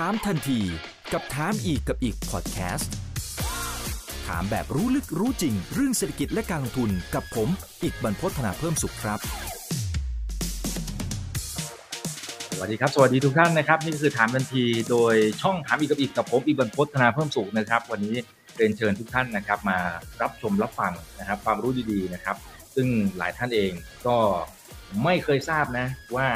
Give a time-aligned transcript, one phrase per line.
[0.00, 0.60] ถามทันที
[1.12, 2.92] กับถามอีกกับอีกพอดแคสต์
[4.26, 7.48] ถามแบบรู้ลึกรู้จริง เรื่องเศรษฐกิจและการลงทุนกับผม
[7.82, 9.18] อีกบรรพฒนาเพิ่มสุขครับ
[12.56, 18.14] สวัสดีครับ สวัสดีทุกท่านนะครับ นี่คือถามทันทีโดยช่องถามอีกกับอีกกับผมอีกบรรพฒนาเพิ่มสุขนะครับ วันนี้
[18.56, 19.78] เรียนเชิญทุกท่านนะครับ มา
[20.22, 22.36] รับชมรับฟังนะครับ ความรู้ดีๆนะครับ
[22.74, 22.86] ซึ่ง
[23.18, 23.72] หลายท่านเอง
[24.06, 24.16] ก็
[25.04, 25.86] ไม่เคยทราบนะ
[26.16, 26.28] ว่า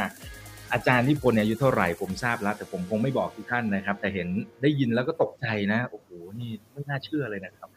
[0.72, 4.28] อาจารย์นิพนธ์เนี่ยอายุเท่าไหร่ผมทราบแล้ว แต่ผมคงไม่บอกทุกท่านนะครับ แต่เห็น
[4.62, 6.08] ได้ยินแล้วก็ตกใจนะโอ้โห
[6.40, 7.68] นี่ไม่น่าเชื่อเลยนะครับ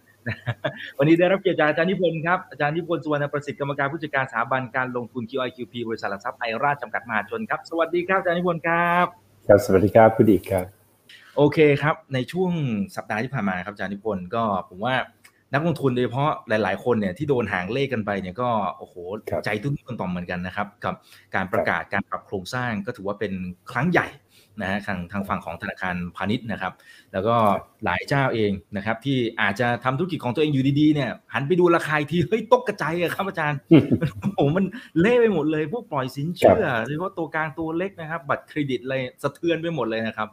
[0.97, 9.05] วันนี้ได้รับเกียรติจากอาจารย์นิพนธ์ครับอาจารย์นิพนธ์สุวรรณประสิทธิ์กรรมการผู้จัดการสถาบันการลงทุน QIQP บริษัทหลักทรัพย์ไอราชจำกัดมหาชนครับสวัสดีครับอาจารย์นิพนธ์ครับ
[9.47, 10.65] ครับสวัสดีครับคุณอีกครับ
[11.37, 12.51] โอเคครับ ในช่วง
[12.95, 14.95] สัปดาห์ที่ผ่านมาครับอาจารย์นิพนธ์ก็ผมว่า
[15.53, 18.95] นักลงทุนโดยเฉพาะหลาย ๆ คนเนี่ยที่โดนหางเลขกันไปเนี่ยก็โอ้โห
[19.29, 20.93] ครับใจตุ้นต้นต่อมเหมือนกันนะครับกับ
[21.35, 23.33] การประกาศการปรับโครงสร้างก็ถือว่าเป็น
[23.71, 24.07] ครั้งใหญ่
[24.61, 26.73] นะฮะทางทางฝั่งของธนาคารพาณิชย์นะครับ
[27.13, 27.35] แล้วก็
[27.85, 33.57] หลายเจ้าเองนะครับ ที่อาจจะทำธุรกิจของตัวเองอยู่ดีๆเนี่ย หันไปดูราคาอีกทีเฮ้ยตกกระจายอะครับอาจารย์
[34.35, 34.65] โอ้โหมัน
[34.99, 40.27] เละไปหมดเลย พวกปล่อยสินเชื่อโดยเฉพาะตัวกลางตัวเล็กนะครับ บัตรเครดิตอะไรสะเทือนไปหมดเลยนะครับ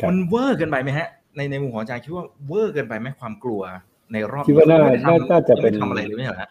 [0.00, 3.62] ครับมันเวอร์เกันไปไหมฮะในในมุมของอาจารย์คิดว่าเวอร์เกินไปไหมความกลัว
[4.12, 6.50] ในรอบคิดว่าน่าไม่ได้ทำน่าน่าจะเป็นไม่ได้ทำอะไรเลยไม่ใช่เหรอฮะ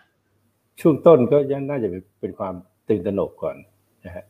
[0.81, 1.87] ช่วงต้นก็ยังน่าจะ
[2.19, 2.53] เป็นความ
[2.89, 3.55] ตื่นตระหนกก่อน
[4.05, 4.23] นะฮะ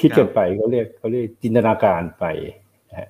[0.00, 2.24] คิดกันไปเขาเรียกเขาเรียกจินตนาการไป
[2.90, 3.08] นะฮะ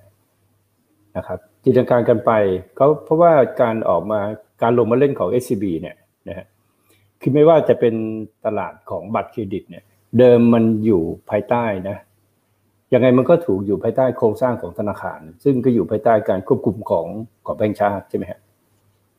[1.16, 2.32] นะครับ จินตนาการกันไป
[2.76, 3.32] เขาเพราะว่า
[3.62, 4.20] การออกมา
[4.62, 5.96] การลงมาเล่นของ SCB เนี่ย
[6.28, 6.46] นะฮะ
[7.20, 7.94] คือไม่ว่าจะเป็น
[8.46, 9.84] ตลาดของบัตรเครดิตเนี่ย
[10.18, 11.96] เดิมมันอยู่ภายใต้นะ
[12.94, 17.06] ยังไงมันก็ถูกอยู่ภายใต้โครงสร้างของธนาคาร ซึ่งก็อยู่ภายใต้การควบคุมของ
[17.46, 18.40] ของแบงก์ชาติใช่ไหมฮะ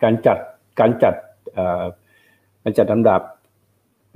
[0.04, 0.38] การจัด
[0.80, 1.16] การจัด
[2.64, 3.22] การจัดลำดับ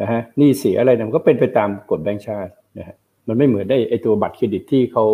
[0.02, 2.96] นะฮะนี่เสียอะไรนี่ยมันก็เป็นไปตามกฎแบงก์ชาตินะฮะ
[3.28, 5.06] มันไม่เหมือนได้ไอตัวบัตรเครดิตที่เขา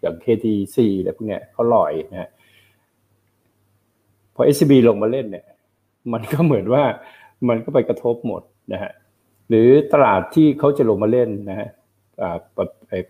[0.00, 2.28] อย่าง KTC อะไรพวกเนี้ยเขาลอยนะฮะ
[4.34, 5.46] พอ SCB ลงมาเล่นเนี่ย
[6.12, 6.82] มันก็เหมือนว่า
[7.48, 8.42] มันก็ไปกระทบหมด
[8.72, 8.92] นะฮะ
[9.48, 12.30] หรือตลาดที่เขาจะลงมาเล่นนะฮะะ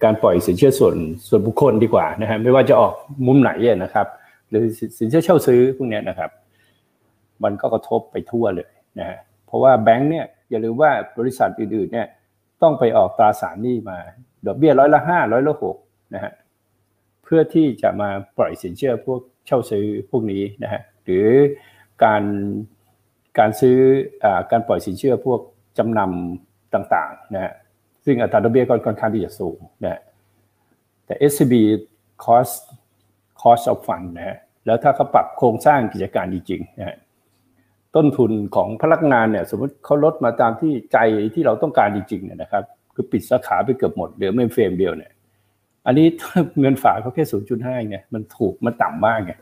[0.05, 0.97] การปล่อยสินเชื่อส่วน
[1.29, 2.95] ส่วนบุคคลดีกว่านะฮะไม่ว่าจะออก
[3.27, 3.51] มุมไหน
[3.83, 4.07] นะครับ
[4.49, 4.65] หรือ
[4.99, 6.31] สินเชื่อเช่าซื้อพวกเนี้ยนะครับ
[7.45, 12.07] มันก็กระทบไปทั่วเลยนะฮะเพราะว่าแบงก์เนี่ยอย่าลืมว่าบริษัทอื่นๆเนี่ย
[12.63, 13.99] ต้องไปออกตราสารหนี้มา
[14.47, 15.77] ดอกเบี้ยร้อยละห้าร้อยละหก
[16.15, 16.33] นะฮะ
[17.25, 21.27] เพื่อที่จะมาปล่อยสินเชื่อพวกเช่าซื้อพวกนี้นะฮะหรือ
[22.05, 22.23] การ
[23.39, 23.79] การซื้อ
[24.25, 25.41] อาการปล่อยสินเชื่อพวก
[25.79, 27.53] จำนำต่างๆนะฮะ
[28.05, 30.01] ซึ่งอัตราดอกเบี้ยก็ค่อนข้างที่จะสูงนะฮะ
[31.07, 31.55] แต่ SCB
[32.25, 32.55] cost
[33.41, 34.37] cost of fund นะฮะ
[34.67, 36.97] แล้วถ้าเขาปรับโครงสร้างกิจการจริงๆนะฮะ
[37.97, 40.99] ต้นทุนของพนักงานเนี่ยสมมติเขาลดมาตามที่ใจ
[41.35, 42.65] ที่เราต้องการจริงๆเนี่ยนะครับ
[42.95, 45.13] คือปิดสาขาไปเกือบหมดเหลือไม่เฟรมเดียวเนี่ย
[45.87, 46.07] อันนี้
[46.61, 47.25] เงินฝากเขาแค่
[47.59, 49.33] 0.5ไงมันถูกมันต่ำมากไง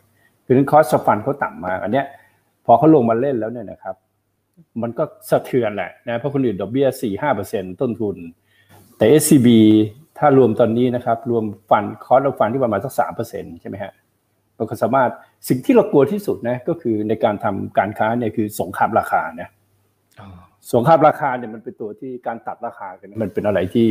[0.44, 2.06] คือนั้นคอสฟันเขาต่ำมาก อันเนี้ย
[2.64, 3.96] พอเขาลงมาเล่นแล้วเนี่ยนะครับ
[4.82, 6.86] มันก็สะเทือนแหละนะเพราะคนอื่นดอกเบี้ย
[7.32, 8.16] 4-5%ต้นทุน
[8.96, 9.48] แต่ SCB
[10.18, 12.92] ถ้ารวมตอนนี้นะครับ รวมฟันคอสฟันที่ประมาณสัก
[13.26, 13.92] 3%ใช่ไหมฮะ
[14.60, 15.10] เราก็สามารถ
[15.48, 19.48] สิ่งที่เรากลัวที่สุดนะก็คือในการทำการค้าเนี่ยคือสงครามราคานะ
[20.21, 20.28] อ๋อ
[20.72, 23.88] สงครามราคาเนี่ยมันเป็นตัวที่การตัดราคากันมันเป็นอะไรที่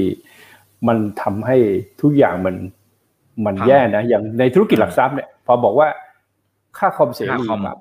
[0.88, 1.58] มันทำให้
[2.02, 2.56] ทุกอย่างมัน
[3.46, 5.88] มันแย่นะอย่างในธุรกิจหลักทรัพย์เนี่ยพอบอกว่า
[6.78, 7.78] ค่าคอมเสค่ารีคอมแบบ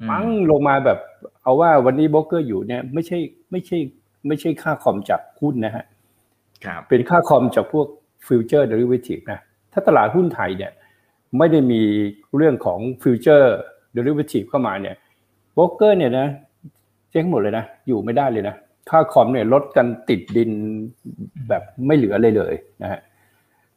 [0.00, 0.98] อืมมั้งลงมาแบบ
[1.42, 3.18] เอาว่าวันนี้โบรกเกอร์อยู่เนี่ยไม่ใช่
[3.50, 3.78] ไม่ใช่
[4.26, 5.84] ไม่ใช่ค่าคอมจากหุ้นนะฮะ
[6.64, 7.86] ครับเป็นค่าคอมจากพวก
[8.26, 9.40] future derivative นะ
[9.72, 10.72] ถ้าตลาดหุ้นไทยเนี่ย
[11.38, 11.82] ไม่ได้มี
[12.36, 14.96] เรื่องของ future derivative เข้ามาเนี่ย
[15.54, 16.26] โบรกเกอร์เนี่ยนะ
[17.10, 18.54] เจ๊งหมดเลยนะ อยู่ไม่ได้เลยนะ
[18.90, 20.50] ค่าคอมเนี่ยลดกันติดดิน
[21.48, 23.00] แบบไม่เหลือเลยเลยนะฮะ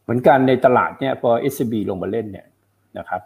[0.04, 2.46] เหมือนกันในตลาดเนี่ยพอ SCB ลงมาเล่นเนี่ย
[2.98, 3.22] นะครับ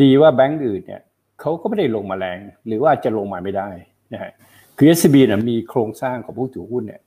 [0.00, 1.02] ดีว่าแบงก์อื่นเนี่ย
[1.40, 3.68] เขาก็ไม่ได้ลงมาแรง หรือว่าจะลงมาไม่ได้
[4.12, 4.32] นะฮะ
[4.76, 7.00] คือ SCB เนี่ยมีโครงสร้างของผู้ถือหุ้นเนี่ย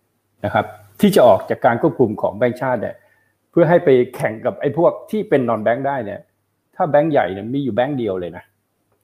[0.45, 0.66] นะครับ
[0.99, 2.95] ที่จะออกจากการควบคุมของแบงก์ชาติเนี่ย
[3.51, 6.22] เพื่อให้ไปแข่งกับไอ้พวกที่เป็นนอนแบงก์ได้เนี่ย
[6.76, 8.44] ถ้าแบงก์ใหญ่เนี่ยมีอยู่แบงก์เดียวเลยนะ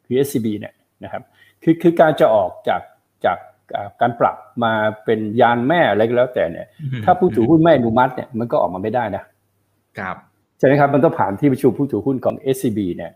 [0.06, 0.74] คือ SCB เนี่ย
[1.04, 1.24] นะครับ
[1.64, 2.82] คือคือการจะออกจาก
[3.26, 3.38] จาก
[3.76, 4.74] อ่าการปรับมา
[5.06, 6.68] เป็นยานแม่อะไรก็แล้วแต่เนี่ย
[7.06, 9.24] ถ้าผู้ถือหุ้นไม่อนุมัติเนี่ยมันก็ออกมาไม่ได้นะ
[10.00, 10.18] ครับ
[10.58, 13.12] ใช่ไหมครับมันต้องผ่านที่ประชุมผู้ถือหุ้นของ SCB เนี่ย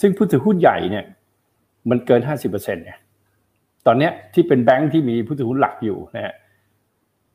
[0.00, 1.04] ซึ่งผู้ถือหุ้นใหญ่เนี่ย
[1.90, 2.98] มันเกิน50%เนี่ย
[3.86, 6.34] ตอนเนี้ยที่เป็นแบงค์ที่มีผู้ถือหุ้นหลักอยู่นะฮะ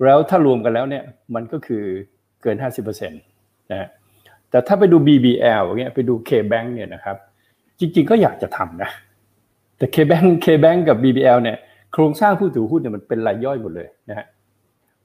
[0.03, 1.03] แล้วถ้ารวมกันแล้วเนี่ย
[1.35, 1.83] มันก็คือ
[2.43, 3.89] เกิน50%นะฮะ
[4.51, 7.17] แต่ถ้าไปดู BBL อย่างเงี้ยไปดู K-Bank เนี่ยนะครับ
[7.79, 8.89] จริง ๆ ก็อยากจะทำนะ
[9.77, 11.57] แต่ K-Bank K-Bank กับ BBL เนี่ย
[11.93, 14.27] โครงสร้างผู้ถือหุ้นเนี่ยมันเป็นรายย่อยหมดเลยนะฮะ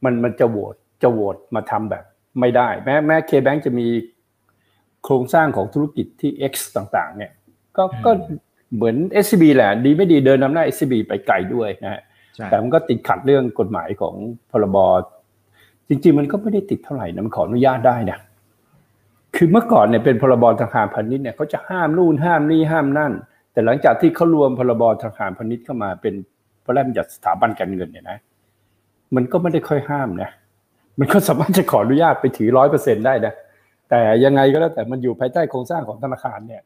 [0.04, 2.04] มันมันจะโหวตจะโหวตมาทำแบบ
[2.40, 3.86] ไม่ได้ แม้แม้ K-Bank จะมี
[5.04, 7.32] โครงสร้างของธุรกิจที่ X ต่างๆ เนี่ย
[7.76, 8.10] ก็ก็
[8.74, 12.00] เหมือน SCB แหละ ดีไม่ดีเดินนำหน้า SCB ไปไกลด้วยนะฮะ
[12.50, 14.14] แต่มันก็ติดขัดเรื่องกฎหมายของ
[14.50, 14.76] พรบ
[15.88, 18.18] จริง ๆ มันก็ไม่ได้ติดเท่าไหร่นะมันขออนุญาตได้นะ
[19.36, 23.12] คือเมื่อก่อนเนี่ยเป็นพรบธนาคารพาณิชย์เนี่ยเขาจะห้ามนู่นห้ามนี่ห้ามนั่น
[23.52, 26.14] แต่หลังจากที่เขารวมพรบธนาคารพาณิชย์เข้ามาเป็น
[26.64, 28.18] พระราชบัญญัติสถาบันการเงินเนี่ยนะ
[29.14, 30.30] มันก็ไม่ได้ค่อยห้ามนะ
[30.98, 33.32] มันก็สามารถจะขออนุญาตไปถือร้อยเปอร์เซ็นได้นะ
[33.90, 36.62] แต่ยังไงก็แล้วแต่มันอยู่ภายใต้โครงสร้างของธนาคารเนี่ย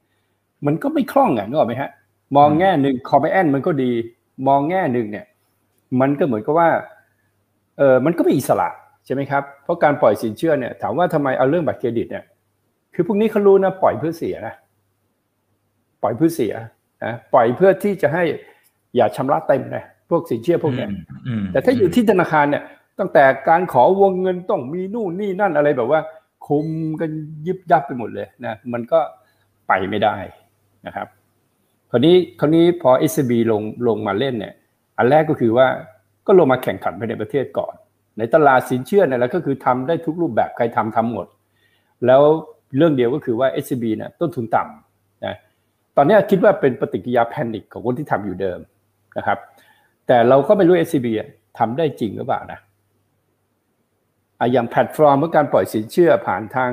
[0.67, 1.91] มันก็ไม่คล่องอะนึกออกไหมฮะ
[2.37, 3.91] มองแง่หนึ่งคอมแอนมันก็ดี
[4.49, 5.27] มองแง่หนึ่งเนี่ย
[6.01, 6.69] มันก็เหมือนกับว่า
[7.79, 8.69] เออมันก็ไม่อิสระ
[9.07, 12.25] ใช่ไหมครับเพราะการปล่อยสินเชื่อเนี่ย ถามว่าทำไมเอาเรื่องบัตรเครดิตเนี่ย
[12.95, 14.55] คือพวกนี้เขารู้นะปล่อยเพื่อเสียนะ
[16.03, 16.55] ปล่อยเพื่อเสีย
[17.05, 18.23] นะปล่อยเพื่อที่จะให้
[18.97, 20.87] อย่าชำระเต็มนะพวกสินเชื่อพวกนี้
[21.53, 22.63] แต่ถ้าอยู่ที่ธนาคารเนี่ย
[22.99, 26.01] ตั้งแต่การขอวงเงินต้องมีนู่นนี่นั่นอะไรแบบว่า
[26.47, 26.67] คุม
[27.01, 27.11] กัน
[27.47, 29.01] ยิบยับไปหมดเลยนะมันก็
[29.69, 30.17] ไปไม่ได้
[30.87, 31.07] นะครับ
[31.91, 34.55] คราวนี้คราวนี้พอ SCB ลงลงมาเล่นเนี่ย
[34.99, 35.67] อันแรกก็คือว่า
[36.27, 37.75] ก็ลงมาแข่งขันภายในประเทศก่อน
[38.19, 41.27] ในตลาดสินเชื่อเนี่ยแล้วก็คือทำได้ทุกรูปแบบใครทำทำหมด
[42.07, 42.23] แล้ว
[42.77, 45.37] เรื่องเดียวก็คือว่า SCB เนี่ยต้นทุนต่ำนะ
[45.97, 48.59] ตอนนี้คิดว่าเป็นปฏิกิริยา panic ของคนที่ทำอยู่เดิม
[49.19, 49.39] นะครับ
[50.07, 51.07] แต่เราก็ไม่รู้ SCB
[51.59, 52.61] ทำได้จริงหรือเปล่านะ
[54.53, 56.71] อย่างแพลตฟอร์มเรื่องการปล่อยสินเชื่อผ่านทาง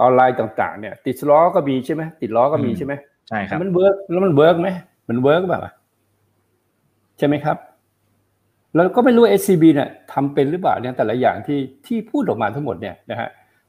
[0.00, 2.92] ออนไลน์ต่าง ๆ เนี่ย ติดล้อก็มีใช่ไหมติดล้อก็มีใช่ไหม
[3.28, 4.68] ใช่ครับมัน work แล้วมัน work ไหม
[5.08, 5.62] มัน work แบบ
[7.18, 7.56] ใช่ไหมครับ
[8.74, 13.28] แล้วก็ไม่รู้ SCB เนี่ยทำเป็นหรือเปล่าเนี่ยแต่ละอย่างที่ที่พูดออกมาทั้งหมดเนี่ยนะฮะ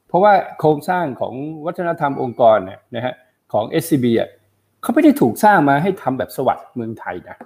[0.10, 1.34] เพราะว่าโครงสร้างของ
[1.66, 3.14] วัฒนธรรมองค์กรเนี่ยนะฮะ
[3.54, 4.30] ของ SCB อะ
[4.82, 7.38] เขาไม่ได้ถูกสร้างมาให้ทำแบบสวัสดิ์เมืองไทยนะ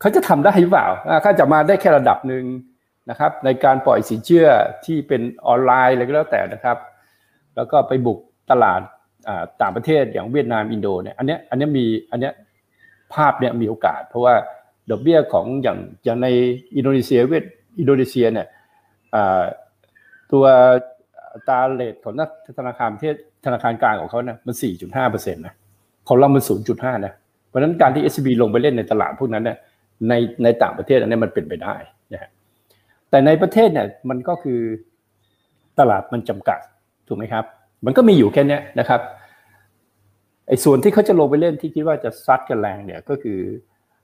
[0.00, 0.86] เขาจะทำได้หรือเปล่า
[1.22, 2.44] เขาจะมาได้แค่ระดับหนึ่ง
[3.10, 4.46] นะครับ ในการปล่อยสินเชื่อ
[4.84, 6.76] ที่เป็นออนไลน์อะไรก็แล้วแต่นะครับ
[7.56, 8.18] แล้วก็ไปบุก
[8.50, 8.80] ตลาด
[9.62, 12.30] ต่างประเทศอย่างเวียดนามอินโดเนี่ยอันนี้อันนี้มีอันนี้
[13.14, 14.34] ภาพเนี่ยมีโอกาส เพราะว่า
[14.90, 16.28] ดอกเบี้ยของอย่างอย่างใน
[16.76, 17.44] อินโดนีเซียเวียด
[17.80, 18.46] อินโดนีเซียเนี่ย
[20.32, 20.44] ตัว
[21.48, 22.14] ตาเลทของ
[22.58, 23.14] ธนาคารประเทศ
[23.44, 25.54] ธนาคารกลางของเขาเนี่ยมัน 4.5เปอร์เซ็นต์นะ
[26.08, 26.42] ของเรามัน
[26.74, 27.12] 0.5 นะ
[27.48, 29.58] เพราะฉะนั้นการที่ SCB ลงไปเล่นในตลาดพวกนั้นเนี่ย
[30.08, 30.12] ใน
[30.42, 31.74] ในต่างประเทศอันนี้มันเป็นไปได้
[32.12, 32.30] นะฮะ
[33.10, 34.60] แต่ในประเทศเนี่ยมันก็คือ
[35.78, 36.60] ตลาดมันจำกัด
[37.08, 37.44] ถูกไหมครับ
[37.84, 39.00] มันก็มีอยู่แค่นี้นะครับ
[40.48, 43.38] ไอ้ส่วนที่เขาจะลงไปเล่นที่คิดว่าจะซัดกันแรงเนี่ยก็คือ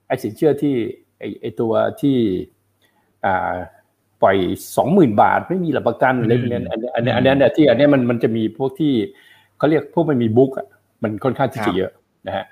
[0.06, 0.74] ไอ้สินเชื่อที่
[1.18, 2.16] ไอ้ไอ้ตัวที่
[3.24, 3.54] อ่า
[4.22, 4.36] ปล่อย
[4.76, 8.92] สองหมื่นบาทไม่มีหลักประกันอะไรพวกนี้อันนี้อันนี้อันนี้เนี่ยที่อันนี้มันมันจะมีพวกที่
[9.58, 10.66] เขาเรียกพวกมันมีบุ๊กอะ
[11.02, 11.90] มันค่อนข้างที่จะเยอะ
[12.26, 12.44] นะฮะ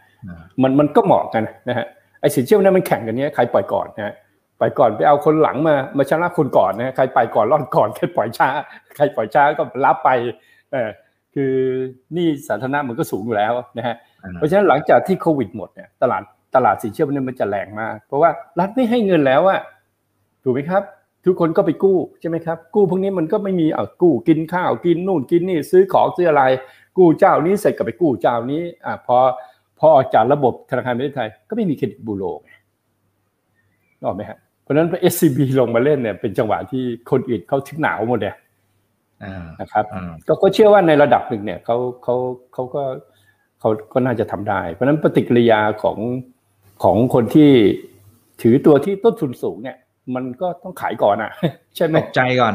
[0.62, 1.86] มันมันก็เหมาะกันนะฮะ
[2.20, 4.14] ไอ้สินเชื่อนั้นมันแข่งกันเนี้ยใครปล่อยก่อนนะฮะ
[4.58, 8.48] ไปก่อนไปเอาคนหลังมามาชนะคนก่อนนะใครไปก่อนรอดก่อนใครปล่อยช้า
[8.96, 10.10] ใครปล่อยช้าก็รับไป
[10.72, 10.88] เออ
[11.34, 11.54] คือ
[12.16, 13.96] นี่สาธารณะมันก็สูงอยู่แล้วนะฮะ
[14.34, 16.22] เพราะฉะนั้นหลังจากที่โควิดหมดเนี่ยตลาด
[16.54, 18.30] ตลาดสินเชื่อมันจะแรงมาก เพราะว่า
[18.60, 19.60] รัฐไม่ให้เงินแล้วอะ
[20.42, 20.82] ถูกไหมครับ
[21.26, 26.42] ทุกคนก็ไปกู้ใช่ไหมครับ กู้พวกนี้มันก็ไม่มีเอากู้กินข้าวกินนู่นกินนี่ซื้อของซื้ออะไร
[26.98, 29.16] กู้เจ้านี้เสร็จก็ไปกู้เจ้านี้อ่าพอ
[29.78, 32.50] พอออกจากระบบธนาคารประเทศไทยก็ไม่มีเครดิตบูโรไง
[34.02, 38.34] นอกไหมฮะเพราะฉะนั้น SCB ลงมาเล่นเนี่ยเป็นจังหวะที่คนอื่นเขาทึกหนาวหมดเลย
[39.60, 39.84] นะครับ
[40.28, 42.16] ก็ก็เชื่อว่าในระดับหนึ่งเนี่ยเขาเขา
[42.54, 42.82] เขาก็
[43.60, 45.98] เขาก็น่าจะทำได้ เพราะฉะนั้นปฏิกิริยาของ
[46.82, 47.50] ของคนที่
[48.42, 49.76] ถือตัวที่ต้นทุนสูงเนี่ย
[50.14, 51.32] มันก็ต้องขายก่อนอะ
[51.76, 52.54] ใช่ไหมใจก่อน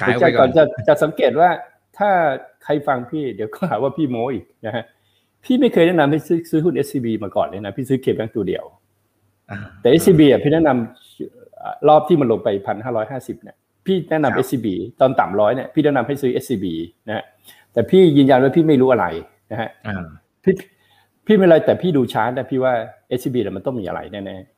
[0.00, 1.48] ขายไปก่อนจะจะสังเกตว่า
[1.98, 2.10] ถ้า
[2.64, 4.84] ใครฟังพี่เดี๋ยวก็หาว่าพี่โมอีกนะฮะ
[5.44, 8.64] พี่ไม่เคยแนะนำให้ซื้อซื้อหุ้น SCB มาก่อนเลยนะพี่ซื้อเคแบงตัวเดียว
[9.80, 14.66] แต่ SCB อะพี่แนะนำรอบที่มันลงไปพันห้าร้อยห้าสิบเนี่ยพี่แนะนำ SCB
[15.00, 16.66] ตอนต่ำร้อยเนี่ยพี่แนะนำให้ซื้อ SCB
[17.08, 17.24] นะฮะ
[17.72, 19.06] แต่พี่ยืนยันว่าพี่ไม่รู้อะไร
[19.50, 19.68] นะฮะ
[20.44, 20.54] พี่
[21.26, 22.72] พี่ไม่อะไรแต่พี่ดูชาร์ตนะพี่ว่า
[23.18, 24.51] SCB เนี่ยมันต้องมีอะไรแน่ๆ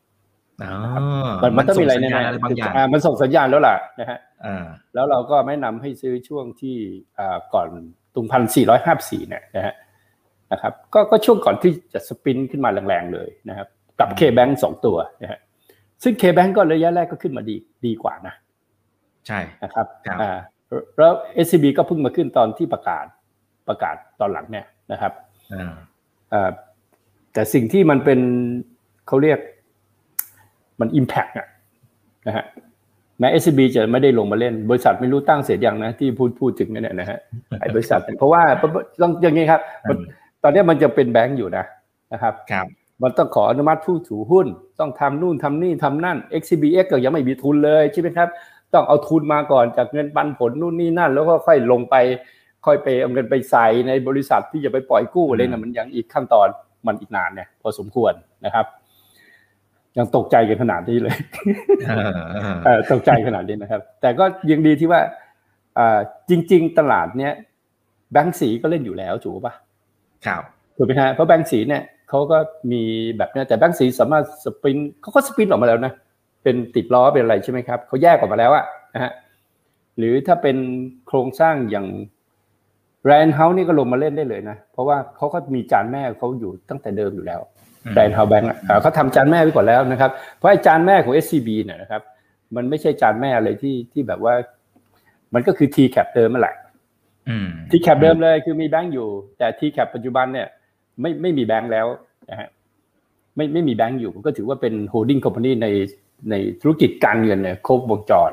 [1.42, 4.18] มันมันต้องมีอะไรแน่ๆมันส่งสัญญาณแล้วล่ะนะฮะ
[4.94, 6.76] แล้วเราก็ไม่นำให้ซื้อช่วงที่
[7.54, 7.68] ก่อน
[8.14, 9.74] ตรงพันสี่ร้อยห้าสี่เนี่ยนะฮะ
[10.52, 13.68] นะครับ ก็ก็ช่วงก่อนที่จะสปินขึ้นมาแรงๆเลยนะครับ
[14.00, 15.40] กับเคแบงสองตัวนะฮะ
[16.02, 17.56] ซึ่งเคแบงก็ระยะแรกก็ขึ้นมาดี
[17.86, 18.34] ดีกว่านะ
[19.26, 19.86] ใช่นะครับ
[20.22, 20.38] อ่า
[20.98, 21.12] แล้ว
[21.44, 23.06] SCB ก็เพิ่งมาขึ้นตอนที่ประกาศ
[23.68, 25.12] ประกาศตอนหลังเนี่ยนะครับ
[26.32, 26.50] อ่า
[27.32, 28.20] แต่สิ่งที่มันเป็น
[29.06, 29.38] เขาเรียก
[30.80, 31.46] มันอิมแพกอะ
[32.26, 32.44] นะฮะ
[33.18, 37.18] แม้ SCB จะไม่ได้ลงมาเล่น บริษัทไม่รู้ตั้งเสร็จยังนะ ที่พูดพูดถึงนั่นนะฮะ
[37.60, 38.42] ไอ้บริษัท เพราะว่า
[39.02, 39.60] ต้องอย่างนี้ครับ
[40.42, 41.64] ตอนนี้มันจะเป็นแบงก์อยู่นะ
[42.12, 42.66] นะครับครับ
[43.02, 44.46] มันต้องขออนุมัติผู้ถือหุ้น
[44.80, 48.28] ต้องทำนู่นทำนี่ทำนั่น XCBX ก็ยังไม่มีทุนเลยใช่ไหมครับ
[48.74, 51.96] ต้องเอาทุนมาก่อนจากเงินปันผลนู่นนี่นั่น แล้วก็ค่อยลงไป
[52.66, 56.48] ค่อยไปเอาเงินไปใส่ในบริษัทที่จะไปปล่อยกู้อะไรนะมันยังอีกขั้นตอน
[56.86, 58.12] มันอีกนานเนี่ยพอสมควร
[58.44, 58.66] นะครับ
[59.98, 61.16] ยังตกใจกันขนาดนี้เลย
[62.92, 65.00] ตกใจขนาดนี้นะครับ แต่ก็ยังดีที่ว่า
[66.30, 67.32] จริง ๆ ตลาดเนี้ย
[68.12, 69.54] แบงก์สีก็เล่นอยู่แล้วถูกป่ะ
[70.26, 70.42] ครับ
[70.76, 72.38] ถูกไหมฮะเพราะแบงก์สีเนี่ยเขาก็
[72.72, 72.82] มี
[73.16, 75.92] แบบนี้แต่แบงก์สีสามารถสปรินเขาก็สปรินออกมาแล้วนะ
[76.42, 79.12] เป็นติดล้อเป็นอะไรใช่ไหมครับเขาแยกออกมาแล้วอะนะฮะ
[79.98, 80.56] หรือถ้าเป็น
[81.06, 81.86] โครงสร้างอย่าง
[83.06, 87.40] แลนด์เฮ้าส์นี่ก็ลงมาเล่นได้เลยนะ เพราะว่าเขาก็มียานแม่เขาอยู่ตั้งแต่เดิมอยู่แล้ว
[87.92, 88.48] แลนด์เฮ้าส์แบงก์
[88.82, 92.02] เขาทำยานแม่ไว้ก่อนแล้วนะครับ เพราะไอ้ยานแม่ของ SCB เนี่ยนะครับ
[92.56, 94.34] มันไม่ใช่ยานแม่อะไรที่ที่แบบว่า
[95.34, 96.56] มันก็คือ TCAP เดิมนั่นแหละ
[97.70, 100.46] TCAP เดิมเลยคือมีแบงก์อยู่ แต่ TCAP ปัจจุบันเนี่ย
[101.00, 101.86] ไม่ไม่มีแบงก์แล้ว
[102.30, 102.48] นะฮะ
[103.36, 105.68] ไม่ไม่มีแบงก์อยู่ก็ถือว่าเป็น holding company ใน
[106.30, 108.30] ในธุรกิจการเงินเนี่ยครบวงจร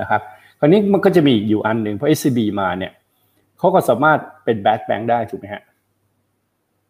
[0.00, 0.20] นะครับ
[0.58, 2.92] คราวนี้มันก็จะมีอยู่อันหนึ่งเพราะ SCB มาเนี่ย
[3.58, 5.62] เขาก็สามารถเป็นแบดแบงค์ได้ถูกไหมฮะ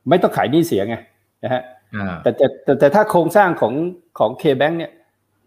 [0.09, 0.97] ไม่ต้องขายหนี้เสียไง
[1.45, 1.63] นะฮะ
[2.23, 3.75] แต่แต่แต่แต่ถ้าโครงสร้างของ
[4.19, 4.93] ของเคแบงค์เนี่ย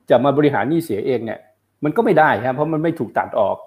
[0.09, 1.39] จะมาบริหารหนี้เสียเองเนี่ย
[1.83, 3.57] มันก็ไม่ได้ครับเพราะมันไม่ถูกตัดออก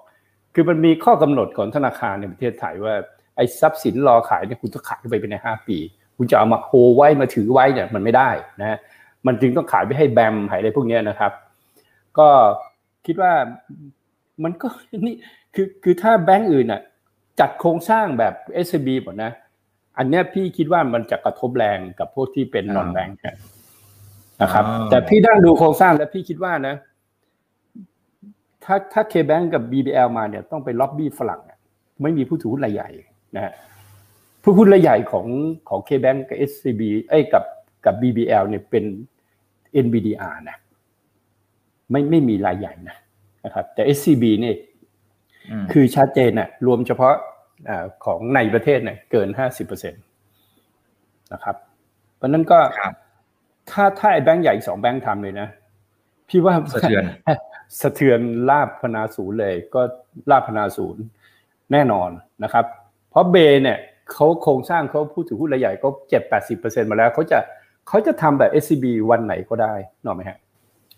[0.54, 2.94] คือมันมีข้อกำหนดของธนาคารในประเทศไทยว่า
[3.36, 5.78] ไอ้ทรัพย์สินรอขายเนี่ยคุณต้องขายไปเป็นในห้าปี
[6.16, 8.30] คุณจะเอามาโฮไว้มาถือไว้เนี่ยมันไม่ได้
[8.60, 8.78] นะ
[9.26, 11.32] มันจึงต้องขายไปให้แบมหายอะไรพวกนี้นะครับ
[12.18, 12.28] ก็
[13.06, 13.32] คิดว่า
[14.42, 14.68] มันก็
[15.06, 15.14] นี่
[15.54, 16.80] คือคือถ้าแบงก์อื่นอะ
[17.40, 18.34] จัดโครงสร้างแบบ
[18.66, 19.32] s อ b หมดนะ
[19.98, 23.18] อันนี้พี่คิดว่ามันจะกระทบแรงกับพวกที่เป็นนอนแบงก์
[24.42, 26.74] นะครับ แต่พี่นั่งดูโครงสร้างแล้วพี่คิดว่านะ
[28.64, 31.40] ถ้าถ้าเคแบงกับ BBL มาเนี่ยต้องไปล็อบบี้ฝรั่ง
[32.02, 32.90] ไม่มีผู้ถือหุ้นรายใหญ่
[33.34, 33.52] นะฮะ
[34.42, 35.26] ผู้หุ้นรายใหญ่ของ
[35.68, 37.44] ของเคแบงกับ SCB เอ้กับ
[37.84, 38.84] กับ BBL เนี่ยเป็น
[39.84, 40.56] NBDR นะ
[41.90, 42.96] ไม่ไม่มีรายใหญ่นะ
[43.44, 44.56] นะครับ แต่ SCB เนี่ย
[45.72, 47.18] คือชัดเจนน่ะรวมเฉพาะอ
[48.04, 49.98] ของในประเทศเนี่ยเกินห้าสิบเปอร์เซ็นต
[51.32, 51.56] นะครับ
[52.16, 52.58] เพราะนั้นก็
[53.70, 55.48] ถ้าถ้าไอ้แบงก์ใหญ่สองแบงก์ทำเลยนะ
[56.28, 57.02] พี่ว่าสะเทือน
[57.80, 59.80] สะเทือนลาบพนาศูนย์เลย ก็
[60.30, 61.02] ลาบพนาศูนย์
[61.72, 62.10] แน่นอน
[62.44, 62.64] นะครับ
[63.10, 63.78] เพราะเบเนี่ย
[64.12, 67.38] เขาโครงสร้างเขาพูดถึงหุ้นรายใหญ่ก็เจ็ดแปดสิบเปอร์เซ็นมาแล้วเขาจะ
[67.88, 69.74] เขาจะทำแบบ SCB วันไหนก็ได้
[70.04, 70.38] นอกไหมฮะ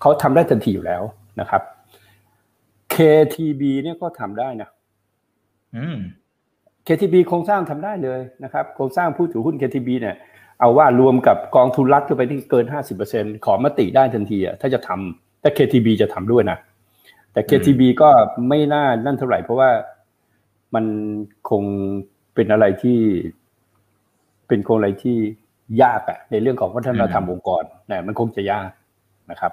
[0.01, 1.03] เขาทำได้ทันทีอยู่แล้ว
[1.41, 1.63] นะครับ
[2.95, 4.69] KTB เนี่ยก็ทำได้นะ
[6.91, 10.17] KTB โครงสร้างทำได้เลยนะครับโครงสร้างผู้ถือหุ้น KTB เนี่ย
[10.61, 12.67] เอาว่ารวมกับกองทุนรัฐเข้าไปที่เกิน
[13.05, 16.59] 50%ขอมติได้ทันทีอะถ้าจะทำแต่ KTB จะทำด้วยนะ
[17.33, 18.09] แต่ KTB ก็
[18.49, 19.71] ไม่น่านั่นเท่าไหร่ เพราะว่า
[20.75, 20.85] มัน
[21.51, 21.63] คง
[22.35, 22.99] เป็นอะไรที่
[24.49, 25.17] เป็นโครงอะไรที่
[25.83, 28.71] ยากอะในเรื่องของวัฒนธรรมองค์กรนะมันคงจะยาก
[29.31, 29.53] นะครับ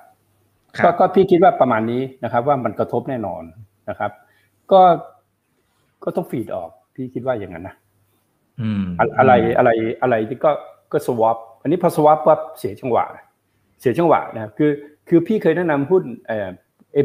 [0.84, 3.44] ก็ก็พี่คิดว่าประมาณนี้นะครับ ว่ามันกระทบแน่นอน
[3.90, 4.12] นะครับ
[4.72, 4.82] ก็
[6.04, 7.76] ก็ต้องฟีดออก พี่คิดว่าอย่างนั้นนะ
[9.20, 9.70] อะไรอะไร
[10.02, 10.52] อะไรที่ก็
[10.92, 13.06] ก็ swap อันนี้พอ swap ปั๊บเสียจังหวะ
[13.82, 14.72] เสียจังหวะนะครับคือ
[15.10, 16.50] คือพี่เคยแนะนำหุ้นเอ่อ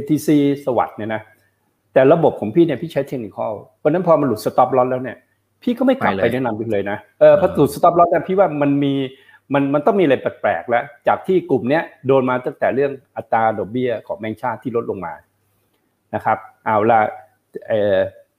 [0.01, 0.29] MTC
[0.65, 1.23] SAWAD เนี่ยนะ
[1.93, 5.17] แต่ระบบของพี่เนี่ยพี่ใช้ technical เพราะนั้นพอมันหลุด stop loss แล้วเนี่ย
[5.63, 8.93] พี่ก็ไม่กลับไปแนะนำอีกเลยนะเออพอหลุด stop loss เนี่ยพี่ว่ามันมี
[9.55, 15.15] มันมันต้องมีอะไรแปลกๆแล้ว จากที่กลุ่มเนี้ยโดนมาตั้งแต่เรื่องอัตราดอกเบี้ยของแบงก์ชาติที่ลดลงมา
[16.15, 17.01] นะครับ เอาละ
[17.69, 17.97] เออ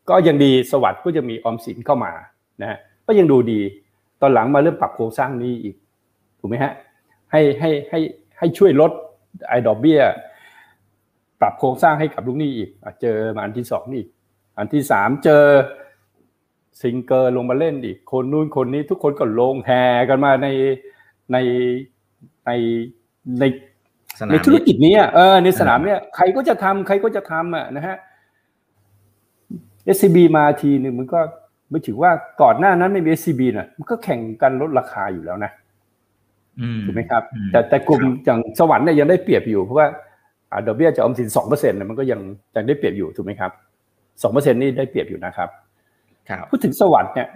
[0.10, 2.12] ก็ยังดี SAWAD ก็จะมีออมสินเข้ามา
[2.62, 3.60] นะฮะก็ยังดูดี
[4.22, 5.75] ตอนหลังมาเริ่มปรับโครงสร้างนี้อีก
[6.39, 6.74] ถูกไหมฮะ
[7.31, 8.00] ให้ให้ให้
[8.39, 8.91] ให้ช่วยลด
[9.50, 10.00] ไอ้ดอกเบี้ย
[11.41, 12.69] ปรับโครงสร้างให้กับลูกหนี้อีก
[13.01, 14.03] เจอมาอันที่สองนี่
[14.57, 15.43] อันที่สามเจอ
[16.81, 20.48] ซิงเกอร์ลงมาเล่นอีกคนนู้นคนนี้ทุกคนก็ลงแห่กันมาใน
[21.31, 21.38] ใน
[22.45, 22.51] ใน
[23.39, 23.43] ใน
[24.31, 27.98] ในธุรกิจนี้เออในสนามเนี้ยใครก็จะทำใครก็จะทำอะนะฮะ
[29.95, 31.19] SCB มาทีหนึ่งมันก็
[31.69, 32.11] ไม่ถือว่า
[32.41, 35.51] ก่อนหน้านั้นไม่มี SCB น่ะมันก็แข่งกันลดราคาอยู่แล้วนะ
[36.85, 39.87] ถูกไหมครับ แต่แต่กลุ่มอย่างสวรรค์เนี่ยยังได้เปรียบอยู่เพราะว่า
[40.67, 42.19] ดอกเบี้ยจะออมสินสองเปอร์เซ็นต์มันก็ยัง
[42.55, 43.51] ยังได้เปรียบอยู่ถูกไหมครับ
[44.21, 45.49] สองเปอร์เซ็นต์นี่ได้เปรียบอยู่นะครับ
[46.49, 47.27] พูดถึงสวรรค์เนี่ย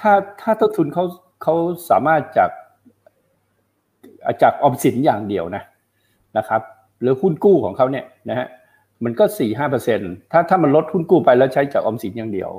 [0.00, 1.04] ถ้าถ้าต้นทุนเขา
[1.42, 1.54] เขา
[1.90, 2.50] สามารถจาก
[4.42, 5.62] จากออมสินอย่างเดียวนะ
[6.38, 6.60] นะครับ
[7.00, 8.46] หรือหุ้นกู้ของเขาเนี่ยนะฮะ
[9.04, 10.00] มันก็สี่ห้าเปอร์เซ็น
[10.32, 12.50] ถ้าถ้ามันลดหุ้นกู้ไปแล้วใช้จากออมสินอย่างเดียว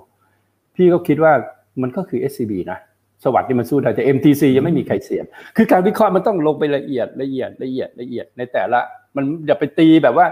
[0.76, 1.34] พี่ก็คิดว่า
[1.82, 2.80] มันก็คือ SCB นะ
[3.24, 5.22] สวัสดีมันสู้ได้แต่ MTC ยังไม่มีใครเสีย
[5.58, 8.80] คือการวิเคราะห์มันต้องลงไปละเอียดละเอียดละเอียดละเอียดในแต่ละ
[9.16, 10.28] มันอย่าไปตีแบบว่า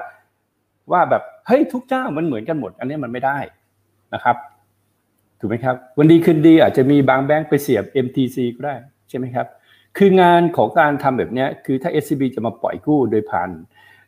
[0.92, 3.38] ว่าแบบเฮ้ยทุกเจ้ามันเหมือนกันหมด อันนี้มันไม่ได้
[4.14, 4.36] นะครับ
[5.40, 8.76] ถูกไหมครับ วันดีคืนดีอาจจะมีบางแบงก์ไปเสียบ MTC ก็ได้
[9.10, 9.48] ใช่ไหมครับ
[9.98, 13.50] คืองานของการทำแบบนี้คือถ้า SCB จะมาปล่อยกู้โดยผ่าน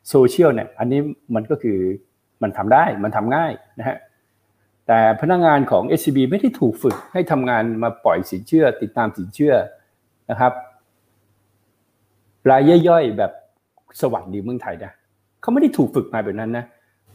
[0.09, 0.99] โซเชียลเนี่ยอันนี้
[1.35, 1.77] มันก็คือ
[2.41, 3.97] มันทำได้มันทำง่ายนะฮะ
[4.87, 9.53] แต่พนักงานของ SCB ไม่ได้ถูกฝึกให้ทำงานมาปล่อยสินเชื่อ ติดตามสินเชื่อ
[10.29, 10.53] นะครับ
[12.49, 13.31] รายย่อยๆแบบ
[14.01, 14.91] สวัสดีเมืองไทยนะ
[15.41, 16.65] เขาไม่ได้ถูกฝึกมาแบบนั้นนะ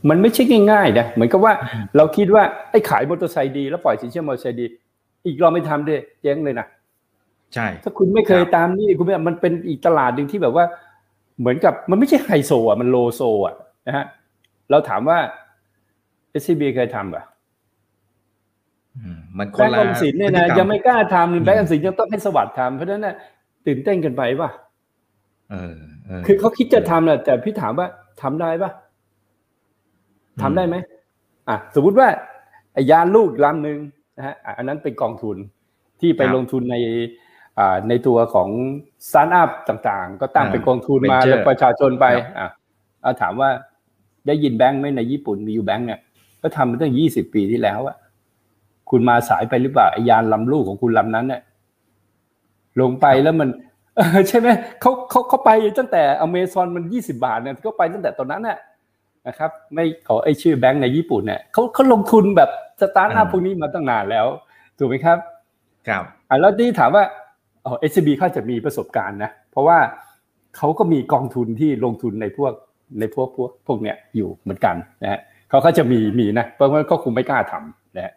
[0.09, 0.43] มันไม่ใช่
[0.73, 1.53] ง่ายๆนะเหมือนกับว่า
[1.97, 4.67] เราคิดว่าไอ้ขายมอเตอร์ไซค์ดี แล้วปล่อยสินเชื่อมอเตอร์ไซค์ดี
[5.27, 6.67] อีกเราไม่ทำด้วยแย้งเลยนะ
[7.55, 10.65] ใช่ ถ้าคุณไม่เคยตามนี่คุณไม่มันเป็นอีกตลาดหนึ่งที่แบบว่า
[11.41, 13.55] เหมือนกับมันไม่ใช่ไฮโซอะมันโลโซอะ
[13.87, 14.05] นะฮะ
[14.71, 15.19] เราถามว่า
[16.41, 17.23] SCB เคยทำป่ะ
[19.39, 23.15] มันคนละแบงก์ออมสินเนี่ยนะยังไม่กล้าทำแบงก์ออมสินยังต้องให้สวัสดิ์ทำเพราะฉะนั้นน่ะ
[23.67, 24.51] ตื่นเต้นกันไปป่ะ
[26.27, 27.87] คือเขาคิดจะทำแหละแต่พี่ถามว่า
[28.23, 28.71] ทำได้ป่ะ
[30.43, 30.77] ทำได้ไหม
[31.49, 32.09] อะสมมุติว่า
[32.73, 33.79] ไอ้ยานลูกลำหนึ่ง
[34.17, 35.37] นะฮะอันนั้นเป็นกองทุน
[36.01, 36.77] ที่ไปลงทุนใน
[37.89, 38.49] ในตัวของ
[39.09, 42.07] สตาร์ทอัพต่างๆ ก็ตั้งเป็นกองทุนมาแล้วประชาชนไป
[43.05, 43.51] อะถามว่า
[44.27, 46.01] ได้ยินแบงค์ไหมในญี่ปุ่นมีอยู่แบงค์เนี่ย
[46.43, 47.97] ก็ทำมาตั้งยี่สิบปีที่แล้วอะ
[48.91, 51.43] คุณมาสายไปหรือเปล่าไอ้ยานลำลูกของคุณลำนั้นเนี่ย
[52.81, 53.49] ลงไปแล้วมัน
[54.29, 54.49] ใช่ไหม
[54.81, 58.59] เขาเขาเขาไปตั้งแต่อเมซอนมันยี่สิบาทเนี่ยก็ไปตั้งแต่ตอนนั้นน่ะ
[59.27, 64.27] นะครับ ไม่ขอไอชื่อแบงค์ในญี่ปุ่นเนี่ยเขาเขาลงทุนแบบสตาร์ทอัพพวกนี้มาตั้งนานแล้ว
[64.79, 65.19] ถูกไหมครับ
[65.89, 67.20] ครับอ่าแล้วที่ถามว่าอ๋อ
[67.63, 69.79] เอชบีเขาจะมีประสบการณ์นะ เพราะว่า
[70.57, 72.53] เขาก็มีกองทุนที่ลงทุนในพวก
[73.01, 78.13] ในพวกพวกพวกเนี้ยอยู่เหมือนกันนะฮะเขาก็จะมีมีนะเพราะว่าเขาคงไม่กล้าทำนะฮะ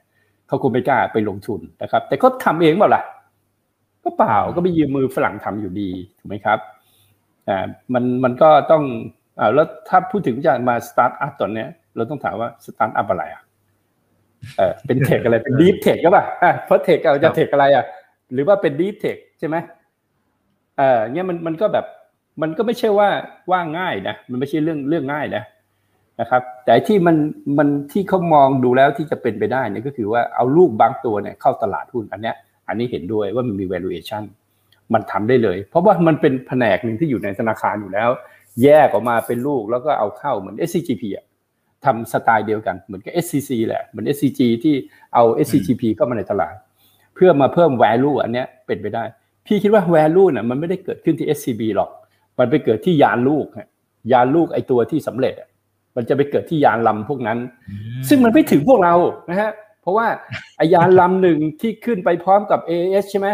[0.47, 3.03] เขาคงไม่กล้าไปลงทุนนะครับ แต่ก็ทำเองเปล่าล่ะ
[4.03, 6.59] ก็เปล่าก็ไปยืมมือฝรั่งทำอยู่ดีถูกไหมครับ
[7.47, 8.83] อ่ามันมันก็ต้อง
[9.39, 13.41] อ่าแล้วถ้าพูดถึงจะมาสตาร์ทอัพตอนเนี้ยเราต้องถามว่าสตาร์ทอัพอะไรอะ
[14.57, 17.85] เออเป็น tech อะไรเป็น deep tech ก็ป่ะอ่าเพราะ tech เราจะ tech อะไรอะ
[18.33, 19.55] หรือว่าเป็นดีเทคใช่ไหม
[20.77, 21.85] เออเนี้ยมันมันก็แบบ
[22.41, 23.09] มันก็ไม่ใช่ว่า
[23.51, 25.43] ว่าง่ายนะมันไม่ใช่เรื่องเรื่องง่ายนะ
[26.21, 27.15] นะครับ แต่ที่มัน
[27.57, 32.35] มันที่เขามองดูแล้วที่จะเป็นไปได้เนี่ยก็คือว่าเอาลูกบางตัวเนี่ยเข้าตลาดหุ้นอันเนี้ย
[32.67, 34.23] อันนี้เห็นด้วยว่ามันมี valuation
[34.93, 38.09] มันทำได้เลย เพราะว่ามันเป็นแผนกหนึ่งที่อยู่ในธนาคารอยู่แล้ว
[38.63, 41.25] แยกออกมาเป็นลูกแล้วก็เอาเข้าเหมือน SCGP อะ
[41.85, 44.75] ทำสไตล์เดียวกันเหมือนกับ SCC แหละเหมือน SCG ที่
[45.13, 46.55] เอา SCGP เข้ามาในตลาด
[47.15, 49.03] เพื่อมาเพิ่ม value อันเนี้ยเป็นไปได้
[49.45, 51.89] พี่คิดว่า value น่ะมันไม่ได้เกิดขึ้นที่ SCB หรอก
[52.39, 53.45] มันไปเกิดที่ยานลูก
[54.11, 55.33] ยานลูกไอตัวที่สำเร็จ
[55.95, 57.37] มันจะไปเกิดที่ยานลำพวกนั้น
[58.09, 58.95] ซึ่งมันไม่ถึงพวกเรา
[59.29, 60.07] นะฮะเพราะว่า
[60.57, 63.27] ไอยานลำหนึ่งที่ขึ้นไปพร้อมกับ AS ใช่ไหม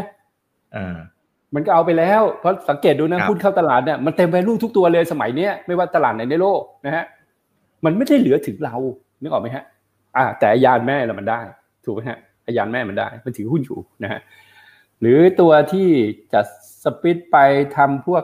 [1.56, 7.06] มันก็เอาไปแล้ว เพราะสังเกตดูนะหุ้นเข้าตลาดเนี่ยมันเต็มไปลูกทุกตัวเลยสมัยเนี้ยไม่ว่าตลาดไหนในโลกนะฮะ
[7.86, 8.76] มันไม่ได้เหลือถึงเรา
[9.22, 9.64] นึกออกไหมฮะ
[10.18, 11.40] อ่า แต่ยานแม่เรามันได้
[11.86, 12.20] ถูกไหมฮะ
[12.58, 14.22] ยานแม่มันได้ มันถือหุ้นอยู่นะฮะ
[15.02, 15.88] หรือตัวที่
[16.34, 16.42] จะ
[16.84, 17.38] สปิดไป
[17.78, 18.24] ทำพวก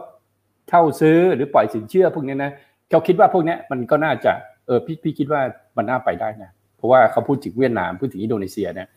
[0.69, 2.51] เช่าซื้อหรือปล่อยสินเชื่อพวกนี้นะ
[2.89, 4.31] เขาคิดว่าพวกนี้มันก็น่าจะ
[4.65, 5.41] เออพี่พี่คิดว่า
[5.77, 8.87] มันน่าไปได้นะเพราะว่าเขาพูดถึงเวียดนามพูดถึงอินโดนีเซียเนี่ย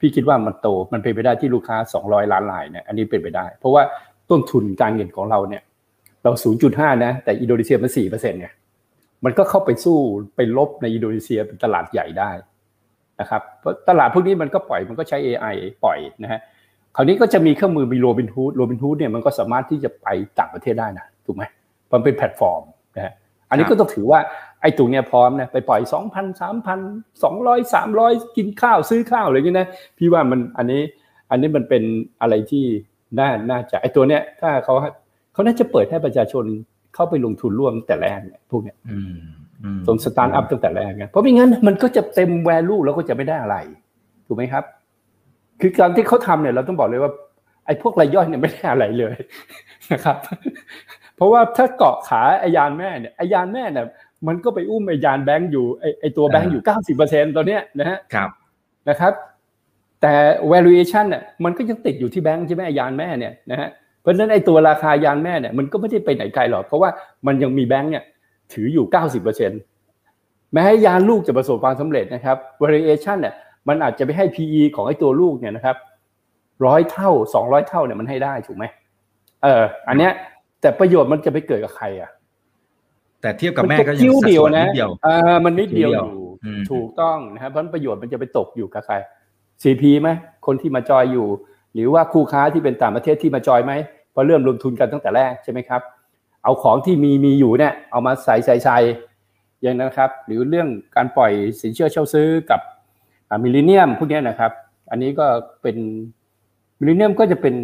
[0.00, 3.82] พี่คิดว่ามันโตมันเป็นไปได้ที่ลูกค้า 200 ล้านรายเนี่ยอันนี้เป็นไปได้ เพราะว่า
[4.30, 5.62] ต้นทุนการเงินของเราเนี่ย
[6.22, 6.32] เรา
[6.68, 8.52] 0.5 นะ แต่อินโดนีเซียมัน4%เนี่ย
[9.24, 9.98] มันก็เข้าไปสู้
[10.36, 12.30] ไปรบในอินโดนีเซียเป็นตลาดใหญ่ได้
[13.20, 13.42] นะครับ
[13.88, 15.54] ตลาดพวกนี้มันก็ปล่อยมันก็ใช้ AI
[15.84, 16.40] ปล่อยนะฮะ
[16.96, 20.06] คราวนี้ก็จะมีเครื่องมือมีโรบินฮูดโรบินฮูดเนี่ยมันก็สามารถที่จะไป
[20.38, 21.42] ต่างประเทศได้นะถูกไหม
[21.92, 22.62] มันเป็นแพลตฟอร์ม
[22.96, 23.12] นะฮะ
[23.50, 24.20] อันนี้ก็ต้องถือว่า
[24.62, 26.80] ไอ้ตัวเนี้ยพร้อมนะไปปล่อยสองพันสามพัน
[27.22, 30.82] สองร้อยสามร้อยกินข้าวซื้อข้าวอะไรอย่างนี้นะพี่ว่ามันอันนี้
[31.30, 31.82] อันนี้มันเป็น
[32.20, 32.64] อะไรที่
[33.18, 34.74] น่าน่าจะไอ้ตัวเนี้ยถ้าเขา
[35.32, 36.44] เขาน่าจะเปิดให้ประชาชน
[36.94, 38.76] เข้าไปลงทุนร่วมแต่แรกเนี่ยพวกเนี้ย
[39.86, 43.56] ตรงสตาร์ทอัพตั้งแต่แรกเนี่ยเพราะไม่งั้นมันก็จะเต็ม value แล้วก็จะไม่ได้อะไร
[44.26, 44.64] ถูกไหมครับ
[45.60, 47.12] คือการที่เขาทำเนี่ยเราต้องบอกเลยว่า
[47.66, 49.16] ไอ้พวกรายย่อยเนี่ยไม่ได้อะไรเลย
[49.92, 50.16] นะครับ
[51.16, 53.86] เพราะว่าถ้าเกาะขาไอยานแม่เนี่ยไอยานแม่เนี่ย
[54.26, 58.30] มันก็ไปอุ้มไอยานแบงก์อยู่ไอไอตัวแบงก์อยู่เก้าสิบเปอร์เซ็นต์ตัวเนี้ยนะฮะครับ
[58.88, 59.12] นะครับ
[60.02, 60.14] แต่
[60.52, 63.68] valuation เนี่ยมันก็ยังติดอยู่ที่แบงก์ใช่ไหมไอยานแม่เนี่ยนะฮะ
[64.00, 66.90] เพราะฉะนั้นไอตัวราคายานแม่เนี่ยมันก็ไม่ได้ไปไหนไกลหรอกเพราะว่า
[67.26, 68.04] มันยังมีแบงก์เนี่ย
[68.52, 69.60] ถืออยู่เก้าสิบเปอร์เซ็นต์
[70.52, 73.34] แม้ยานลูกจะประสบความสำเร็จนะครับ valuation เนี่ย
[73.68, 75.76] มันอาจจะไปให้ PE ของไอ้ตัวลูกเนี่ยนะครับ
[76.66, 78.64] ร้อยเท่าสองร้อยเท่าเนี่ยมันให้ได้ถูกไหม
[79.42, 80.12] เออ อันเนี้ย
[80.60, 82.10] แต่ประโยชน์มันจะไปเกิดกับใครอะ
[83.20, 86.10] แต่เทียบกับแม่ก็ยังสัดส่วนนิดเดียวอ่ามันนิดเดียวอยู่
[86.70, 88.94] ถูกต้องนะครับเพราะประโยชน์มันจะไปตกอยู่กับใคร
[89.62, 90.08] CP ไหม
[90.46, 91.26] คนที่มาจอยอยู่
[91.74, 93.72] หรือว่าคู่ค้าที่เป็นต่างประเทศที่มาจอยไหม
[94.12, 95.82] เพราะเริ่มลงทุนกันตั้งแต่แรกใช่ไหมครับ
[96.44, 98.78] เอาของที่มีมีอยู่เนี่ยเอามาใส่ใส่ใส่
[99.62, 102.60] อย่างนั้นครับ หรือเรื่องการปล่อยสินเชื่อเช่าซื้อกับ
[103.42, 104.52] Millennium พวกนี้นะครับ
[104.90, 105.26] อันนี้ก็
[105.62, 105.76] เป็น
[106.78, 107.54] Millennium ก็จะเป็น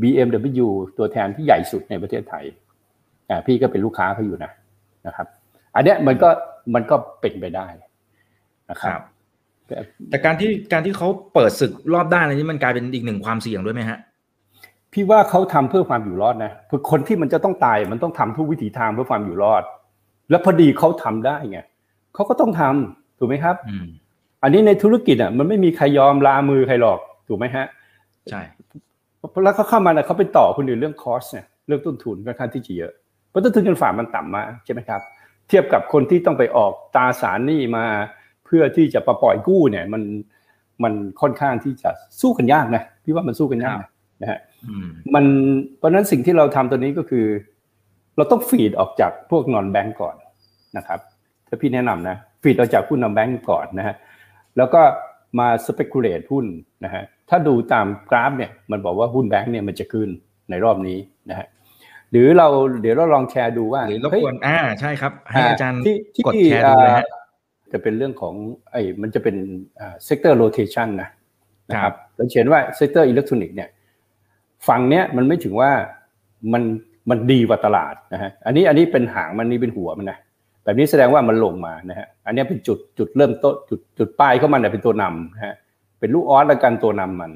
[0.00, 2.44] BMW ตัวแทนที่ใหญ่สุดในประเทศไทย
[3.28, 4.50] อ่าพี่ก็เป็นลูกค้าเขาอยู่นะ
[5.06, 5.26] นะครับ
[5.74, 6.28] อันเนี้ยมันก็
[6.74, 7.66] มันก็เป็นไปได้
[8.70, 9.00] นะครับ
[10.08, 13.98] แต่การที่การที่เขาเปิดศึกรอบด้านอะไรนี้มันกลายเป็นอีกหนึ่งความเสี่ยงด้วยไหมฮะ
[14.92, 19.62] พี่ว่าเขาทำเพื่อความอยู่รอดนะคือคนที่มันจะต้องตายมันต้องทำทุกวิถีทางเพื่อความอยู่รอด
[20.30, 21.60] แล้วพอดีเขาทำได้ไง
[22.14, 23.56] เขาก็ต้องทำถูกไหมครับ
[24.42, 26.98] อันนี้ในธุรกิจอะมันไม่มีใครยอมลามือใครหรอก
[27.28, 27.66] ถูกไหมฮะ
[28.30, 28.40] ใช่
[29.44, 32.92] แล้วเขาเข้ามาเนี่ยเขาไปต่อคนอื่นเรื่องคอสเนี่ยเรื่องต้นทุนค่อนข้างที่จะเยอะ
[33.30, 35.00] เพราะต้นทุนเงินฝากมันต่ำมาใช่ไหมครับ
[35.48, 37.84] เทียบกับคนที่ต้องไปออกตาสารหนี้มา
[38.44, 40.02] เพื่อที่จะประปล่อยกู้เนี่ย มัน
[40.82, 43.78] มันค่อนข้างที่จะสู้กันยากนะพี่ว่ามันสู้กันยาก
[44.22, 44.38] นะฮะ
[45.14, 45.24] มัน
[45.78, 47.26] เพราะนั้นสิ่งที่เราทำตัวนี้ก็คือ
[48.16, 50.16] เราต้อง fade ออกจากพวก non-bank ก่อน
[50.76, 51.00] นะครับ
[51.48, 53.94] ถ้าพี่แนะนำนะ fade ออกจากหุ้น non-bank ก่อนนะฮะ
[54.56, 54.80] แล้วก็
[55.38, 56.46] มา speculate หุ้น
[56.84, 60.08] นะฮะถ้าดูตามกราฟเนี่ยมันบอกว่าหุ้นแบงก์เนี่ยมันจะขึ้น
[60.50, 60.98] ในรอบนี้
[61.30, 61.46] นะฮะ
[62.10, 62.48] หรือเรา
[62.82, 65.80] เดี๋ยวเราลองแชร์ดูว่าหรือรบกวนอ่าใช่ครับ ให้อาจารย์
[66.26, 67.06] กดแชร์ดูเลยฮะ
[67.72, 68.34] จะเป็นเรื่องของ
[68.72, 69.36] ไอ้มันจะเป็น
[69.80, 71.08] อ่า sector rotation นะ
[71.70, 73.68] นะครับเราเห็นว่า sector อิเล็กทรอนิกส์เนี่ย
[74.66, 75.70] ฝั่งเนี้ยมันไม่ถือว่า
[76.52, 76.62] มัน
[77.10, 80.18] มันดีกว่าตลาดนะฮะอันนี้อันนี้เป็นหางมันนี่เป็นหัวมันนะ
[80.64, 85.54] แบบนี้แสดงว่ามันลงมานะฮะอันนี้เป็นจุดจุดเริ่มต้นจุดจุดปลายเข้ามันเป็นตัวนำนะฮะ
[86.00, 87.32] เป็นลูกอ๊อดแล้วกันตัวนำมัน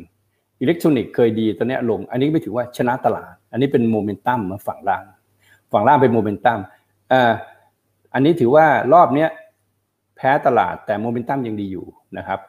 [0.61, 5.05] อิเล็กทรอนิกส์เคยดีตอนนี้ลง อันนี้ไม่ถือว่าชนะตลาด อันนี้เป็นโมเมนตัมฝั่งล่าง
[5.73, 6.59] ฝั่งล่างเป็นโมเมนตัม
[7.13, 7.33] อ่า
[8.15, 9.29] อันนี้ถือว่ารอบเนี้ย
[10.17, 11.87] แพ้ตลาดแต่โมเมนตัมยังดีอยู่
[12.19, 12.41] นะครับ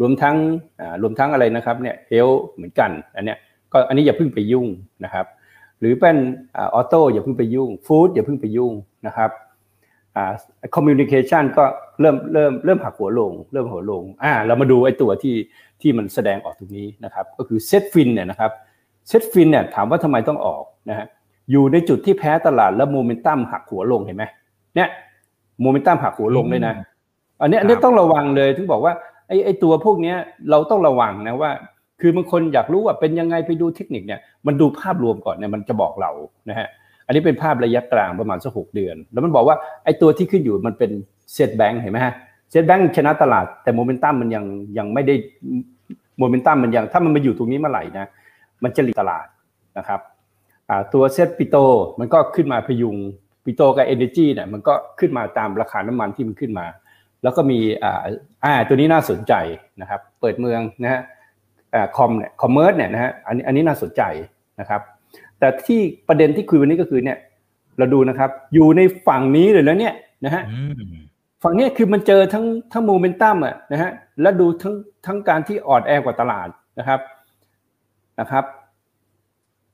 [0.00, 0.36] รวมทั้ง
[1.02, 3.38] รวมทั้งอะไรนะครับเนี่ย health เหมือนกันอันเนี้ย
[3.72, 4.68] ก็อันนี้อย่าเพิ่งไปยุ่ง
[5.04, 5.26] นะครับ
[5.80, 6.16] หรือเป็น
[6.56, 8.72] auto อย่าเพิ่งไปยุ่ง food อย่าเพิ่งไปยุ่ง
[9.06, 9.30] นะครับ
[10.74, 11.64] communication ก็
[12.00, 15.34] เริ่มเริ่มเริ่มหักหัวลง เริ่มหัวลงอ่าเรามาดูไอ้ตัวที่
[15.80, 18.50] ที่มันแสดงออกตรงนี้นะครับ ก็คือ SET FIN เนี่ยนะครับ
[19.08, 21.06] SET FIN เนี่ยถามว่าทำไมต้องออกนะฮะ
[21.50, 24.24] อยู่ในจุดที่แพ้ตลาดแล้วโมเมนตัมหักหัวลงเห็นไหม
[24.76, 24.88] เนี่ย
[25.60, 26.74] โมเมนตัมหักหัวลงเลยนะ
[27.40, 28.92] อันนี้อันนี้ต้องระวังเลยถึงบอกว่า
[29.28, 30.14] ไอ้ไอ้ตัวพวกนี้
[30.50, 31.50] เราต้องระวังนะว่า
[32.02, 36.10] คือบางคนอยากรู้ว่าเป็นยังไงไปดูเทคนิคเนี่ยมันดูภาพรวมก่อนเนี่ยมันจะบอกเรา
[36.48, 36.68] นะฮะ
[37.06, 40.90] อันนี้เป็นภาพระยะกลางประมาณสักหกเดือน แล้วมันบอกว่าไอ้ตัวที่ขึ้นอยู่มันเป็น
[41.34, 42.14] เซ็ตแบงค์เห็นไหมฮะ
[42.50, 44.44] เซ็ตแบงค์ชนะตลาดแต่โมเมนตัมมันยัง
[44.78, 45.14] ยังไม่ได้
[46.18, 48.06] โมเมนตัมมันยังถ้ามันมาอยู่ตรงนี้เมื่อไหร่นะ
[48.62, 49.26] มันจะ lead ตลาด
[49.78, 50.00] นะครับ
[50.94, 51.56] ตัว SET Petro
[51.98, 52.96] มันก็ขึ้นมาพยุง
[53.44, 56.66] Petro กับ energy เนี่ยมันก็ขึ้นมาตามราคาน้ำมันที่มันขึ้นมา
[57.22, 57.58] แล้วก็มี
[58.44, 59.32] อ่าตัวนี้น่าสนใจ
[59.80, 61.02] นะครับ เปิดเมืองนะฮะ
[61.96, 64.02] comm เนี่ย commerce เนี่ยนะฮะอันนี้อันนี้น่าสนใจ
[64.60, 64.80] นะครับ
[65.38, 67.18] แต่ที่ประเด็นที่คุยวันนี้ก็คือเนี่ย
[67.78, 70.42] เราดูนะครับ อยู่ในฝั่งนี้เลยแล้วเนี่ยนะฮะ
[71.42, 73.90] ฝั่งนี้คือมันเจอทั้งทั้งโมเมนตัมอะนะฮะ
[74.22, 74.74] แล้วดูทั้ง
[75.06, 77.00] ทั้งการที่อ่อนแอกว่าตลาดนะครับ
[78.20, 78.44] นะครับ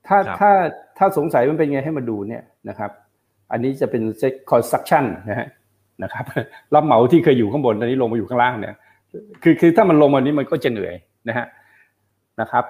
[0.07, 0.51] ถ้าถ้า
[0.97, 2.91] ถ้าสงสัยมันเป็นไงให้มาดูเนี่ยนะครับ
[3.51, 5.47] อันนี้จะเป็น SET construction นะฮะ
[6.03, 6.25] นะครับ
[6.73, 8.75] รับเหมาที่เคยอยู่ข้างบนตอนนี้ลงมาอยู่ข้างล่างเนี่ย
[9.43, 10.95] คือคือถ้ามันลงมานี้มันก็จะเหนื่อย
[11.29, 11.45] นะฮะ
[12.41, 12.65] นะครับ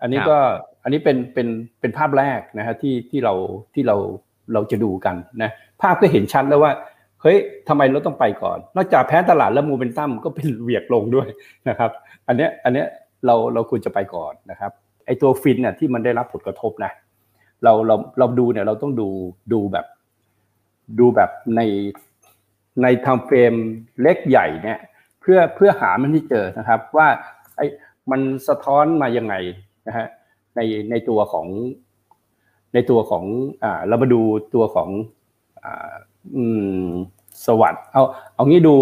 [0.00, 0.38] อันนี้ก็
[0.82, 1.48] อันนี้เป็นเป็น
[1.80, 3.34] เป็นภาพแรกนะฮะที่ที่เรา
[3.74, 3.96] ที่เรา
[4.52, 5.50] เราจะดูกันนะ
[5.82, 6.72] ภาพก็เห็นชัดแล้วว่า
[7.22, 7.38] เฮ้ย
[7.68, 11.28] ทำไมเราต้องไปก่อน นอกจากแพ้ตลาดแล้วมูเมนตัมก็เป็นเวียกลงด้วย
[11.68, 11.90] นะครับ
[12.28, 12.86] อันเนี้ยอันเนี้ย
[13.26, 14.72] เราเราควรจะไปก่อนนะครับ
[15.06, 16.92] ไอตัวฟินเนี่ยที่มันได้รับผลกระทบนะ
[17.64, 19.08] เราเราเราดูเนี่ยเราต้องดู
[19.52, 19.86] ดูแบบ
[20.98, 21.60] ดูแบบใน
[22.82, 23.54] ในทำเฟรม
[24.02, 24.80] เล็กใหญ่เนี่ย
[25.20, 27.08] เพื่อเพื่อหามันที่เจอนะครับ ว่า
[27.56, 27.66] ไอ้
[28.10, 29.34] มันสะท้อนมายังไง
[29.88, 30.06] นะฮะ
[30.56, 30.60] ใน
[30.90, 31.46] ในตัวของ
[32.74, 33.24] ในตัวของ
[33.64, 34.20] อ่าเรามาดู
[34.54, 34.88] ตัวของ
[35.64, 35.94] อ่า
[36.36, 36.44] อื
[36.84, 36.86] ม
[37.46, 38.02] สวัสด์เอา
[38.34, 38.76] เอางี้ดู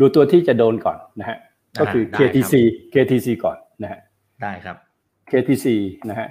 [0.00, 1.38] ดูตัวที่จะโดนก่อนนะฮะ
[1.80, 2.54] ก็คือ KTC
[2.92, 4.00] KTC ก่อนนะฮะ
[4.42, 4.76] ได้ครับ
[5.30, 5.66] KTC
[6.10, 6.28] นะฮะ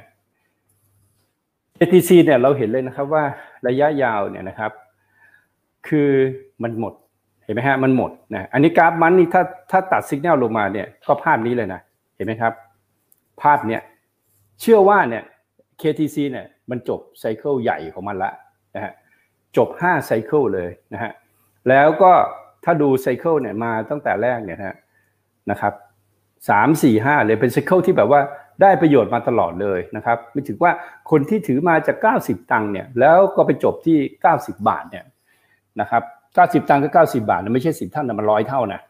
[1.77, 3.23] KTC เนี่ยเราเห็นเลยนะครับว่า
[3.67, 4.71] ระยะยาวเนี่ยนะครับ
[5.87, 6.09] คือ
[6.63, 6.93] มันหมด
[7.43, 11.81] เห็นไหมฮะมันหมดนะอันนี้กราฟมันนี่ถ้าถ้าตัดสัญญาณลงมาเนี่ยก็ภาพนี้เลยนะ
[12.15, 12.53] เห็นไหมครับ
[13.41, 13.81] ภาพเนี้ย
[14.61, 15.23] เชื่อว่าเนี่ย
[15.81, 18.31] KTC เนี่ยมันจบ cycle ใหญ่ของมันละ
[18.75, 18.93] นะฮะ
[19.57, 21.11] จบ5 cycle เลยนะฮะ
[21.69, 22.11] แล้วก็
[22.63, 24.77] ถ้าดู cycle เนี่ยมาตั้งแต่แรกเนี่ยนะ
[25.51, 25.73] นะครับ
[26.49, 28.21] สามสี่ห้าเลยเป็น cycle ที่แบบว่า
[28.61, 30.71] ได้ประโยชน์มาตลอดเลยนะครับนึกถึงว่า
[31.11, 33.97] คนที่ถือมาจาก 90 ตังค์เนี่ยแล้วก็ไปจบที่
[34.31, 35.05] 90 บาทเนี่ย
[35.81, 36.03] นะครับ
[36.63, 38.81] 90 ตังค์ก็90 บาทไม่ใช่สิบเท่านะมันร้อยเท่านะ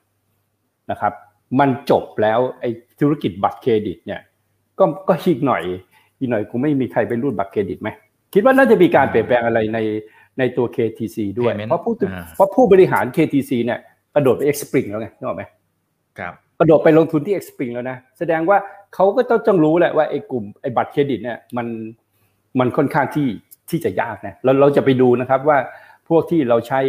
[0.91, 1.13] นะครับ
[1.59, 2.69] มันจบแล้วไอ้
[3.01, 4.21] ธุรกิจบัตรเครดิตเนี่ย
[4.79, 5.63] ก็ก็อีกหน่อย
[6.19, 7.89] อีกหน่อยคงไม่มีใครไปรูดบัตรเครดิตไหม
[8.33, 9.79] คิดว่าน่าจะมีการเปลี่ยนแปลงอะไรใน
[10.39, 11.93] ในตัว KTC ด้วย เพราะผู้
[12.35, 13.79] เพราะผู้บริหาร KTC เนี่ย
[14.15, 15.43] กระโดดไป X Spring แล้วไงนึกออกไหม
[16.19, 18.57] ครับกระโดดไปลงทุนที่ X Spring แล้วนะแสดงว่า
[18.93, 21.67] เขาก็ต้องต้องรู้แหละว่าไอ้กลุ่มไอ้บัตรเครดิตเนี่ยมัน
[22.59, 23.27] มันค่อนข้างที่
[23.69, 25.57] ที่จะยากนะเราเราจะไปดูนะครับว่า
[26.09, 26.81] พวกที่เราใช้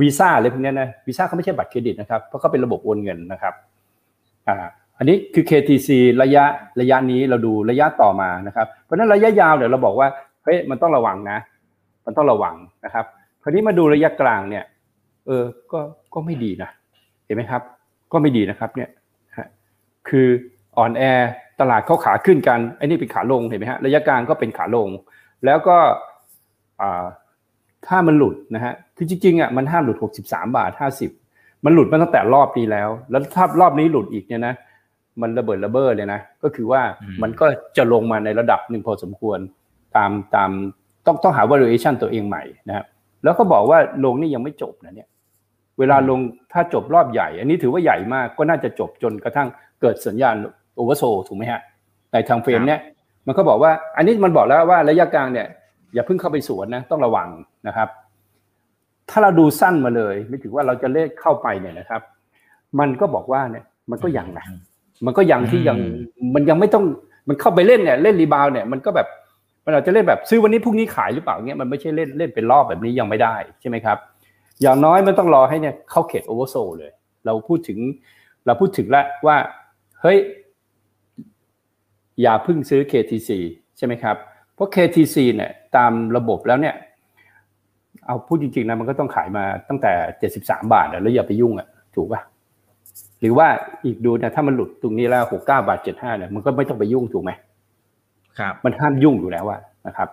[0.00, 3.54] วีซ่าอะไรพวกนี้นะวีซ่าเขาไม่ใช่บัตรเครดิตนะครับเพราะเขาเป็นระบบโอนเงินนะครับ
[4.48, 4.56] อ่า
[4.98, 5.88] อันนี้คือ KTC
[6.22, 6.44] ระยะ
[6.80, 10.08] ระยะนี้เราดูระยะต่อมานะครับ เพราะนั้นระยะยาวเดี๋ยวเราบอกว่า
[10.44, 11.38] เฮ้ยมันต้องระวังนะ
[12.06, 13.04] มันต้องระวังนะครับ
[13.42, 14.64] คราวนี้มาดูระยะกลางเนี่ย
[15.26, 15.80] เออก็
[16.14, 16.70] ก็ไม่ดีนะ
[17.26, 17.62] เห็นไหมครับ
[18.12, 18.88] ก็ไม่ดีนะครับเนี่ย
[20.08, 20.28] คือ
[20.78, 21.02] อ่อนแอ
[21.60, 24.88] ตลาดเขาขาขึ้นกันไอ้นี่เป็นขาลงเห็นไหมฮะระยะกลางก็เป็นขาลง
[25.44, 25.76] แล้วก็
[27.88, 30.70] ถ้ามันหลุดนะฮะคือจริงๆอะมันห้ามหลุด 63 บาท
[31.18, 34.54] 50 มันหลุดมาตั้งแต่รอบนี้แล้ว แล้วถ้ารอบนี้หลุดอีกเนี่ยนะ
[35.22, 36.82] มันระเบิดระเบ้อเลยนะ ก็คือว่า
[37.22, 39.38] มันก็จะลงมาในระดับหนึ่งพอสมควร
[39.96, 40.50] ตามตาม
[41.06, 42.86] ต้องต้องหา valuation ตัวเองใหม่นะครับ
[43.24, 45.08] แล้วก็บอกว่าลงนี่ยังไม่จบนะเนี่ย
[45.78, 46.18] เวลาลง
[46.52, 49.48] ถ้าจบรอบใหญ่ อันนี้ถือว่าใหญ่มากก็น่าจะจบจนกระทั่ง
[49.80, 50.34] เกิดสัญญาณ
[50.76, 51.60] oversold ถูกไหมฮะ
[52.12, 52.80] ใน time frame เนี่ย
[53.26, 55.46] มันก็บอกว่าอันนี้มันบอกแล้วว่าระยะกลางเนี่ย
[55.94, 57.28] อย่าเพิ่งเข้าไปสวนนะต้องระวัง
[57.66, 57.88] นะครับ
[59.10, 62.00] ถ้าเราดูสั้นมาเลย ไม่ถือว่าเราจะเล่นเข้าไปเนี่ยนะครับ
[62.78, 64.46] มันก็บอกว่าเนี่ยมันก็ยังนะ
[65.06, 65.78] มันก็ยังที่ยัง
[66.34, 66.84] มันยังไม่ต้อง
[67.28, 69.08] มันเข้าไปเล่นเนี่ยเล่น rebound เนี่ยมันก็แบบ
[69.64, 73.98] มันอาจจะเล่นแบบซื้อวันนี้พรุ่งนี้ขายหรือเปล่าเงี้ยมันไม่ใช่เล่นเล่นเป็นรอบแบบนี้ยังไม่ได้ใช่ไหมครับ
[74.62, 76.92] อย่างน้อยมันต้องรอให้เนี่ยเข้าเขต oversold เลย
[77.26, 77.78] เราพูดถึง
[78.46, 79.36] เราพูดถึงแล้วว่า
[80.00, 80.18] เฮ้ย
[82.22, 83.30] อย่าเพิ่งซื้อ KTC
[83.76, 84.31] ใช่ไหมครับเพ
[84.62, 86.74] ราะ KTC เนี่ยตามระบบแล้วเนี่ย
[88.06, 89.92] เอาพูดจริงๆนะมันก็ต้องขายมาตั้งแต่
[90.34, 92.20] 73 บาทแล้วอย่าไปยุ่งอะถูกป่ะ
[93.20, 93.46] หรือว่า
[93.84, 97.30] อีกดูเนี่ยถ้ามันหลุดตรงนี้แล้ว69บาท75เนี่ยมันก็ไม่ต้องไปยุ่งถูกไหม
[98.38, 100.08] ครับมันห้ามยุ่งอยู่แล้วอะนะครับ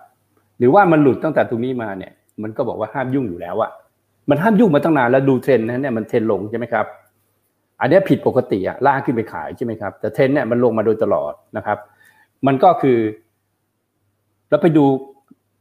[0.58, 2.12] หรือว่ามันหลุดตั้งแต่ตรงนี้มาเนี่ย
[2.44, 3.72] มันก็บอกว่าห้ามยุ่งอยู่แล้วอะ
[4.30, 6.86] มันห้ามยุ่งมาตั้งนานแล้วดูเทรนนะเนี่ยมันเทรนลงใช่ไหมครับ
[7.82, 11.78] อันนี้ผิดปกติอะล่าขึ้นไปขายใช่ไหมครับ แต่เทรนเนี่ยมันลงมาโดยตลอดนะครับ
[12.48, 12.98] มันก็คือ
[14.50, 14.86] แล้วไปดู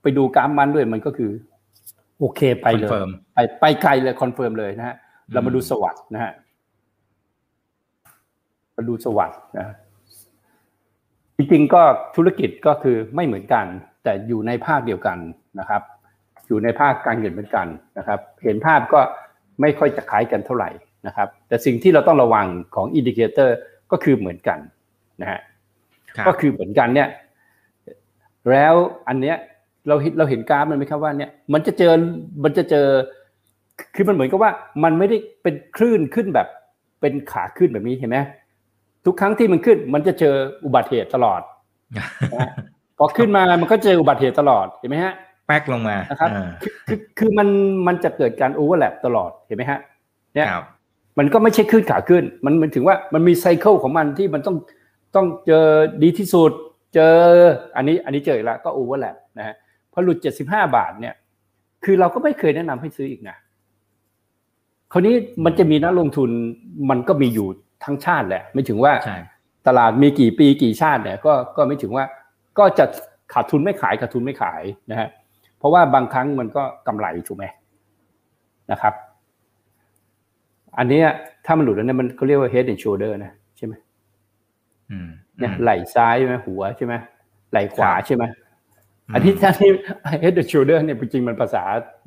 [0.03, 1.31] ไปดูกราฟมันด้วยมันก็คือ
[2.19, 2.91] โอเคไปเลย
[3.35, 4.97] ไปไปไกลเลย confirm เลยนะฮะ
[5.33, 6.33] เรามาดู SAWAD นะฮะ
[8.77, 9.75] มาดู SAWAD นะ
[11.37, 11.83] จริงๆก็
[12.17, 13.65] ธุรกิจก็คือไม่เหมือนกัน
[14.05, 15.19] แต่อยู่ในภาคเดียวกัน
[15.61, 15.83] นะครับ
[16.47, 17.67] อยู่ในภาคการเงินเหมือนกัน
[17.99, 19.01] นะครับ เห็นภาพก็
[19.61, 20.71] ไม่ค่อยจะคล้ายกันเท่าไหร่
[21.07, 23.57] นะครับ แต่สิ่งที่เราต้องระวังของ indicator
[23.93, 24.59] ก็คือเหมือนกัน
[25.21, 25.41] นะฮะ
[26.27, 27.09] ก็คือเหมือนกันเนี่ย
[28.51, 28.75] แล้ว
[29.09, 29.37] อันเนี้ย
[29.89, 31.93] เราเห็นเราเห็นกราฟมันไหมครับว่าเนี่ยมันจะเจอ
[32.45, 32.87] มันจะเจอ
[33.95, 34.51] คือมันเหมือนกับว่า
[34.85, 36.49] มันไม่ได้เป็นคลื่นขึ้นแบบ
[37.01, 38.19] เป็นขาขึ้นแบบนี้เห็นไหม
[39.07, 41.41] ทุกครั้งที่มันขึ้น มันจะเจออุบัติเหตุตลอด
[42.99, 45.15] พอขึ้นมามันก็เจออุบัติเหตุตลอดเห็นไหมฮะ
[45.47, 46.31] แป๊กลงมานะครับ
[46.89, 47.49] คือคือมัน
[47.87, 49.81] มันจะเกิดการ overlap ตลอดเห็นไหมฮะ
[50.35, 50.47] เนี่ย
[51.19, 54.57] มันก็ไม่ใช่ขึ้นขาขึ้น มันมันถึงว่ามันมี cycle ของมันที่มันต้อง
[55.17, 55.65] ต้องเจอ
[56.03, 56.53] ดีที่สุด
[56.95, 57.17] เจอ
[57.77, 59.55] อันนี้อันนี้เจอแล้วก็ overlap นะฮะ
[59.93, 61.15] พอหลุดเจ็ดสิบห้าบาทเนี่ย
[61.85, 63.37] คือเราก็ไม่เคยแนะนำให้ซื้ออีกนะ
[64.93, 66.31] คราวนี้มันจะมีนักลงทุน
[66.91, 67.49] มันก็มีอยู่
[67.85, 68.93] ทั้งชาติแหละ ไม่ถึงว่า
[69.67, 72.05] ตลาดมีกี่ปีกี่ชาติเนี่ยก็ก็ไม่ถึงว่า
[72.59, 72.85] ก็จะ
[73.33, 75.09] ขาดทุนไม่ขายขาดทุนไม่ขายนะฮะ
[75.59, 77.45] เพราะว่าบางครั้งมันก็กำไรถูกไหม
[78.73, 78.95] นะครับ
[80.79, 81.01] อันนี้
[81.47, 83.38] ถ้ามันหลุดแล้วเนี่ยมันเขาเรียกว่า head and shoulder นะใช่ไหม
[85.39, 86.95] เนี่ยไหล่ซ้ายใช่ไหมหัวใช่ไหม
[87.51, 88.25] ไหล่ขวาใช่ไหม
[89.15, 89.71] อันที่ท่านที่
[90.23, 91.63] head and shoulder เนี่ยจริงมันภาษา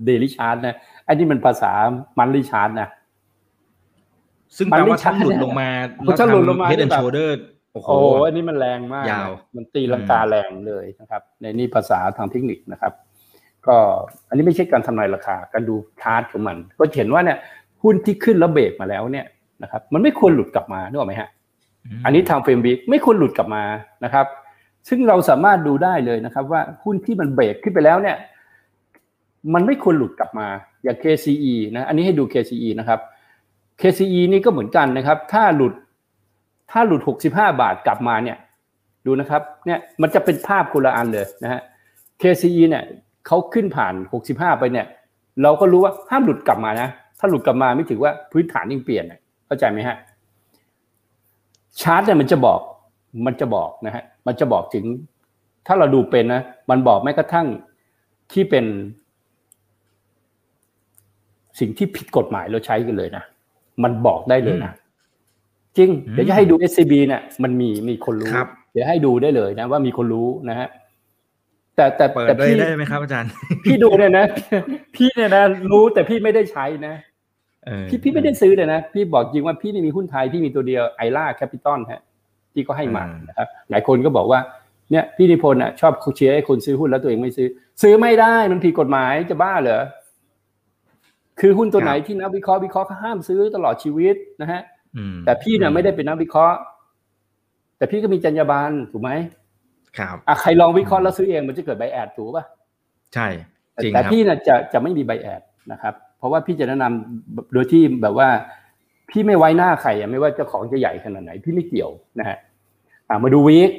[0.08, 0.76] daily chart นะ
[1.08, 1.72] อันนี้มันภาษา
[2.18, 2.90] monthly chart นะ
[4.58, 5.70] ซึ่งแปลว่าถ้าหลุดลงมา
[6.20, 7.36] ถ้าหลุดลงมาเฮดแอนโชเดอร์
[7.74, 7.90] โอ้โห
[8.26, 12.94] อันนี้มันแรงมากยาวมันตีลังกาแรงเลยนะครับ ในนี่ภาษาทางเทคนิคนะครับ
[13.68, 13.78] ก็
[14.28, 17.38] อันนี้ไม่ใช่การทำนายราคา การดูชาร์ตของมัน ก็เห็นว่าเนี่ย
[17.84, 19.26] หุ้นที่ขึ้นแล้วเบรกมาแล้วเนี่ย
[19.64, 21.30] นะครับ มันไม่ควรหลุดกลับมานึกออกไหมฮะ
[22.06, 23.64] อันนี้ทางเฟรมบีไม่ควรหลุดกลับมา
[24.04, 24.26] นะครับ
[24.88, 28.18] ซึ่งเราสามารถดูได้เลยนะครับ ว่าหุ้นที่มันเบรกขึ้นไปแล้วเนี่ย
[29.54, 30.48] มันไม่ควรหลุดกลับมา
[30.84, 33.00] อย่าง KCE นะอันนี้ให้ดู KCE นะครับ
[33.82, 35.74] KCE นี่ก็เหมือนกันนะครับ ถ้าหลุด
[36.72, 38.38] ถ้าหลุด 65 บาทกลับมาเนี่ย
[39.06, 41.62] ดูนะครับเนี่ยมันจะเป็นภาพคนละอันเลยนะฮะ
[42.22, 42.84] KCE เนี่ย
[43.28, 43.94] เขาขึ้นผ่าน
[44.28, 44.86] 65 ไปเนี่ย
[45.44, 46.90] เราก็รู้ว่าห้ามหลุดกลับมานะ
[47.20, 49.06] ถ้าหลุดกลับมาไม่ถือว่าพื้นฐานยิ่งเปลี่ยน
[49.48, 49.98] เข้าใจไหมฮะ
[51.82, 52.60] ชาร์ตเนี่ยมันจะบอก
[53.26, 54.86] มันจะบอกนะฮะมันจะบอกถึง
[55.68, 57.48] ถ้าเราดูเป็นนะมันบอกแม้กระทั่ง
[58.34, 58.66] ที่เป็น
[61.60, 63.24] สิ่งที่ผิดกฎหมายเราใช้กันเลยนะ
[63.84, 64.72] มันบอกได้เลยนะ
[65.78, 68.32] จริง เดี๋ยวจะให้ดู SCB เนี่ยมันมีมีคนรู้
[68.72, 70.68] เดี๋ยวให้ดูได้เลยนะ ว่ามีคนรู้นะฮะ
[71.76, 73.32] แต่แต่แต่พี่ได้ไหมครับอาจารย์
[73.66, 74.26] พี่ดูเนี่ยนะ
[74.96, 76.96] พี่เนี่ยนะรู้แต่พี่ไม่ได้ใช้นะ
[77.90, 82.02] พี่พี่ไม่ได้ซื้อเลยนะ พี่บอกจริงว่าพี่นี่มีหุ้นไทยที่มีตัวเดียวไอล่าแคปิตอลฮะ
[82.54, 84.40] ที่ก็ให้มานะครับหลายคนก็บอกว่า
[84.92, 87.48] เนี่ยพี่นิพนธ์อะชอบเชียร์ให้คนซื้อหุ้นแล้วตัวเองไม่ซื้อ
[87.82, 89.84] ซื้อไม่ได้มันผิดกฎหมายจะบ้าเหรอค
[91.40, 94.62] คือหุ้นตัวไหนที่นักวิเคราะห์วิเคราะห์เขาห้ามซื้อตลอดชีวิตนะฮะ
[94.98, 96.58] อืมแต่พี่เนี่ยไม่ได้เป็นนักวิเคราะห์
[97.78, 99.12] แต่พี่ก็มีจรรยาบรรณถูกไหม
[99.98, 102.46] ครับอะใครลองวิเคราะห์แล้วซื้อเองมันจะเกิดไบแอดถูกป่ะ
[103.14, 103.28] ใช่
[103.84, 108.30] จริงแต่ครับพี่น่ะจะจะไม่มีไบแอดนะครับ เพราะว่าพี่จะแนะนำโดยที่แบบว่า
[109.10, 112.38] พี่ไม่ไว้หน้าใครอะไม่ว่าเจ้าของจะใหญ่ขนาดไหน พี่ไม่เกี่ยวนะฮะ
[113.24, 113.72] มาดูวีค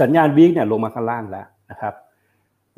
[0.00, 1.94] สัญญาณวีคเนี่ยลงมาข้างล่างแล้วนะครับ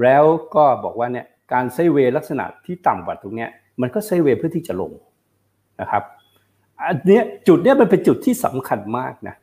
[0.02, 0.24] แล้ว
[0.54, 3.50] ก็บอกว่าเนี่ยการไซเวลักษณะที่ต่ำกว่าตรงเนี้ย
[3.80, 4.92] มันก็ไซเวเพื่อที่จะลง
[5.80, 6.02] นะครับ
[6.80, 9.34] อันเนี้ยจุดเนี้ยมันเป็นจุดที่สำคัญมากนะ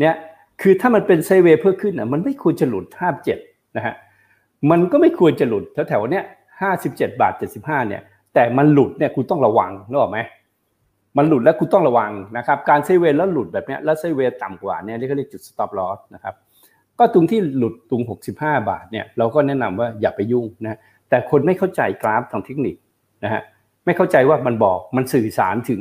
[0.00, 0.14] เนี่ย
[0.60, 3.38] คือถ้ามันเป็นไซเวเพื่อขึ้นอะมันไม่ควรจะหลุดห้าเจ็ด
[3.76, 3.94] นะฮะ
[4.70, 6.24] มันก็ไม่ควรจะหลุดแถวๆเนี้ย
[6.60, 8.02] ห้าสิบเจ็ดบาทเจ็ดสิบห้าเนี่ย
[8.34, 10.18] แต่มันหลุดเนี่ยคุณต้องระวังนึกออกไหม
[11.16, 16.34] มันหลุดแล้วคุณต้องระวังนะครับ การไซเวย์แล้วหลุดแบบนี้แล้วไซเวย์ต่ำกว่าเนี่ยเรียกเรียกจุด stop loss นะครับ
[16.98, 18.02] ก็ตรงที่หลุดตรง
[18.34, 22.76] 65 บาทเนี่ยเราก็แนะนำว่าอย่าไปยุ่งนะ แต่คนไม่เข้าใจกราฟทางเทคนิค
[23.24, 23.42] นะฮะ
[23.84, 25.80] ไม่เข้าใจว่ามันบอก มันสื่อสารถึง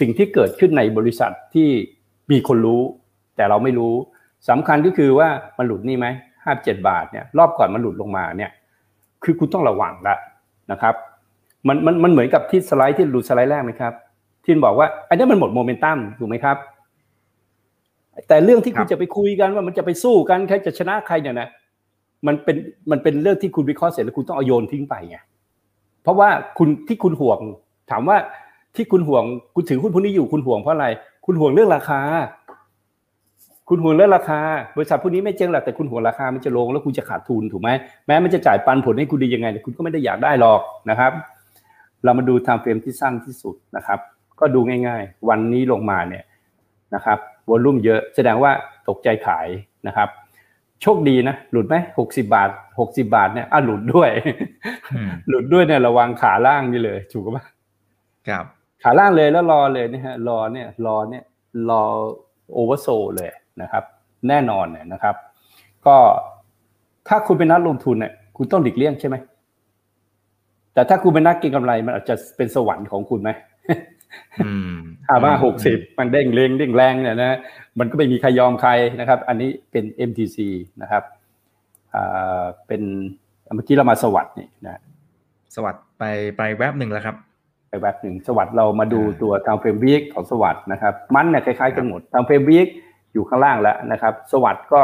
[0.00, 1.68] สิ่งที่เกิดขึ้นในบริษัทที่
[2.30, 2.82] มีคนรู้
[3.36, 3.94] แต่เราไม่รู้
[4.48, 6.06] สำคัญก็คือว่ามันหลุดนี่ไหม
[6.44, 8.50] ห้าเจ็ดบาทเนี่ยรอบก่อนมันหลุดลงมาเนี่ย
[9.24, 10.16] คือคุณต้องระวังละ
[10.72, 10.94] นะครับ
[11.68, 13.92] มันมันมันเหมือนกับที่สไลด์ที่หลุดสไลด์แรกไหมครับ
[14.44, 16.56] ที่บอกว่าอันนี้มันหมดโมเมนตัมถูกไหมครับ
[18.28, 21.48] แต่เรื่องที่คุณจะไปคุยกันว่ามันจะไปสู้กันใครจะชนะใครเนี่ยนะ
[22.26, 22.56] มันเป็น
[22.90, 25.16] มันเป็นเรื่องที่คุณวิเคราะห์เสร็จแล้วคุณต้องเอาโยนทิ้งไปไง
[26.02, 27.40] เพราะว่าคุณที่คุณห่วง
[27.90, 28.16] ถามว่า
[28.76, 30.86] ที่คุณห่วงคุณถือหุ้นพวกนี้อยู่คุณห่วงเพราะอะไร
[31.26, 32.00] คุณห่วงเรื่องราคา
[33.74, 34.40] คุณห่วงเรื่องราคา
[34.76, 37.70] บริษัทพวกนี้ไม่เจ๊งหรอกแต่คุณห่วงราคามันจะลงแล้วคุณจะขาดทุนถูกไหม
[38.06, 41.12] แม้มันจะจ่ายปันผลให้คุณดียังไงแต่คุณก็ไม่ได้อยากได้หรอกนะครับ
[42.04, 43.98] เรามาดู time frame ที่สั้นที่สุดนะครับ
[44.40, 46.24] ก็ดูง่ายๆ วันนี้ลงมาเนี่ย
[46.94, 47.18] นะครับ
[47.50, 48.52] volume เยอะแสดงว่า
[48.88, 49.48] ตกใจขาย
[49.86, 50.08] นะครับ
[50.82, 54.10] โชคดีนะหลุดไหมหกสิบบาทหกสิบาทเนี่ยอะหลุดด้วย
[54.96, 57.44] อืมหลุดด้วยเนี่ยระวังขาล่างนี่เลยถูกปะ
[58.28, 58.44] ครับ
[58.82, 61.24] ขาล่างเลยแล้วรอเลยนะฮะรอเนี่ยรอเนี่ย
[61.70, 61.82] รอ
[62.54, 63.30] โอเวอร์โซเลย
[63.62, 63.84] นะครับ
[64.28, 65.16] แน่นอนเนี่ยนะครับ
[65.86, 65.96] ก็
[67.08, 69.16] ถ้าคุณเป็นนักลงทุนเนี่ยคุณต้องหลีกเลี่ยงใช่ไหม
[70.74, 73.30] แต่ถ้าคุณเป็นนักเก็งกำไรมันอาจจะเป็นสวรรค์ของคุณไหม
[74.44, 77.38] อืมถ้าว่าหกสิบมันเด้งเร่งเด้งแรงเนี่ยนะ
[77.78, 80.38] มันก็ไม่มีใครยอมใครนะครับ อันนี้เป็น MTC
[80.82, 81.02] นะครับ
[81.94, 82.82] อ่าเป็น
[83.54, 84.80] เมื่อกี้เรามาสวัสด์นี่นะ
[85.54, 86.04] สวัสดิ์ไป
[86.36, 87.16] ไปแวบหนึ่งแล้วครับ
[87.68, 92.68] ไปแบบหนึ่งสวัสด์เรามาดูอ่าตัวทางเฟรมวีคของสวัสด์นะครับ มันเนี่ยคล้ายๆกันหมดทางเฟรมวีค
[93.12, 94.82] อยู่ข้างล่างแล้วนะครับ สวัสด์ก็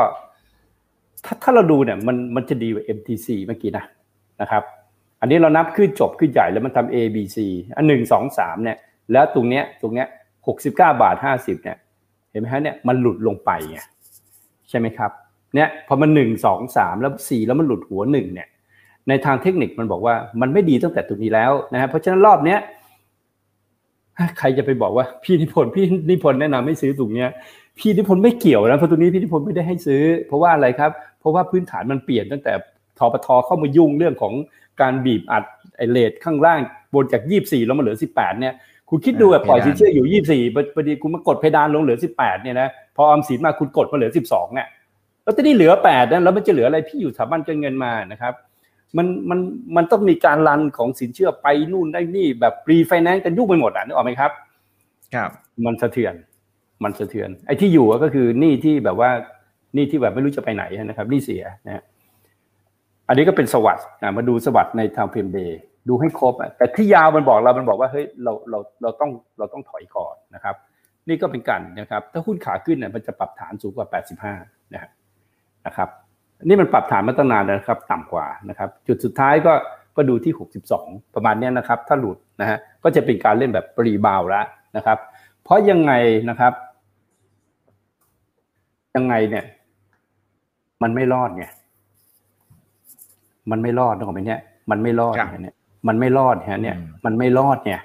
[1.24, 3.84] ถ้าถ้าเราดูเนี่ยมันมันจะดีกว่า MTC เมื่อกี้นะ
[4.40, 4.62] นะครับ
[5.20, 7.38] อันนี้เรานับขึ้นจบขึ้นใหญ่แล้วมันทำ A B C
[7.76, 8.78] อันหนึ่งสองสามเนี่ย
[9.12, 10.06] แล้วตรงเนี้ยตรงเนี้ย
[10.46, 11.76] หกสิบเก้าบาทห้าสิบเนี่ย
[12.30, 13.78] เห็นไหมฮะเนี่ยมันหลุดลงไปไง
[14.68, 15.10] ใช่ไหมครับ
[15.54, 18.48] เนี่ยพอมันหนึ่งสองสามแล้วสี่แล้วมันหลุดหัวหนึ่งเนี่ย
[19.08, 22.60] ในทางเทคนิคมันบอกว่ามันไม่ดีตั้งแต่ตรงนี้แล้วนะฮะเพราะฉะนั้นรอบเนี้ย
[24.38, 27.28] ใครจะไปบอกว่าพี่นิพนธ์พี่นิพนธ์แนะนำให้ซื้อตรงเนี้ย
[27.78, 32.52] พี่นิพนธ์ไม่เกี่ยวนะเพราะตรงนี้พี่นิพนธ์ไม่ได้ให้ซื้อ เพราะว่าอะไรครับ เพราะว่าพื้นฐานมันเปลี่ยนตั้งแต่
[32.98, 34.34] ทปทเข้ามายุ่งเรื่องของ
[34.80, 35.44] การบีบอัด
[35.76, 36.60] ไอเลทข้างล่าง
[36.94, 38.54] บนจากยี่สี่แล้วมาเหลือสิบแปดเนี่ย
[38.90, 40.42] คุณคิดดูแบบปล่อยสินเชื่ออยู่ยี่สี่
[40.74, 44.68] พอดีคุณมากดเพดานลงเหลือสิบแปดเนี่ยนะพอออมสินมาคุณกดมาเหลือสิบสองเนี่ย
[45.22, 48.34] แล้วตอนนี้เหลือแปดนะแล้วมันจะเหลืออะไรพี่อยู่สถาบันการเงินมานะครับ
[48.96, 49.38] มันมัน
[49.76, 54.30] มันต้องมีการรันของสินเชื่อไปนู่นได้นี่แบบรีไฟแนนซ์กันยุ่งไปหมดอะนึกออกไหมครับ
[55.14, 55.30] ครับ
[55.64, 56.14] มันสะเทือน
[56.84, 59.10] มันสะเทือน ไอ้ที่อยู่ก็คือหนี้ที่แบบว่า
[59.74, 61.82] หนี้ที่แบบไม่รู้จะไปไหนนะครับหนี้เสียนะฮะ
[63.08, 63.86] อันนี้ก็เป็นสวัสด์
[64.16, 70.54] มาดูสวัสด์ในทางเฟรมเดย์ดูให้ครบอะแต่ที่ยาวมันบอกเรา มันบอกว่าเฮ้ยเราเราเราต้องเราต้องถอยก่อนนะครับ
[71.08, 73.86] นี่ก็เป็นการนะครับ ถ้าหุ้นขาขึ้นเนี่ยมันจะปรับฐานสูงกว่า
[74.34, 74.90] 85นะฮะ
[75.66, 75.88] นะครับ
[76.44, 79.52] นี่มันปรับฐานมาตั้งนานนะครับ ต่ำกว่านะครับ จุดสุดท้ายก็
[79.96, 80.34] ก็ดูที่
[80.74, 84.98] 62 ประมาณนี้นะครับ ถ้าหลุดนะฮะก็จะเป็นการเล่นแบบปรีบาวแล้วนะครับ
[85.44, 85.92] เพราะยังไง
[86.30, 86.52] นะครับ
[88.98, 89.44] ยังไงเนี่ย
[90.82, 91.52] มันไม่รอดเนี่ย
[93.50, 95.54] มันไม่รอดนึกออกไหมเนี่ยมันไม่รอดครับเนี่ย
[95.88, 97.80] มันไม่รอดฮะเนี่ยอืมมันไม่รอดเนี่ย